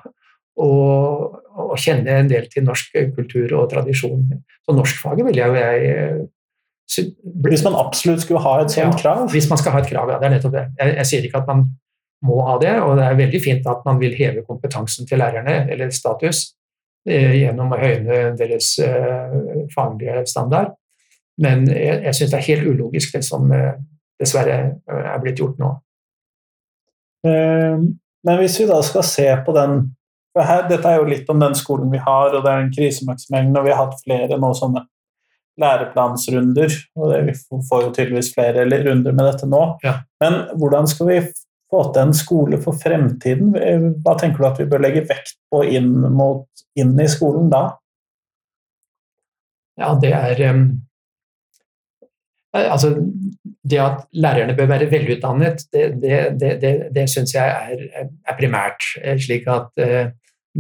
og, 0.57 1.35
og 1.53 1.75
kjenne 1.77 2.15
en 2.23 2.31
del 2.31 2.47
til 2.49 2.65
norsk 2.65 2.97
kultur 3.13 3.53
og 3.59 3.67
tradisjon. 3.69 4.23
Så 4.65 4.73
norskfaget 4.73 5.27
vil 5.27 5.37
jeg 5.37 5.59
jeg 5.61 6.23
hvis 7.45 7.65
man 7.65 7.75
absolutt 7.77 8.23
skulle 8.25 8.41
ha 8.41 8.55
et 8.63 8.71
sånt 8.73 8.95
Ja. 8.97 9.03
krav 9.03 9.31
hvis 9.33 9.49
man 9.51 9.59
skal 9.61 9.73
ha 9.73 9.79
et 9.83 9.91
krav, 9.91 10.09
ja. 10.11 10.19
Det 10.19 10.27
er 10.27 10.31
nettopp 10.37 10.53
det. 10.55 10.67
Jeg, 10.81 10.95
jeg 10.97 11.07
sier 11.07 11.27
ikke 11.29 11.43
at 11.43 11.47
man 11.51 11.67
må 12.25 12.41
ha 12.47 12.57
det, 12.59 12.73
og 12.83 12.97
det 12.99 13.05
er 13.05 13.15
veldig 13.19 13.41
fint 13.45 13.67
at 13.71 13.85
man 13.87 14.01
vil 14.01 14.15
heve 14.19 14.43
kompetansen 14.49 15.07
til 15.07 15.19
lærerne, 15.21 15.69
eller 15.71 15.91
status, 15.95 16.55
eh, 17.09 17.35
gjennom 17.45 17.71
å 17.73 17.79
høyne 17.79 18.37
deres 18.41 18.73
eh, 18.83 19.37
faglige 19.75 20.25
standard. 20.27 20.73
Men 21.39 21.69
jeg, 21.71 22.01
jeg 22.09 22.15
syns 22.15 22.31
det 22.33 22.39
er 22.41 22.49
helt 22.49 22.67
ulogisk, 22.73 23.13
det 23.15 23.23
som 23.25 23.53
eh, 23.53 23.77
dessverre 24.19 24.57
eh, 24.91 25.05
er 25.15 25.21
blitt 25.23 25.39
gjort 25.39 25.59
nå. 25.63 25.75
Eh, 27.27 27.79
Men 28.27 28.39
hvis 28.41 28.59
vi 28.61 28.67
da 28.67 28.81
skal 28.83 29.05
se 29.07 29.29
på 29.47 29.53
den 29.55 29.95
for 30.35 30.43
her, 30.45 30.65
Dette 30.69 30.91
er 30.91 30.99
jo 30.99 31.07
litt 31.09 31.29
om 31.31 31.39
den 31.41 31.55
skolen 31.55 31.91
vi 31.93 31.99
har, 32.03 32.35
og 32.35 32.43
det 32.45 32.51
er 32.51 32.65
en 32.65 32.73
krisemaksimeringen, 32.75 33.57
Og 33.57 33.65
vi 33.65 33.71
har 33.73 33.85
hatt 33.87 34.01
flere 34.05 34.39
nå 34.39 34.51
sånne 34.59 34.83
læreplansrunder, 35.59 36.75
og 36.97 37.13
det, 37.13 37.21
vi 37.27 37.35
får 37.69 37.85
jo 37.85 37.93
tydeligvis 37.93 38.33
flere 38.35 38.65
runder 38.65 39.15
med 39.15 39.25
dette 39.27 39.49
nå. 39.51 39.63
Ja. 39.85 39.99
Men 40.23 40.41
hvordan 40.59 40.89
skal 40.91 41.11
vi 41.11 41.21
få 41.69 41.83
til 41.93 42.03
en 42.03 42.17
skole 42.17 42.61
for 42.63 42.79
fremtiden? 42.79 43.53
Hva 44.05 44.17
tenker 44.21 44.43
du 44.43 44.49
at 44.49 44.61
vi 44.63 44.69
bør 44.71 44.85
legge 44.87 45.07
vekt 45.09 45.37
på 45.53 45.65
inn, 45.67 45.93
mot, 46.15 46.47
inn 46.79 46.95
i 47.01 47.09
skolen 47.11 47.51
da? 47.53 47.65
Ja, 49.79 49.95
det 50.03 50.13
er 50.17 50.45
eh, 50.49 50.63
Altså, 52.59 52.95
det 53.71 53.79
at 53.79 54.07
lærerne 54.17 54.55
bør 54.57 54.71
være 54.71 54.89
velutdannet, 54.91 55.67
det, 55.73 55.83
det, 56.03 56.47
det, 56.63 56.73
det, 56.95 57.05
syns 57.13 57.35
jeg 57.35 57.45
er, 57.45 58.07
er 58.25 58.39
primært. 58.39 58.87
eh, 59.05 59.19
Slik 59.21 59.45
at 59.53 59.69
uh, 59.85 60.09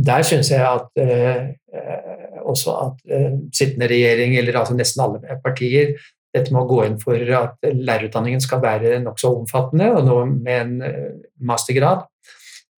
der 0.07 0.22
syns 0.22 0.51
jeg 0.51 0.62
at 0.62 1.03
eh, 1.03 1.49
eh, 1.74 2.38
også 2.49 2.74
at 2.84 3.03
eh, 3.12 3.34
sittende 3.55 3.88
regjering, 3.90 4.36
eller 4.40 4.61
altså 4.61 4.76
nesten 4.78 5.05
alle 5.05 5.38
partier, 5.44 5.94
dette 6.34 6.53
med 6.53 6.61
å 6.62 6.68
gå 6.68 6.82
inn 6.84 6.99
for 7.01 7.16
at 7.38 7.64
lærerutdanningen 7.64 8.42
skal 8.44 8.61
være 8.62 8.99
nokså 9.05 9.30
omfattende, 9.40 9.90
og 9.96 10.05
nå 10.09 10.18
med 10.32 10.55
en 10.61 10.74
eh, 10.84 11.11
mastergrad, 11.40 12.05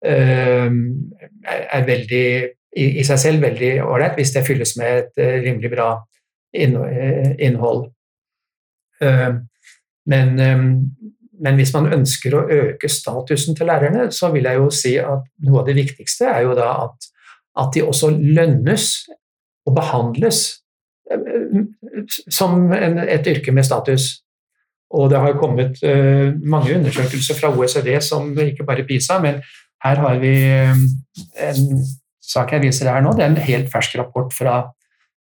eh, 0.07 0.71
er 1.51 1.87
veldig 1.89 2.25
i, 2.79 2.85
i 3.01 3.05
seg 3.07 3.19
selv 3.19 3.43
veldig 3.43 3.73
ålreit 3.83 4.15
hvis 4.21 4.31
det 4.37 4.45
fylles 4.47 4.77
med 4.79 5.01
et 5.01 5.23
eh, 5.23 5.39
rimelig 5.43 5.73
bra 5.73 5.89
inn- 6.55 6.79
eh, 6.87 7.33
innhold. 7.47 7.89
Eh, 9.03 9.31
Men, 10.11 10.31
eh, 10.41 10.63
men 11.45 11.57
hvis 11.59 11.71
man 11.75 11.91
ønsker 11.93 12.35
å 12.35 12.47
øke 12.51 12.89
statusen 12.89 13.55
til 13.55 13.69
lærerne, 13.69 14.07
så 14.11 14.31
vil 14.33 14.45
jeg 14.49 14.57
jo 14.59 14.71
si 14.73 14.95
at 14.99 15.27
noe 15.45 15.61
av 15.61 15.67
det 15.69 15.75
viktigste 15.77 16.25
er 16.27 16.43
jo 16.47 16.55
da 16.57 16.71
at, 16.87 17.07
at 17.61 17.69
de 17.77 17.83
også 17.85 18.09
lønnes 18.17 18.87
og 19.67 19.77
behandles 19.77 20.43
eh, 21.13 21.63
som 22.31 22.73
en, 22.73 23.01
et 23.05 23.31
yrke 23.31 23.53
med 23.53 23.67
status. 23.67 24.11
Og 24.91 25.11
det 25.13 25.21
har 25.23 25.37
kommet 25.39 25.79
uh, 25.87 26.35
mange 26.43 26.73
undersøkelser 26.75 27.37
fra 27.39 27.53
OECD, 27.55 27.93
som 28.03 28.33
ikke 28.43 28.65
bare 28.67 28.83
PISA, 28.89 29.21
men 29.23 29.37
her 29.85 30.01
har 30.03 30.19
vi 30.19 30.33
eh, 30.51 30.81
en 31.47 31.85
sak 32.21 32.53
jeg 32.53 32.65
viser 32.65 32.91
her 32.91 33.05
nå. 33.05 33.15
Det 33.17 33.25
er 33.25 33.33
en 33.33 33.47
helt 33.47 33.71
fersk 33.73 33.97
rapport 34.01 34.35
fra, 34.35 34.57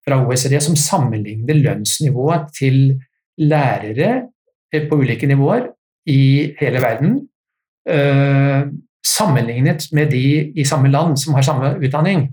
fra 0.07 0.21
OECD 0.23 0.59
som 0.63 0.77
sammenligner 0.79 1.59
lønnsnivået 1.59 2.53
til 2.59 3.01
lærere 3.41 4.11
eh, 4.73 4.85
på 4.89 5.01
ulike 5.01 5.27
nivåer 5.31 5.71
i 6.11 6.55
hele 6.61 6.83
verden, 6.85 7.23
Uh, 7.85 8.65
sammenlignet 9.05 9.91
med 9.93 10.07
de 10.09 10.53
i 10.57 10.65
samme 10.65 10.89
land 10.89 11.19
som 11.21 11.35
har 11.37 11.45
samme 11.45 11.75
utdanning. 11.85 12.31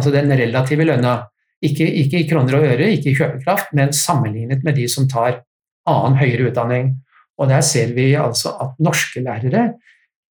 Altså 0.00 0.12
den 0.14 0.32
relative 0.32 0.86
lønna. 0.88 1.18
Ikke, 1.60 1.84
ikke 1.84 2.22
i 2.22 2.26
kroner 2.28 2.56
og 2.56 2.64
øre, 2.64 2.88
ikke 2.88 3.10
i 3.10 3.16
kjøpekraft, 3.18 3.74
men 3.76 3.92
sammenlignet 3.92 4.64
med 4.64 4.78
de 4.80 4.86
som 4.88 5.04
tar 5.10 5.42
annen 5.90 6.16
høyere 6.16 6.48
utdanning. 6.48 6.94
Og 7.40 7.50
der 7.52 7.60
ser 7.64 7.92
vi 7.96 8.14
altså 8.16 8.54
at 8.64 8.80
norske 8.80 9.20
lærere 9.24 9.66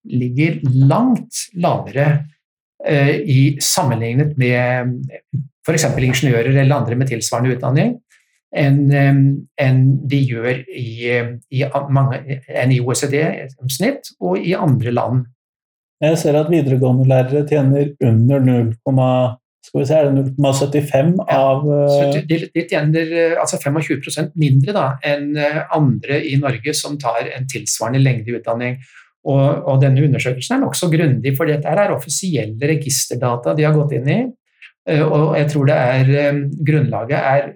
ligger 0.10 0.58
langt 0.90 1.46
lavere 1.62 2.08
eh, 2.86 3.16
i 3.22 3.42
sammenlignet 3.62 4.38
med 4.42 4.96
f.eks. 5.68 5.86
ingeniører 5.86 6.50
eller 6.56 6.80
andre 6.80 6.98
med 6.98 7.12
tilsvarende 7.12 7.58
utdanning 7.58 7.98
enn 8.58 8.88
en 8.90 9.82
de 10.10 10.20
gjør 10.26 10.64
i, 10.74 10.90
i, 11.54 11.64
mange, 11.94 12.40
enn 12.50 12.74
i 12.74 12.80
OECD 12.82 13.20
som 13.54 13.70
snitt 13.70 14.10
og 14.18 14.40
i 14.42 14.56
andre 14.58 14.94
land. 14.96 15.28
Jeg 16.02 16.18
ser 16.22 16.38
at 16.40 16.50
videregående 16.50 17.06
lærere 17.10 17.46
tjener 17.48 17.92
under 18.02 18.40
0, 18.40 18.72
skal 19.66 19.82
vi 19.82 19.86
se, 19.86 19.98
er 19.98 20.08
det 20.08 20.24
0,75 20.40 21.12
Ja, 21.28 21.40
av 21.40 21.66
Så 21.68 22.00
eh, 22.06 22.22
de, 22.30 22.40
de 22.56 22.64
tjener 22.70 23.12
eh, 23.12 23.36
altså 23.42 23.60
25% 23.60 24.32
mindre 24.40 24.76
da, 24.76 24.86
enn 25.06 25.34
eh, 25.38 25.60
andre 25.76 26.22
i 26.26 26.38
Norge 26.40 26.74
som 26.78 26.96
tar 27.02 27.28
en 27.28 27.48
tilsvarende 27.50 28.02
lengde 28.02 28.32
i 28.32 28.38
utdanning. 28.40 28.80
Og, 29.30 29.44
og 29.68 29.82
denne 29.84 30.02
undersøkelsen 30.08 30.56
er 30.56 30.64
nokså 30.64 30.88
grundig, 30.94 31.36
for 31.38 31.50
dette 31.50 31.70
er 31.70 31.92
offisielle 31.92 32.72
registerdata 32.72 33.54
de 33.58 33.68
har 33.68 33.76
gått 33.76 33.98
inn 33.98 34.08
i. 34.10 34.20
Og 34.90 35.36
jeg 35.38 35.50
tror 35.52 35.68
det 35.68 35.76
er 35.76 36.38
grunnlaget 36.66 37.18
er 37.20 37.50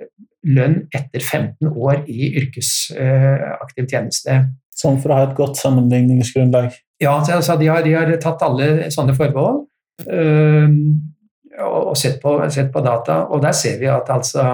lønn 0.54 0.76
etter 0.94 1.24
15 1.24 1.72
år 1.72 2.04
i 2.12 2.28
yrkesaktiv 2.44 3.88
tjeneste. 3.88 4.36
Sånn 4.76 5.00
for 5.02 5.16
å 5.16 5.18
ha 5.18 5.30
et 5.30 5.38
godt 5.40 5.58
sammenligningsgrunnlag. 5.58 6.76
Ja, 7.02 7.16
altså, 7.24 7.56
de, 7.58 7.72
har, 7.72 7.82
de 7.88 7.96
har 7.96 8.12
tatt 8.22 8.44
alle 8.46 8.92
sånne 8.94 9.16
forbehold 9.18 9.64
og, 11.62 11.94
sett, 12.00 12.20
på, 12.22 12.38
sett 12.54 12.72
på 12.74 12.82
data, 12.86 13.24
og 13.30 13.44
der 13.44 13.56
ser 13.58 13.78
vi 13.82 13.90
at 13.92 14.10
altså 14.14 14.46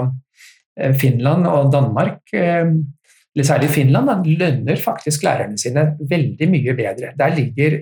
eh, 0.79 0.95
Finland 0.99 1.47
og 1.47 1.71
Danmark, 1.73 2.21
øhm, 2.33 2.75
eller 3.35 3.47
særlig 3.47 3.69
Finland, 3.71 4.09
da, 4.09 4.17
lønner 4.25 4.81
faktisk 4.81 5.23
lærerne 5.23 5.57
sine 5.61 5.85
veldig 6.09 6.49
mye 6.51 6.75
bedre. 6.75 7.13
Der 7.17 7.35
ligger 7.35 7.79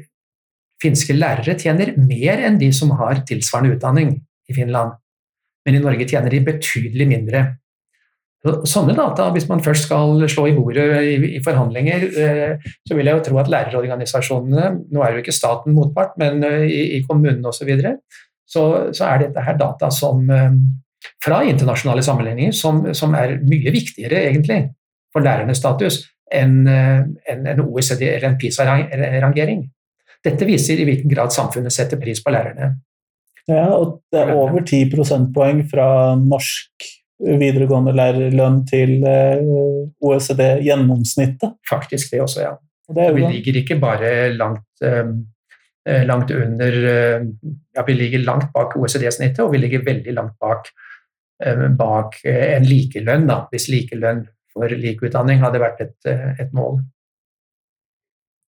finske 0.81 1.15
lærere 1.17 1.57
tjener 1.57 1.95
mer 1.97 2.43
enn 2.45 2.59
de 2.61 2.69
som 2.75 2.91
har 2.99 3.23
tilsvarende 3.25 3.77
utdanning 3.77 4.11
i 4.47 4.53
Finland, 4.57 4.97
men 5.65 5.77
i 5.77 5.81
Norge 5.81 6.07
tjener 6.09 6.33
de 6.33 6.43
betydelig 6.45 7.07
mindre. 7.09 7.47
Sånne 8.69 8.93
data, 8.95 9.31
hvis 9.33 9.47
man 9.49 9.63
først 9.65 9.87
skal 9.87 10.21
slå 10.29 10.45
i 10.47 10.53
bordet 10.55 10.85
i, 11.09 11.39
forhandlinger, 11.43 12.05
eh, 12.21 12.69
så 12.85 12.95
vil 12.95 13.09
jeg 13.09 13.17
jo 13.17 13.23
tro 13.25 13.39
at 13.41 13.49
lærerorganisasjonene, 13.51 14.69
nå 14.93 15.03
er 15.03 15.15
jo 15.15 15.23
ikke 15.23 15.35
staten 15.35 15.75
motpart, 15.75 16.13
men 16.21 16.45
eh, 16.45 16.67
i 16.69 17.01
kommunene 17.07 17.49
osv., 17.49 17.73
så, 18.47 18.63
så 18.95 19.07
er 19.09 19.25
dette 19.25 19.43
her 19.43 19.57
data 19.59 19.89
som 19.93 20.27
eh, 20.31 20.51
fra 21.23 21.43
internasjonale 21.47 22.03
sammenligninger 22.05 22.55
som, 22.55 22.85
som 22.97 23.15
er 23.17 23.37
mye 23.45 23.73
viktigere 23.75 24.23
egentlig 24.29 24.61
for 25.13 25.25
lærernes 25.25 25.59
status 25.61 26.01
enn 26.33 26.65
en, 26.67 27.13
en 27.47 27.61
OECD 27.63 28.01
eller 28.09 28.31
en 28.31 28.39
PISA-rangering. 28.39 29.61
Dette 30.25 30.47
viser 30.49 30.81
i 30.81 30.87
hvilken 30.87 31.11
grad 31.11 31.31
samfunnet 31.31 31.71
setter 31.71 31.99
pris 32.01 32.19
på 32.23 32.33
lærerne. 32.33 32.73
Ja, 33.47 33.69
og 33.77 34.01
det 34.11 34.25
er 34.25 34.33
over 34.35 34.59
10 34.59 34.89
prosentpoeng 34.91 35.61
fra 35.71 35.87
norsk 36.19 36.87
videregående 37.17 37.93
lærerlønn 37.95 38.59
til 38.69 39.01
eh, 39.07 39.39
OECD-gjennomsnittet. 40.03 41.55
Faktisk 41.69 42.11
det 42.13 42.21
også, 42.25 42.43
ja. 42.43 42.53
Og 42.87 42.95
det 42.95 43.07
Vi 43.15 43.23
ligger 43.31 43.61
ikke 43.61 43.79
bare 43.79 44.11
langt, 44.35 44.67
eh, 44.83 45.07
langt 46.07 46.31
under 46.35 46.75
eh, 46.91 47.21
Ja, 47.77 47.83
vi 47.87 47.93
ligger 47.93 48.23
langt 48.25 48.51
bak 48.53 48.75
OECD-snittet, 48.79 49.39
og 49.45 49.51
vi 49.53 49.61
ligger 49.61 49.83
veldig 49.85 50.13
langt 50.17 50.33
bak, 50.41 50.67
eh, 51.43 51.67
bak 51.77 52.17
eh, 52.25 52.55
en 52.57 52.65
likelønn, 52.67 53.27
da, 53.29 53.43
hvis 53.51 53.69
likelønn 53.71 54.25
for 54.53 54.73
lik 54.73 55.03
utdanning 55.05 55.39
hadde 55.43 55.59
vært 55.61 55.81
et, 55.85 55.95
eh, 56.09 56.31
et 56.41 56.53
mål. 56.57 56.79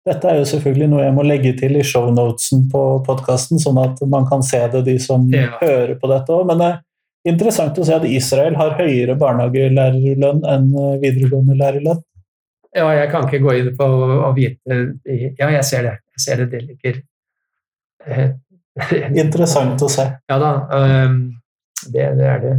Dette 0.08 0.30
er 0.32 0.38
jo 0.40 0.46
selvfølgelig 0.48 0.88
noe 0.94 1.04
jeg 1.04 1.16
må 1.18 1.24
legge 1.28 1.52
til 1.60 1.76
i 1.76 1.84
shownotesen 1.84 2.70
på 2.72 2.82
podkasten, 3.04 3.60
sånn 3.60 3.80
at 3.82 4.00
man 4.08 4.24
kan 4.30 4.44
se 4.46 4.62
det, 4.72 4.86
de 4.88 4.96
som 5.04 5.26
Ja. 5.34 5.50
hører 5.60 5.98
på 6.00 6.08
dette 6.08 6.32
òg. 6.32 6.46
Men 6.48 6.62
det 6.64 6.70
er 6.72 7.34
interessant 7.34 7.76
å 7.78 7.84
se 7.86 7.94
at 7.98 8.06
Israel 8.08 8.56
har 8.56 8.78
høyere 8.80 9.18
barnehagelærerlønn 9.20 10.46
enn 10.48 10.70
eh, 10.72 10.96
videregående 11.04 11.58
lærerlønn. 11.60 12.00
Ja, 12.78 12.88
jeg 12.94 13.12
kan 13.12 13.28
ikke 13.28 13.42
gå 13.44 13.54
inn 13.58 13.76
på 13.76 13.84
å 13.84 14.32
vite 14.36 14.78
Ja, 15.40 15.50
jeg 15.50 15.64
ser 15.66 15.84
det. 15.90 15.96
Jeg 16.16 16.24
ser 16.24 16.36
det, 16.46 16.50
det 16.52 16.62
ligger 16.70 17.02
eh, 17.02 17.04
Interessant 19.24 19.82
å 19.82 19.91
se. 19.91 20.08
Ja 20.30 20.39
da, 20.41 20.51
øhm, 20.78 21.22
det, 21.93 22.10
det 22.18 22.28
er 22.34 22.43
det. 22.43 22.58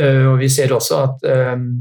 Øh, 0.00 0.26
og 0.32 0.36
vi 0.40 0.50
ser 0.52 0.72
også 0.74 1.00
at 1.04 1.26
øhm, 1.30 1.72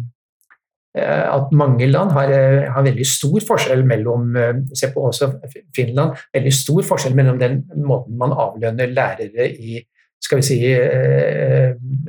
at 1.00 1.52
mange 1.54 1.86
land 1.86 2.10
har, 2.12 2.32
har, 2.74 2.84
veldig 2.84 3.06
stor 3.06 3.44
forskjell 3.46 3.84
mellom 3.86 4.34
Se 4.74 4.88
på 4.92 5.04
også 5.06 5.28
Finland. 5.76 6.18
Veldig 6.34 6.54
stor 6.54 6.82
forskjell 6.88 7.14
mellom 7.16 7.38
den 7.40 7.60
måten 7.86 8.18
man 8.18 8.34
avlønner 8.34 8.90
lærere 8.90 9.46
i 9.54 9.78
skal 10.20 10.42
vi 10.42 10.48
si, 10.48 10.58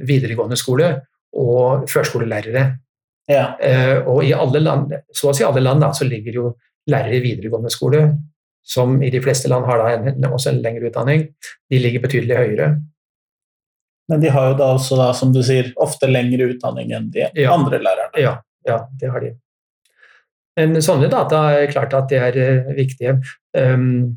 videregående 0.09 0.57
skole 0.59 0.89
og 1.39 1.85
førskolelærere. 1.93 2.65
Ja. 3.31 3.45
Og 4.09 4.25
i 4.25 4.33
alle 4.35 4.65
land, 4.65 4.97
så 5.13 5.29
å 5.31 5.37
si 5.37 5.45
alle 5.47 5.63
land 5.63 5.85
da, 5.85 5.93
så 5.95 6.09
ligger 6.09 6.41
jo 6.41 6.49
lærere 6.91 7.21
i 7.21 7.25
videregående 7.29 7.71
skole, 7.71 8.03
som 8.63 9.03
i 9.03 9.11
de 9.11 9.21
fleste 9.23 9.51
land 9.51 9.67
har 9.67 9.83
en, 9.91 10.25
også 10.31 10.53
en 10.53 10.63
lengre 10.63 10.91
utdanning, 10.91 11.27
de 11.71 11.83
ligger 11.83 12.05
betydelig 12.05 12.37
høyere. 12.39 12.71
Men 14.11 14.23
de 14.23 14.31
har 14.35 14.51
jo 14.51 14.57
da 14.59 14.73
også, 14.75 14.99
da, 14.99 15.13
som 15.15 15.35
du 15.35 15.43
sier, 15.47 15.71
ofte 15.81 16.09
lengre 16.11 16.51
utdanning 16.51 16.91
enn 16.97 17.11
de 17.15 17.29
ja. 17.29 17.53
andre 17.55 17.79
lærerne. 17.83 18.19
Ja, 18.19 18.35
ja, 18.67 18.81
det 19.01 19.13
har 19.13 19.23
de. 19.23 19.35
Men 20.59 20.81
sånne 20.83 21.09
data 21.13 21.45
er 21.55 21.71
klart 21.71 21.95
at 21.97 22.11
de 22.11 22.19
er 22.19 22.39
uh, 22.41 22.73
viktige. 22.77 23.21
Um, 23.55 24.17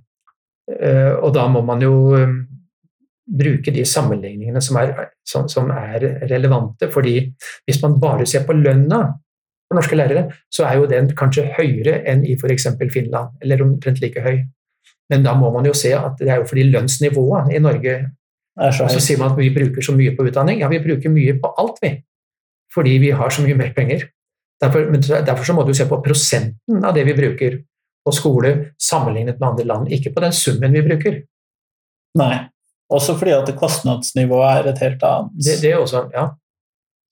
uh, 0.71 1.13
og 1.19 1.29
da 1.37 1.45
må 1.51 1.61
man 1.65 1.83
jo 1.85 1.93
um, 2.17 2.39
bruke 3.23 3.71
de 3.71 3.85
sammenligningene 3.87 4.61
som 4.65 4.79
er, 4.81 4.95
som, 5.27 5.45
som 5.49 5.69
er, 5.71 6.25
relevante. 6.31 6.89
fordi 6.91 7.19
hvis 7.65 7.81
man 7.83 7.99
bare 8.01 8.25
ser 8.25 8.47
på 8.47 8.57
lønna 8.57 9.05
for 9.73 9.81
norske 9.81 9.97
lærere, 9.97 10.27
så 10.53 10.67
er 10.69 10.77
jo 10.77 10.89
den 10.89 11.09
kanskje 11.17 11.47
høyere 11.57 11.99
enn 12.09 12.25
i 12.25 12.37
f.eks. 12.37 12.69
Finland, 12.93 13.33
eller 13.41 13.65
omtrent 13.65 14.01
like 14.03 14.21
høy. 14.21 14.43
Men 15.11 15.25
da 15.25 15.33
må 15.37 15.49
man 15.53 15.65
jo 15.67 15.73
se 15.75 15.91
at 15.97 16.21
det 16.21 16.29
er 16.31 16.41
jo 16.41 16.47
fordi 16.49 16.69
lønnsnivået 16.69 17.51
i 17.53 17.61
Norge 17.61 17.95
er 18.53 18.73
så, 18.75 18.87
så 18.87 19.01
sier 19.01 19.17
man 19.17 19.33
at 19.33 19.39
vi 19.39 19.49
bruker 19.53 19.81
så 19.81 19.95
mye 19.97 20.13
på 20.15 20.27
utdanning. 20.29 20.61
Ja, 20.61 20.69
vi 20.69 20.81
bruker 20.83 21.09
mye 21.09 21.35
på 21.41 21.51
alt, 21.57 21.81
vi. 21.81 21.95
Fordi 22.73 22.97
vi 23.01 23.11
har 23.17 23.33
så 23.33 23.45
mye 23.45 23.57
mer 23.57 23.73
penger. 23.73 24.07
Derfor, 24.61 24.85
derfor 25.25 25.43
så 25.43 25.55
må 25.57 25.65
du 25.67 25.73
se 25.75 25.87
på 25.89 25.99
prosenten 26.05 26.85
av 26.85 26.93
det 26.95 27.03
vi 27.09 27.17
bruker 27.17 27.57
på 28.03 28.13
skole 28.13 28.53
sammenlignet 28.81 29.39
med 29.39 29.49
andre 29.49 29.65
land, 29.67 29.91
ikke 29.91 30.13
på 30.13 30.23
den 30.23 30.35
summen 30.35 30.75
vi 30.75 30.83
bruker. 30.85 31.17
Nei, 32.19 32.35
også 32.93 33.15
fordi 33.17 33.33
at 33.35 33.49
kostnadsnivået 33.57 34.49
er 34.51 34.69
et 34.71 34.81
helt 34.83 35.05
annet. 35.07 35.33
Det, 35.39 35.57
det 35.63 35.73
også, 35.79 36.05
ja. 36.13 36.27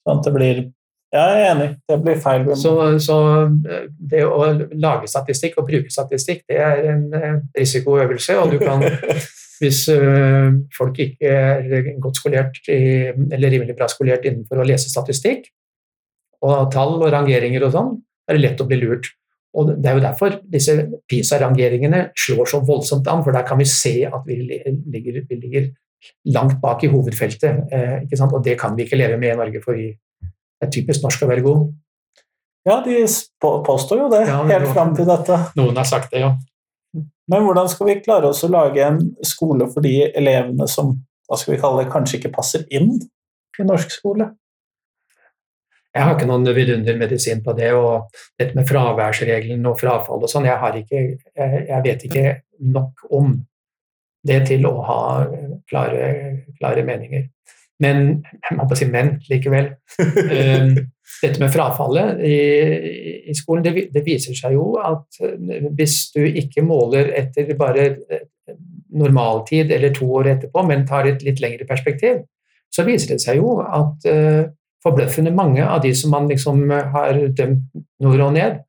Sånn 0.06 0.22
at 0.22 0.28
det 0.28 0.34
blir 0.36 0.62
Ja, 1.12 1.26
jeg 1.36 1.44
er 1.44 1.50
enig. 1.52 1.70
Det 1.92 1.98
blir 2.06 2.20
feil. 2.24 2.46
Så, 2.56 2.72
så, 3.04 3.18
eh, 3.68 3.88
det 4.12 4.24
å 4.24 4.46
lage 4.80 5.10
statistikk 5.12 5.58
og 5.60 5.68
bruke 5.68 5.92
statistikk, 5.92 6.46
det 6.48 6.60
er 6.64 6.86
en 6.94 7.08
eh, 7.18 7.38
risikoøvelse, 7.58 8.38
og 8.40 8.54
du 8.54 8.62
kan 8.64 8.86
hvis 9.62 9.86
øh, 9.94 10.54
folk 10.74 11.00
ikke 11.04 11.32
er 11.32 11.90
godt 12.02 12.18
skolert 12.18 12.56
i, 12.72 13.12
eller 13.12 13.52
rimelig 13.54 13.76
bra 13.78 13.90
skolert 13.92 14.26
innenfor 14.26 14.62
å 14.62 14.66
lese 14.66 14.90
statistikk 14.90 15.52
og 16.42 16.72
tall 16.74 16.96
og 16.98 17.12
rangeringer 17.14 17.68
og 17.68 17.76
sånn, 17.76 17.92
er 18.26 18.38
det 18.38 18.42
lett 18.42 18.64
å 18.64 18.66
bli 18.66 18.80
lurt. 18.82 19.12
Og 19.54 19.74
Det 19.76 19.90
er 19.90 19.98
jo 19.98 20.06
derfor 20.06 20.38
disse 20.50 20.74
PISA-rangeringene 21.12 22.06
slår 22.18 22.50
så 22.50 22.62
voldsomt 22.66 23.08
an, 23.12 23.22
for 23.22 23.36
der 23.36 23.46
kan 23.46 23.60
vi 23.60 23.68
se 23.70 23.94
at 24.08 24.24
vi 24.26 24.40
ligger, 24.48 25.20
vi 25.28 25.38
ligger 25.38 25.68
langt 26.34 26.58
bak 26.64 26.82
i 26.88 26.90
hovedfeltet. 26.90 27.68
Eh, 27.70 28.24
og 28.26 28.40
det 28.48 28.58
kan 28.58 28.74
vi 28.78 28.88
ikke 28.88 28.98
leve 28.98 29.20
med 29.22 29.36
i 29.36 29.38
Norge, 29.44 29.62
for 29.62 29.78
vi 29.78 29.92
er 30.62 30.72
typisk 30.74 31.06
norsk 31.06 31.26
å 31.26 31.30
være 31.32 31.46
god. 31.46 31.70
Ja, 32.68 32.78
de 32.86 33.04
påstår 33.42 34.04
jo 34.04 34.10
det, 34.12 34.26
ja, 34.30 34.42
helt 34.52 34.74
fram 34.76 34.94
til 34.98 35.08
dette. 35.10 35.38
Noen 35.58 35.80
har 35.82 35.88
sagt 35.90 36.12
det, 36.14 36.22
ja. 36.22 36.36
Men 37.32 37.46
hvordan 37.48 37.70
skal 37.72 37.88
vi 37.88 38.02
klare 38.04 38.30
oss 38.30 38.44
å 38.46 38.52
lage 38.52 38.84
en 38.84 39.00
skole 39.26 39.66
for 39.72 39.86
de 39.86 39.96
elevene 40.10 40.68
som 40.70 40.94
hva 41.32 41.38
skal 41.40 41.56
vi 41.56 41.62
kalle 41.62 41.86
det, 41.86 41.92
kanskje 41.94 42.18
ikke 42.20 42.34
passer 42.36 42.66
inn 42.76 42.98
i 43.00 43.66
norsk 43.66 43.94
skole? 43.94 44.34
Jeg 45.92 46.08
har 46.08 46.16
ikke 46.16 46.28
noen 46.28 46.48
vidundermedisin 46.56 47.40
på 47.44 47.56
det. 47.56 47.70
Og 47.76 48.12
dette 48.40 48.56
med 48.58 48.68
fraværsregelen 48.68 49.64
og 49.68 49.80
frafall 49.80 50.24
og 50.24 50.32
sånn, 50.32 50.48
jeg, 50.48 50.84
jeg, 50.92 51.16
jeg, 51.70 51.80
vet 51.88 52.06
ikke 52.08 52.26
nok 52.76 53.08
om 53.16 53.34
det 54.28 54.42
til 54.52 54.68
å 54.70 54.74
ha 54.88 55.02
klare, 55.72 56.12
klare 56.60 56.86
meninger. 56.88 57.30
Men 57.82 58.02
jeg 58.22 58.58
må 58.58 58.66
bare 58.66 58.80
si 58.80 58.88
men 58.90 59.16
likevel. 59.30 59.72
Ehm, 60.32 60.76
dette 61.22 61.42
med 61.42 61.52
frafallet 61.54 62.22
i, 62.26 62.38
i 63.30 63.36
skolen, 63.38 63.64
det, 63.66 63.88
det, 63.94 64.04
viser 64.06 64.38
seg 64.38 64.56
jo 64.56 64.76
at 64.82 65.20
eh, 65.26 65.68
hvis 65.78 65.98
du 66.16 66.22
ikke 66.26 66.64
måler 66.66 67.12
etter 67.20 67.52
bare 67.60 67.88
eh, 68.10 68.24
normaltid 68.98 69.72
eller 69.72 69.94
to 69.96 70.08
år 70.20 70.34
etterpå, 70.36 70.64
men 70.68 70.88
tar 70.88 71.10
et 71.10 71.22
litt 71.26 71.42
lengre 71.44 71.68
perspektiv, 71.70 72.24
så 72.72 72.86
viser 72.88 73.16
det 73.16 73.24
seg 73.24 73.40
jo 73.40 73.58
at 73.62 74.08
uh, 74.08 74.48
forbløffende 74.84 75.34
mange 75.36 75.64
av 75.64 75.82
de 75.84 75.92
som 75.96 76.14
man 76.16 76.28
liksom 76.32 76.64
har 76.72 77.18
dømt 77.36 77.82
nord 78.04 78.24
og 78.28 78.36
ned, 78.36 78.60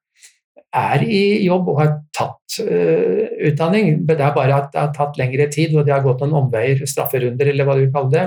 er 0.72 1.04
i 1.04 1.22
jobb 1.44 1.68
og 1.70 1.78
har 1.78 1.92
tatt 2.16 2.58
uh, 2.66 3.26
utdanning. 3.48 4.04
Det 4.08 4.18
er 4.18 4.34
bare 4.34 4.58
at 4.58 4.70
det 4.74 4.82
har 4.82 4.94
tatt 4.96 5.18
lengre 5.20 5.46
tid, 5.54 5.74
og 5.76 5.86
det 5.86 5.94
har 5.94 6.02
gått 6.06 6.22
noen 6.24 6.44
omveier, 6.44 6.82
strafferunder 6.88 7.52
eller 7.52 7.68
hva 7.68 7.78
du 7.78 7.86
kaller 7.94 8.14
det. 8.16 8.26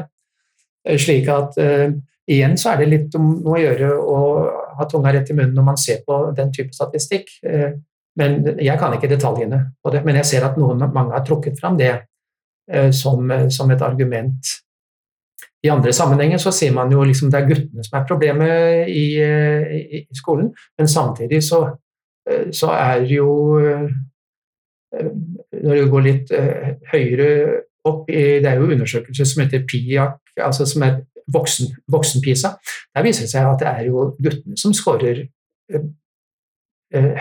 Slik 0.86 1.30
at 1.34 1.58
uh, 1.58 1.90
igjen 2.30 2.58
så 2.62 2.74
er 2.74 2.82
det 2.82 2.92
litt 2.92 3.16
om 3.18 3.32
å 3.50 3.58
gjøre 3.58 3.92
å 3.98 4.18
ha 4.78 4.88
tunga 4.90 5.14
rett 5.16 5.32
i 5.32 5.38
munnen 5.38 5.56
når 5.58 5.66
man 5.66 5.80
ser 5.82 6.04
på 6.06 6.20
den 6.38 6.52
type 6.54 6.76
statistikk. 6.76 7.32
Uh, 7.46 7.78
men 8.16 8.46
Jeg 8.62 8.80
kan 8.80 8.94
ikke 8.96 9.12
detaljene 9.12 9.60
på 9.84 9.92
det, 9.92 10.06
men 10.06 10.16
jeg 10.22 10.30
ser 10.30 10.46
at 10.48 10.60
noen, 10.60 10.80
mange 10.94 11.12
har 11.12 11.26
trukket 11.28 11.58
fram 11.60 11.76
det 11.76 11.98
som, 12.96 13.28
som, 13.52 13.72
et 13.76 13.82
argument. 13.84 14.52
I 15.62 15.70
andre 15.70 15.92
sammenhenger 15.94 16.40
så 16.40 16.54
ser 16.56 16.72
man 16.74 16.94
jo 16.96 17.04
liksom 17.04 17.28
det 17.30 17.42
er 17.42 17.50
guttene 17.50 17.84
som 17.84 18.00
er 18.00 18.08
problemet 18.08 18.88
i, 18.88 19.04
i, 19.20 20.00
i 20.00 20.16
skolen, 20.16 20.48
men 20.80 20.88
samtidig 20.88 21.44
så, 21.44 21.60
så 22.56 22.72
er 22.72 23.04
jo 23.12 23.28
Når 24.96 25.76
du 25.76 25.92
går 25.92 26.08
litt 26.08 26.32
høyere 26.94 27.30
opp 27.86 28.10
i 28.10 28.40
Det 28.40 28.50
er 28.50 28.62
jo 28.62 28.72
undersøkelser 28.72 29.28
som 29.28 29.44
heter 29.44 29.66
PIAC, 29.68 30.16
altså 30.42 30.68
som 30.70 30.86
er 30.86 31.00
voksen, 31.34 31.72
voksen-PISA. 31.92 32.56
Der 32.96 33.06
viser 33.06 33.26
det 33.26 33.32
seg 33.32 33.48
at 33.50 33.62
det 33.62 33.70
er 33.70 33.88
jo 33.90 34.10
guttene 34.22 34.60
som 34.60 34.74
skårer 34.76 35.24
uh, 35.76 35.88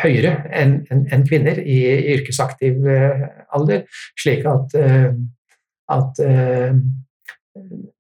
høyere 0.03 0.35
enn 0.55 0.83
en, 0.93 1.07
en 1.13 1.25
kvinner 1.27 1.59
i, 1.63 1.79
i 1.89 2.19
yrkesaktiv 2.19 2.85
uh, 2.85 3.25
alder, 3.57 3.87
slik 4.21 4.45
at, 4.47 4.77
at 5.95 6.21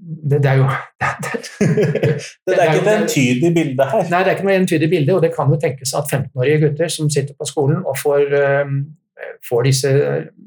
det, 0.05 0.39
det, 0.43 0.51
er 0.51 0.61
jo 0.61 0.67
det, 1.25 1.41
det, 2.47 2.59
er 2.59 2.75
ikke 2.75 2.83
et 2.83 2.99
entydig 2.99 3.55
bilde 3.55 3.89
her. 3.91 4.11
Nei, 4.11 4.21
det 4.21 4.33
er 4.33 4.37
ikke 4.37 4.49
noe 4.49 4.61
entydig 4.61 4.91
bilde, 4.91 5.17
og 5.17 5.25
det 5.25 5.33
kan 5.37 5.51
jo 5.51 5.59
tenkes 5.63 5.95
at 5.97 6.13
15-årige 6.13 6.61
gutter 6.67 6.93
som 6.93 7.11
sitter 7.11 7.39
på 7.39 7.49
skolen 7.49 7.83
og 7.83 7.97
får 8.03 8.37
får 9.49 9.67
disse 9.67 9.91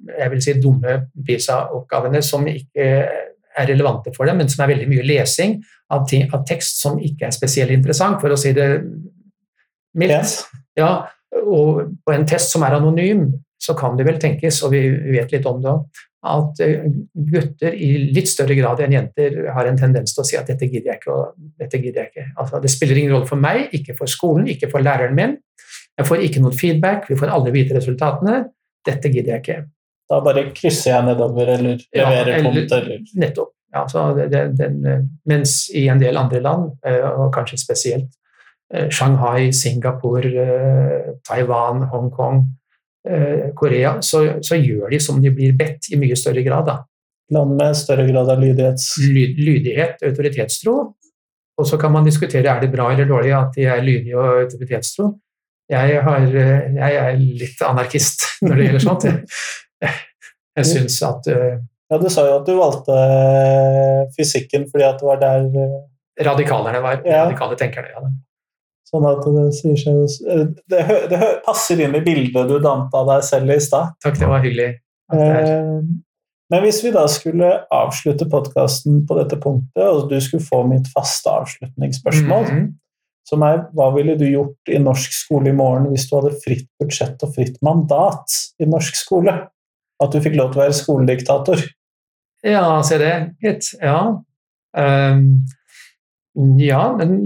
jeg 0.08 0.32
vil 0.32 0.44
si, 0.44 0.56
dumme 0.62 0.98
PISA-oppgavene 1.28 2.22
som 2.26 2.46
ikke 2.50 2.88
er 3.58 3.70
relevante 3.72 4.14
for 4.16 4.30
dem, 4.30 4.40
men 4.42 4.50
som 4.52 4.64
er 4.64 4.74
veldig 4.74 4.88
mye 4.92 5.06
lesing 5.08 5.58
av, 5.94 6.06
ting, 6.10 6.28
av 6.34 6.46
tekst 6.48 6.82
som 6.84 7.00
ikke 7.02 7.30
er 7.30 7.36
spesielt 7.36 7.74
interessant, 7.76 8.20
for 8.22 8.34
å 8.34 8.40
si 8.40 8.54
det 8.56 8.70
mildt. 9.98 10.42
Ja, 10.78 11.08
og 11.44 11.84
på 12.06 12.14
en 12.14 12.28
test 12.30 12.54
som 12.54 12.66
er 12.66 12.78
anonym, 12.78 13.30
så 13.62 13.74
kan 13.78 13.98
det 13.98 14.06
vel 14.08 14.20
tenkes, 14.22 14.62
og 14.66 14.76
vi 14.76 14.84
vet 15.16 15.34
litt 15.34 15.48
om 15.50 15.62
det 15.64 15.72
òg, 15.72 16.04
at 16.28 16.60
eh, 16.66 16.86
gutter 17.32 17.74
i 17.74 17.90
litt 18.14 18.30
større 18.30 18.58
grad 18.58 18.82
enn 18.84 18.96
jenter 18.96 19.40
har 19.54 19.70
en 19.70 19.80
tendens 19.80 20.14
til 20.14 20.24
å 20.24 20.28
si 20.28 20.38
at 20.38 20.50
dette 20.50 20.68
gidder 20.68 20.94
jeg 20.94 21.02
ikke. 21.02 21.18
dette 21.62 21.80
gidder 21.82 22.04
jeg 22.04 22.12
ikke. 22.12 22.26
Altså, 22.42 22.62
det 22.64 22.72
spiller 22.74 23.00
ingen 23.00 23.16
rolle 23.16 23.30
for 23.30 23.42
meg, 23.42 23.70
ikke 23.78 23.96
for 23.98 24.12
skolen, 24.12 24.50
ikke 24.52 24.70
for 24.74 24.84
læreren 24.84 25.16
min. 25.18 25.38
Jeg 25.98 26.10
får 26.10 26.26
ikke 26.28 26.44
noen 26.44 26.58
feedback, 26.58 27.08
vi 27.10 27.18
får 27.18 27.34
aldri 27.34 27.56
vite 27.56 27.78
resultatene. 27.78 28.44
Dette 28.86 29.12
gidder 29.14 29.38
jeg 29.38 29.46
ikke. 29.46 29.60
Da 30.08 30.22
bare 30.24 30.48
krysser 30.56 30.94
jeg 30.94 31.06
nedover 31.10 31.50
eller 31.58 31.82
leverer 31.92 32.38
ja, 32.38 32.44
tomt? 32.46 32.76
Eller... 32.80 33.00
Nettopp. 33.20 33.54
Ja, 33.74 34.14
det, 34.32 34.44
den, 34.58 35.10
mens 35.28 35.68
i 35.76 35.88
en 35.92 36.00
del 36.00 36.18
andre 36.18 36.40
land, 36.42 36.70
eh, 36.88 37.04
og 37.04 37.34
kanskje 37.36 37.60
spesielt 37.60 38.08
eh, 38.74 38.88
Shanghai, 38.90 39.52
Singapore, 39.54 40.32
eh, 40.44 41.10
Taiwan, 41.28 41.88
Hongkong, 41.92 42.46
Korea, 43.56 43.94
så, 44.04 44.20
så, 44.44 44.58
gjør 44.60 44.90
de 44.92 44.98
som 45.00 45.22
de 45.24 45.30
blir 45.32 45.54
bedt, 45.56 45.86
i 45.96 46.00
mye 46.00 46.16
større 46.20 46.42
grad. 46.44 46.66
Da. 46.68 46.74
Land 47.32 47.54
med 47.56 47.78
større 47.80 48.04
grad 48.10 48.28
av 48.34 48.42
lydighet? 48.42 48.84
Lyd, 49.00 49.38
lydighet, 49.40 50.04
autoritetstro. 50.04 50.74
Og 51.58 51.70
så 51.70 51.80
kan 51.80 51.94
man 51.96 52.04
diskutere 52.04 52.52
er 52.52 52.60
det 52.60 52.68
bra 52.74 52.90
eller 52.92 53.08
dårlig 53.08 53.32
at 53.38 53.56
de 53.56 53.64
er 53.64 53.86
lydige 53.86 54.18
og 54.18 54.42
autoritetstro. 54.42 55.08
Jeg, 55.72 56.02
har, 56.04 56.28
jeg 56.28 57.00
er 57.06 57.16
litt 57.16 57.64
anarkist 57.64 58.28
når 58.44 58.60
det 58.60 58.68
gjelder 58.68 58.86
sånt. 58.90 59.08
Jeg 60.58 60.66
syns 60.66 61.02
at 61.06 61.28
uh, 61.30 61.58
Ja, 61.88 62.00
du 62.02 62.08
sa 62.12 62.26
jo 62.28 62.40
at 62.42 62.48
du 62.48 62.56
valgte 62.58 62.96
eh, 62.98 64.08
fysikken 64.18 64.66
fordi 64.72 64.84
at 64.88 64.98
det 65.00 65.08
var 65.08 65.22
der 65.22 65.46
uh, 65.54 65.78
Radikalerne 66.26 66.82
var. 66.82 67.04
Ja. 67.06 67.28
Radikale 67.28 67.56
tenkerne, 67.60 67.94
ja. 67.94 68.10
Sånn 68.88 69.06
at 69.06 69.22
det 69.22 69.46
sier 69.54 69.78
seg 69.78 70.58
det, 70.72 70.82
det, 71.12 71.20
passer 71.46 71.84
inn 71.84 71.94
i 71.96 72.02
bildet 72.02 72.50
du 72.50 72.58
dannet 72.64 72.96
av 72.96 73.06
deg 73.12 73.24
selv 73.28 73.54
i 73.54 73.60
stad. 73.62 73.94
Takk, 74.04 74.18
det 74.18 74.30
var 74.32 74.42
hyggelig. 74.42 74.72
Men 76.48 76.64
hvis 76.64 76.80
vi 76.86 76.94
da 76.96 77.04
skulle 77.12 77.50
avslutte 77.76 78.28
podkasten 78.32 79.02
på 79.08 79.18
dette 79.20 79.40
punktet, 79.44 79.84
og 79.84 80.08
du 80.12 80.16
skulle 80.24 80.46
få 80.48 80.62
mitt 80.70 80.88
faste 80.94 81.30
avslutningsspørsmål, 81.30 82.46
mm 82.46 82.56
-hmm. 82.56 82.70
som 83.28 83.44
er 83.44 83.66
hva 83.76 83.92
ville 83.96 84.16
du 84.16 84.26
gjort 84.26 84.72
i 84.72 84.80
norsk 84.80 85.12
skole 85.12 85.50
i 85.50 85.58
morgen 85.60 85.92
hvis 85.92 86.10
du 86.10 86.16
hadde 86.16 86.40
fritt 86.46 86.70
budsjett 86.80 87.24
og 87.24 87.36
fritt 87.36 87.62
mandat 87.62 88.40
i 88.60 88.66
norsk 88.66 88.96
skole? 88.96 89.36
At 90.04 90.14
du 90.14 90.22
fikk 90.22 90.38
lov 90.38 90.54
til 90.54 90.62
å 90.62 90.66
være 90.66 90.78
skolediktator? 90.78 91.62
Ja, 92.46 92.66
se 92.86 93.00
det. 93.02 93.14
Gitt. 93.42 93.72
Ja. 93.82 94.00
Um, 94.78 95.24
ja, 96.62 96.82
den, 97.00 97.24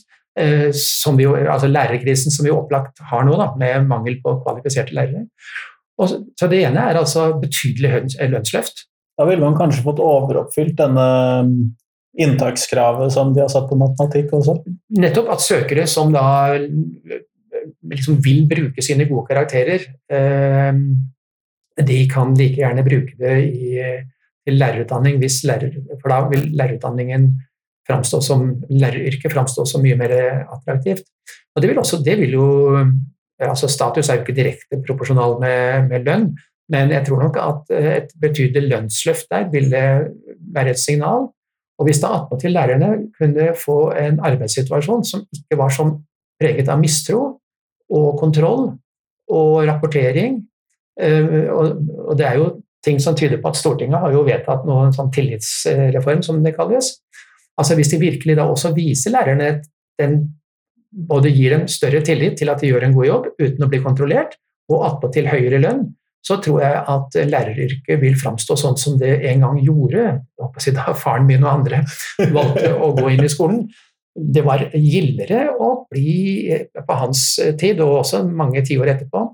eh, 0.42 1.52
altså 1.54 1.68
lærerkrisen 1.70 2.30
som 2.34 2.46
vi 2.46 2.54
opplagt 2.54 2.94
har 3.12 3.22
nå, 3.26 3.32
da, 3.38 3.46
med 3.60 3.86
mangel 3.90 4.14
på 4.24 4.30
kvalifiserte 4.42 4.96
lærere. 4.96 5.22
Og, 6.02 6.06
så 6.34 6.44
Det 6.50 6.64
ene 6.66 6.80
er 6.90 6.98
altså 6.98 7.22
betydelig 7.38 7.90
lønnsløft. 8.18 8.76
Da 9.14 9.22
ville 9.28 9.44
man 9.44 9.54
kanskje 9.54 9.84
fått 9.86 10.02
overoppfylt 10.02 10.74
denne 10.80 11.06
um, 11.46 11.52
inntakskravet 12.18 13.12
som 13.14 13.30
de 13.34 13.44
har 13.44 13.52
satt 13.52 13.68
på 13.70 13.78
matematikk 13.78 14.32
også? 14.34 14.56
Nettopp 14.98 15.30
at 15.36 15.44
søkere 15.44 15.86
som 15.90 16.10
da 16.14 16.24
liksom 17.90 18.20
vil 18.24 18.44
bruke 18.50 18.84
sine 18.84 19.06
gode 19.08 19.26
karakterer, 19.30 19.86
eh, 20.10 20.72
de 21.84 21.98
kan 22.10 22.34
like 22.38 22.60
gjerne 22.60 22.84
bruke 22.86 23.16
det 23.18 23.38
i, 23.50 23.72
i 24.46 24.54
lærerutdanning, 24.54 25.18
hvis 25.18 25.42
lærer, 25.48 25.74
for 26.00 26.12
da 26.12 26.20
vil 26.30 26.52
lærerutdanningen 26.54 27.32
framstå 27.88 28.20
som 28.24 28.46
læreryrket 28.70 29.32
framstå 29.32 29.66
som 29.68 29.82
mye 29.84 29.96
mer 29.98 30.14
attraktivt. 30.44 31.02
Og 31.54 31.62
det 31.62 31.70
vil, 31.70 31.78
også, 31.82 32.00
det 32.04 32.14
vil 32.20 32.36
jo 32.38 32.46
altså 33.42 33.68
Status 33.68 34.08
er 34.08 34.18
jo 34.18 34.24
ikke 34.24 34.36
direkte 34.36 34.80
proporsjonal 34.86 35.38
med, 35.42 35.88
med 35.90 36.06
lønn, 36.06 36.28
men 36.72 36.92
jeg 36.94 37.04
tror 37.06 37.22
nok 37.26 37.38
at 37.40 37.72
et 37.76 38.12
betydelig 38.20 38.68
lønnsløft 38.70 39.28
der 39.30 39.50
ville 39.52 39.82
være 40.54 40.70
et 40.70 40.80
signal. 40.80 41.28
Og 41.78 41.88
hvis 41.88 42.00
da 42.00 42.12
attpåtil 42.14 42.54
lærerne 42.54 42.90
kunne 43.18 43.50
få 43.58 43.78
en 43.98 44.20
arbeidssituasjon 44.22 45.04
som 45.04 45.24
ikke 45.34 45.58
var 45.58 45.74
som 45.74 45.96
preget 46.40 46.70
av 46.70 46.80
mistro 46.80 47.40
og 47.92 48.18
kontroll 48.20 48.68
og 49.34 49.52
rapportering 49.68 50.38
eh, 51.00 51.48
Og 51.50 52.14
det 52.18 52.26
er 52.28 52.38
jo 52.40 52.48
ting 52.84 53.00
som 53.00 53.16
tyder 53.16 53.40
på 53.40 53.50
at 53.50 53.58
Stortinget 53.58 54.00
har 54.00 54.12
jo 54.12 54.24
vedtatt 54.26 54.66
noen 54.68 54.92
sånn 54.92 55.10
tillitsreform, 55.12 56.20
som 56.22 56.42
det 56.44 56.52
kalles. 56.56 56.90
Altså 57.56 57.76
Hvis 57.78 57.94
de 57.94 58.00
virkelig 58.02 58.36
da 58.36 58.44
også 58.50 58.74
viser 58.76 59.14
lærerne 59.14 59.62
den 60.00 60.18
både 60.94 61.32
gir 61.34 61.54
dem 61.56 61.66
større 61.70 62.02
tillit 62.06 62.36
til 62.38 62.50
at 62.52 62.60
de 62.60 62.70
gjør 62.70 62.86
en 62.86 62.94
god 62.94 63.06
jobb 63.08 63.28
uten 63.40 63.64
å 63.66 63.70
bli 63.70 63.80
kontrollert, 63.82 64.36
og 64.72 64.84
attpåtil 64.86 65.28
høyere 65.28 65.60
lønn, 65.60 65.82
så 66.24 66.38
tror 66.40 66.62
jeg 66.62 66.76
at 66.88 67.16
læreryrket 67.28 68.00
vil 68.00 68.14
framstå 68.16 68.56
sånn 68.56 68.78
som 68.80 68.94
det 69.00 69.18
en 69.28 69.42
gang 69.44 69.58
gjorde 69.60 70.06
da 70.40 70.94
faren 70.96 71.26
min 71.28 71.44
og 71.44 71.50
andre 71.50 71.82
valgte 72.32 72.70
å 72.72 72.94
gå 72.96 73.10
inn 73.12 73.26
i 73.26 73.32
skolen. 73.32 73.66
Det 74.14 74.44
var 74.46 74.68
gildere 74.78 75.48
å 75.58 75.72
bli 75.90 76.52
på 76.74 76.98
hans 77.00 77.24
tid, 77.58 77.80
og 77.82 78.04
også 78.04 78.22
mange 78.28 78.62
tiår 78.66 78.92
etterpå. 78.94 79.24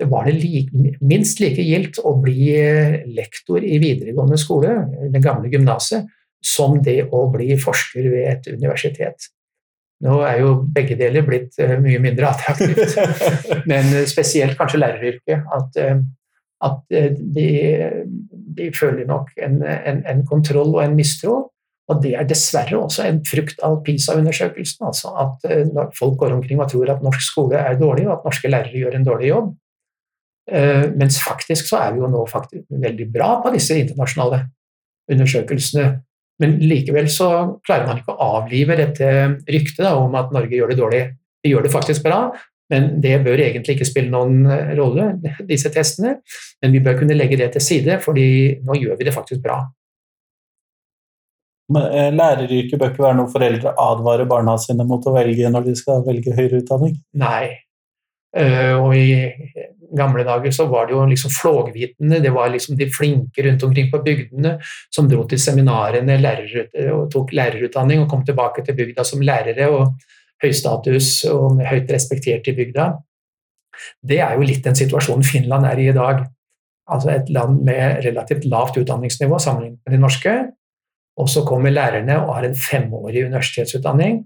Det 0.00 0.08
var 0.10 0.26
det 0.26 0.38
like, 0.40 0.96
minst 1.04 1.42
like 1.42 1.62
gildt 1.62 2.00
å 2.00 2.14
bli 2.22 2.48
lektor 3.12 3.62
i 3.62 3.76
videregående 3.82 4.40
skole, 4.40 4.72
det 5.12 5.22
gamle 5.22 5.52
gymnaset, 5.52 6.08
som 6.42 6.80
det 6.82 7.04
å 7.14 7.26
bli 7.30 7.54
forsker 7.60 8.08
ved 8.10 8.26
et 8.32 8.50
universitet. 8.50 9.30
Nå 10.02 10.18
er 10.26 10.40
jo 10.42 10.54
begge 10.74 10.96
deler 10.98 11.22
blitt 11.26 11.58
eh, 11.62 11.76
mye 11.80 12.00
mindre 12.02 12.32
attraktivt, 12.32 12.96
men 13.70 13.94
spesielt 14.10 14.58
kanskje 14.58 14.82
læreryrket. 14.82 15.46
At, 15.54 15.78
eh, 15.78 16.00
at 16.66 16.96
eh, 16.98 17.12
de, 17.14 17.48
de, 18.56 18.70
føler 18.74 19.06
nok 19.06 19.30
en, 19.38 19.60
en, 19.62 20.02
en, 20.10 20.24
kontroll 20.26 20.74
og 20.74 20.82
en 20.82 20.98
mistro. 20.98 21.36
Og 21.92 22.02
det 22.04 22.14
er 22.16 22.28
dessverre 22.28 22.78
også 22.80 23.04
en 23.06 23.20
frukt 23.28 23.60
av 23.66 23.80
PISA-undersøkelsen. 23.86 24.86
altså 24.88 25.12
At 25.24 25.44
folk 25.98 26.16
går 26.20 26.36
omkring 26.38 26.62
og 26.62 26.70
tror 26.72 26.94
at 26.94 27.04
norsk 27.04 27.24
skole 27.24 27.60
er 27.60 27.76
dårlig, 27.80 28.06
og 28.08 28.16
at 28.18 28.30
norske 28.30 28.50
lærere 28.50 28.80
gjør 28.80 28.96
en 28.98 29.06
dårlig 29.06 29.28
jobb. 29.28 29.50
Mens 30.98 31.20
faktisk 31.22 31.68
så 31.68 31.78
er 31.84 31.92
vi 31.94 32.02
jo 32.02 32.08
nå 32.10 32.24
veldig 32.82 33.06
bra 33.14 33.28
på 33.44 33.52
disse 33.54 33.76
internasjonale 33.78 34.40
undersøkelsene. 35.12 35.90
Men 36.42 36.56
likevel 36.64 37.10
så 37.12 37.28
klarer 37.66 37.86
man 37.88 38.00
ikke 38.00 38.14
å 38.14 38.30
avlive 38.38 38.78
dette 38.78 39.10
ryktet 39.50 39.84
da, 39.84 39.94
om 40.00 40.14
at 40.18 40.32
Norge 40.34 40.56
gjør 40.56 40.72
det 40.72 40.80
dårlig. 40.80 41.02
Vi 41.42 41.52
gjør 41.52 41.66
det 41.66 41.74
faktisk 41.74 42.04
bra, 42.06 42.24
men 42.72 42.88
det 43.04 43.18
bør 43.24 43.42
egentlig 43.44 43.76
ikke 43.76 43.88
spille 43.88 44.12
noen 44.12 44.46
eh, 44.50 44.72
rolle, 44.78 45.12
disse 45.48 45.70
testene. 45.74 46.16
Men 46.62 46.74
vi 46.74 46.82
bør 46.84 47.00
kunne 47.02 47.16
legge 47.18 47.38
det 47.40 47.52
til 47.54 47.64
side, 47.64 47.98
fordi 48.04 48.26
nå 48.64 48.78
gjør 48.80 48.98
vi 48.98 49.08
det 49.08 49.14
faktisk 49.14 49.42
bra. 49.44 49.60
Eh, 51.80 52.12
Læreryrket 52.14 52.78
bør 52.78 52.92
ikke 52.92 53.04
være 53.06 53.18
noe 53.20 53.32
foreldre 53.32 53.74
advarer 53.80 54.28
barna 54.30 54.56
sine 54.60 54.86
mot 54.88 55.04
å 55.06 55.14
velge 55.14 55.50
når 55.52 55.68
de 55.68 55.76
skal 55.78 56.04
velge 56.06 56.34
høyere 56.36 56.62
utdanning? 56.62 56.96
Nei, 57.18 57.52
Uh, 58.32 58.78
og 58.80 58.94
i 58.96 59.42
gamle 59.92 60.24
dager 60.24 60.54
så 60.56 60.64
var 60.70 60.86
det 60.88 60.94
jo 60.94 61.02
liksom 61.04 61.32
flågvitene, 61.34 62.20
det 62.24 62.30
var 62.32 62.48
liksom 62.48 62.78
de 62.78 62.86
flinke 62.88 63.44
rundt 63.44 63.64
omkring 63.66 63.90
på 63.92 64.00
bygdene 64.00 64.54
som 64.88 65.08
dro 65.08 65.26
til 65.28 65.40
seminarene 65.40 66.16
lærer, 66.16 66.70
og 66.94 67.10
tok 67.12 67.34
lærerutdanning 67.36 68.00
og 68.00 68.08
kom 68.08 68.22
tilbake 68.24 68.64
til 68.64 68.78
bygda 68.78 69.04
som 69.04 69.20
lærere 69.20 69.68
og 69.68 69.92
høy 70.42 70.48
status 70.56 71.10
og 71.28 71.60
høyt 71.68 71.92
respektert 71.92 72.48
i 72.48 72.56
bygda. 72.56 72.88
Det 74.00 74.22
er 74.24 74.38
jo 74.38 74.48
litt 74.48 74.64
den 74.64 74.80
situasjonen 74.80 75.28
Finland 75.28 75.68
er 75.68 75.84
i 75.84 75.90
i 75.90 75.96
dag. 75.96 76.24
Altså 76.92 77.12
et 77.12 77.28
land 77.32 77.60
med 77.68 78.00
relativt 78.06 78.48
lavt 78.48 78.80
utdanningsnivå 78.80 79.38
sammenlignet 79.38 79.80
med 79.84 79.94
det 79.94 80.00
norske. 80.00 80.34
Og 81.20 81.28
så 81.28 81.42
kommer 81.44 81.74
lærerne 81.74 82.20
og 82.22 82.34
har 82.36 82.46
en 82.48 82.56
femårig 82.56 83.26
universitetsutdanning 83.26 84.22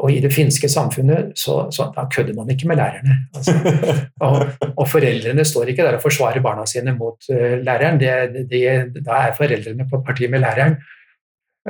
og 0.00 0.10
i 0.10 0.20
det 0.22 0.32
finske 0.34 0.68
samfunnet 0.72 1.34
så, 1.38 1.66
så 1.74 1.90
da 1.94 2.06
kødder 2.10 2.34
man 2.34 2.50
ikke 2.50 2.68
med 2.68 2.80
lærerne. 2.80 3.16
Altså, 3.36 3.54
og, 4.26 4.46
og, 4.76 4.86
foreldrene 4.88 5.44
står 5.46 5.70
ikke 5.70 5.84
der 5.86 5.98
og 5.98 6.02
forsvarer 6.02 6.42
barna 6.44 6.64
sine 6.66 6.94
mot 6.96 7.28
uh, 7.30 7.58
læreren. 7.62 8.00
Det, 8.00 8.46
det, 8.50 8.62
da 9.04 9.20
er 9.28 9.36
foreldrene 9.38 9.86
på 9.90 10.02
parti 10.06 10.30
med 10.32 10.42
læreren. 10.42 10.78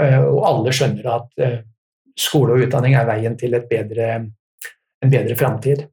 Uh, 0.01 0.21
og 0.33 0.47
alle 0.49 0.73
skjønner 0.73 1.09
at 1.17 1.43
uh, 1.45 1.59
skole 2.19 2.55
og 2.55 2.67
utdanning 2.67 2.95
er 2.97 3.09
veien 3.11 3.35
til 3.39 3.59
bedre, 3.71 4.13
en 5.03 5.13
bedre 5.13 5.37
framtid. 5.37 5.89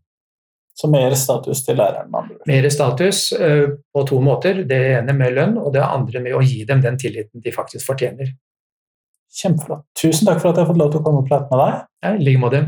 Så 0.79 0.87
mer 0.87 1.11
status 1.19 1.65
til 1.65 1.75
læreren? 1.75 2.13
Mer 2.47 2.69
status 2.71 3.33
på 3.35 4.03
to 4.07 4.19
måter. 4.23 4.61
Det 4.63 4.77
ene 4.93 5.11
med 5.11 5.33
lønn, 5.35 5.57
og 5.59 5.73
det 5.75 5.81
andre 5.83 6.21
med 6.23 6.37
å 6.37 6.43
gi 6.45 6.61
dem 6.69 6.79
den 6.85 6.95
tilliten 7.01 7.43
de 7.43 7.51
faktisk 7.51 7.89
fortjener. 7.89 8.31
Kjempeflott. 9.29 9.85
Tusen 9.93 10.25
takk 10.25 10.41
for 10.41 10.49
at 10.49 10.57
jeg 10.57 10.65
har 10.65 10.71
fått 10.71 10.81
lov 10.81 10.91
til 10.93 11.01
å 11.01 11.05
komme 11.05 11.21
og 11.21 11.29
prate 11.29 11.49
med 11.53 11.61
deg. 11.61 11.81
Ja, 12.01 12.15
I 12.15 12.23
like 12.25 12.41
måte. 12.41 12.65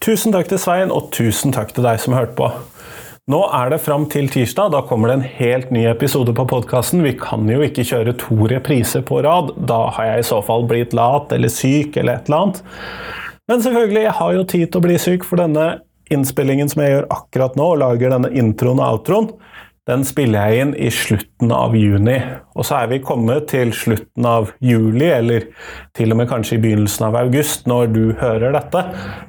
Tusen 0.00 0.34
takk 0.34 0.48
til 0.50 0.58
Svein, 0.58 0.90
og 0.90 1.12
tusen 1.14 1.54
takk 1.54 1.74
til 1.76 1.86
deg 1.86 2.00
som 2.02 2.16
hørte 2.16 2.34
på. 2.38 2.50
Nå 3.30 3.44
er 3.54 3.70
det 3.70 3.82
fram 3.84 4.08
til 4.10 4.26
tirsdag. 4.32 4.72
Da 4.74 4.80
kommer 4.88 5.10
det 5.10 5.18
en 5.18 5.26
helt 5.36 5.70
ny 5.70 5.84
episode 5.86 6.32
på 6.34 6.46
podkasten. 6.50 7.04
Vi 7.06 7.12
kan 7.20 7.46
jo 7.46 7.60
ikke 7.62 7.84
kjøre 7.86 8.16
to 8.18 8.48
repriser 8.50 9.04
på 9.06 9.20
rad. 9.22 9.52
Da 9.70 9.84
har 9.94 10.08
jeg 10.08 10.24
i 10.24 10.30
så 10.32 10.40
fall 10.42 10.66
blitt 10.66 10.96
lat 10.98 11.30
eller 11.36 11.52
syk 11.52 12.00
eller 12.00 12.18
et 12.18 12.26
eller 12.26 12.40
annet. 12.40 12.64
Men 13.50 13.62
selvfølgelig, 13.64 14.02
jeg 14.04 14.14
har 14.14 14.34
jo 14.36 14.42
tid 14.46 14.68
til 14.68 14.78
å 14.78 14.84
bli 14.84 14.96
syk, 15.02 15.24
for 15.26 15.42
denne 15.42 15.64
innspillingen 16.14 16.70
som 16.70 16.84
jeg 16.84 16.92
gjør 16.92 17.08
akkurat 17.10 17.56
nå, 17.58 17.72
og 17.72 17.80
lager 17.82 18.12
denne 18.14 18.30
introen 18.38 18.78
og 18.78 19.00
outroen, 19.00 19.32
den 19.90 20.04
spiller 20.06 20.52
jeg 20.52 20.62
inn 20.62 20.72
i 20.78 20.90
slutten 20.94 21.50
av 21.50 21.72
juni. 21.74 22.14
Og 22.54 22.66
så 22.68 22.76
er 22.78 22.90
vi 22.92 23.00
kommet 23.02 23.48
til 23.50 23.72
slutten 23.74 24.28
av 24.28 24.52
juli, 24.62 25.08
eller 25.10 25.48
til 25.98 26.14
og 26.14 26.20
med 26.20 26.28
kanskje 26.30 26.60
i 26.60 26.62
begynnelsen 26.62 27.08
av 27.08 27.18
august, 27.24 27.66
når 27.70 27.90
du 27.90 28.04
hører 28.20 28.54
dette. 28.54 28.84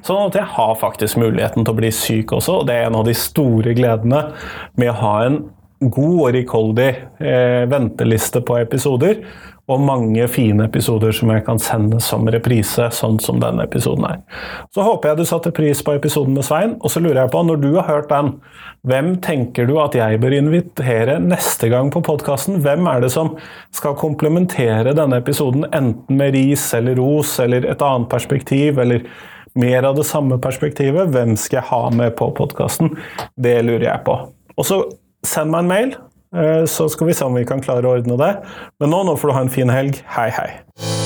Sånn 0.06 0.28
at 0.28 0.38
jeg 0.38 0.46
har 0.54 0.78
faktisk 0.78 1.18
muligheten 1.18 1.66
til 1.66 1.74
å 1.74 1.80
bli 1.80 1.90
syk 1.96 2.36
også, 2.38 2.60
og 2.60 2.70
det 2.70 2.78
er 2.78 2.86
en 2.90 3.00
av 3.00 3.08
de 3.08 3.16
store 3.18 3.74
gledene 3.74 4.22
med 4.78 4.92
å 4.92 4.98
ha 5.00 5.16
en 5.26 5.40
god 5.82 6.18
og 6.20 6.34
rikholdig 6.36 6.90
eh, 7.18 7.64
venteliste 7.70 8.44
på 8.46 8.60
episoder. 8.60 9.24
Og 9.70 9.82
mange 9.86 10.24
fine 10.30 10.64
episoder 10.66 11.14
som 11.14 11.30
jeg 11.30 11.44
kan 11.46 11.60
sende 11.62 12.00
som 12.02 12.26
reprise, 12.30 12.88
sånn 12.94 13.20
som 13.22 13.38
denne 13.42 13.62
episoden 13.68 14.08
er. 14.08 14.20
Så 14.74 14.82
håper 14.82 15.12
jeg 15.12 15.20
du 15.20 15.28
satte 15.28 15.52
pris 15.54 15.82
på 15.86 15.94
episoden 15.94 16.34
med 16.34 16.46
Svein, 16.46 16.74
og 16.80 16.90
så 16.90 17.02
lurer 17.02 17.22
jeg 17.22 17.32
på, 17.34 17.44
når 17.46 17.60
du 17.62 17.68
har 17.76 17.86
hørt 17.86 18.10
den, 18.10 18.32
hvem 18.88 19.12
tenker 19.22 19.68
du 19.70 19.76
at 19.78 19.94
jeg 19.94 20.18
bør 20.22 20.34
invitere 20.34 21.20
neste 21.22 21.70
gang 21.70 21.92
på 21.94 22.02
podkasten? 22.02 22.58
Hvem 22.64 22.88
er 22.90 23.04
det 23.04 23.12
som 23.14 23.36
skal 23.74 23.94
komplementere 24.00 24.96
denne 24.98 25.22
episoden, 25.22 25.68
enten 25.70 26.18
med 26.18 26.34
ris 26.34 26.66
eller 26.74 26.98
ros, 26.98 27.36
eller 27.42 27.68
et 27.70 27.86
annet 27.86 28.10
perspektiv, 28.10 28.82
eller 28.82 29.06
mer 29.54 29.86
av 29.86 29.94
det 30.00 30.08
samme 30.08 30.40
perspektivet? 30.42 31.14
Hvem 31.14 31.36
skal 31.38 31.60
jeg 31.60 31.70
ha 31.70 31.84
med 31.94 32.16
på 32.18 32.32
podkasten? 32.34 32.96
Det 33.38 33.60
lurer 33.62 33.92
jeg 33.92 34.02
på. 34.08 34.18
Og 34.58 34.66
så 34.66 34.82
send 35.22 35.54
meg 35.54 35.62
en 35.62 35.70
mail 35.70 35.94
så 36.68 36.88
skal 36.88 37.10
vi 37.10 37.14
se 37.14 37.28
om 37.28 37.36
vi 37.36 37.44
kan 37.48 37.60
klare 37.64 37.84
å 37.84 37.98
ordne 37.98 38.16
det. 38.20 38.32
Men 38.80 38.94
nå, 38.94 39.04
nå 39.08 39.18
får 39.20 39.32
du 39.32 39.36
ha 39.36 39.46
en 39.46 39.52
fin 39.52 39.72
helg. 39.72 40.00
Hei, 40.16 40.30
hei. 40.32 41.01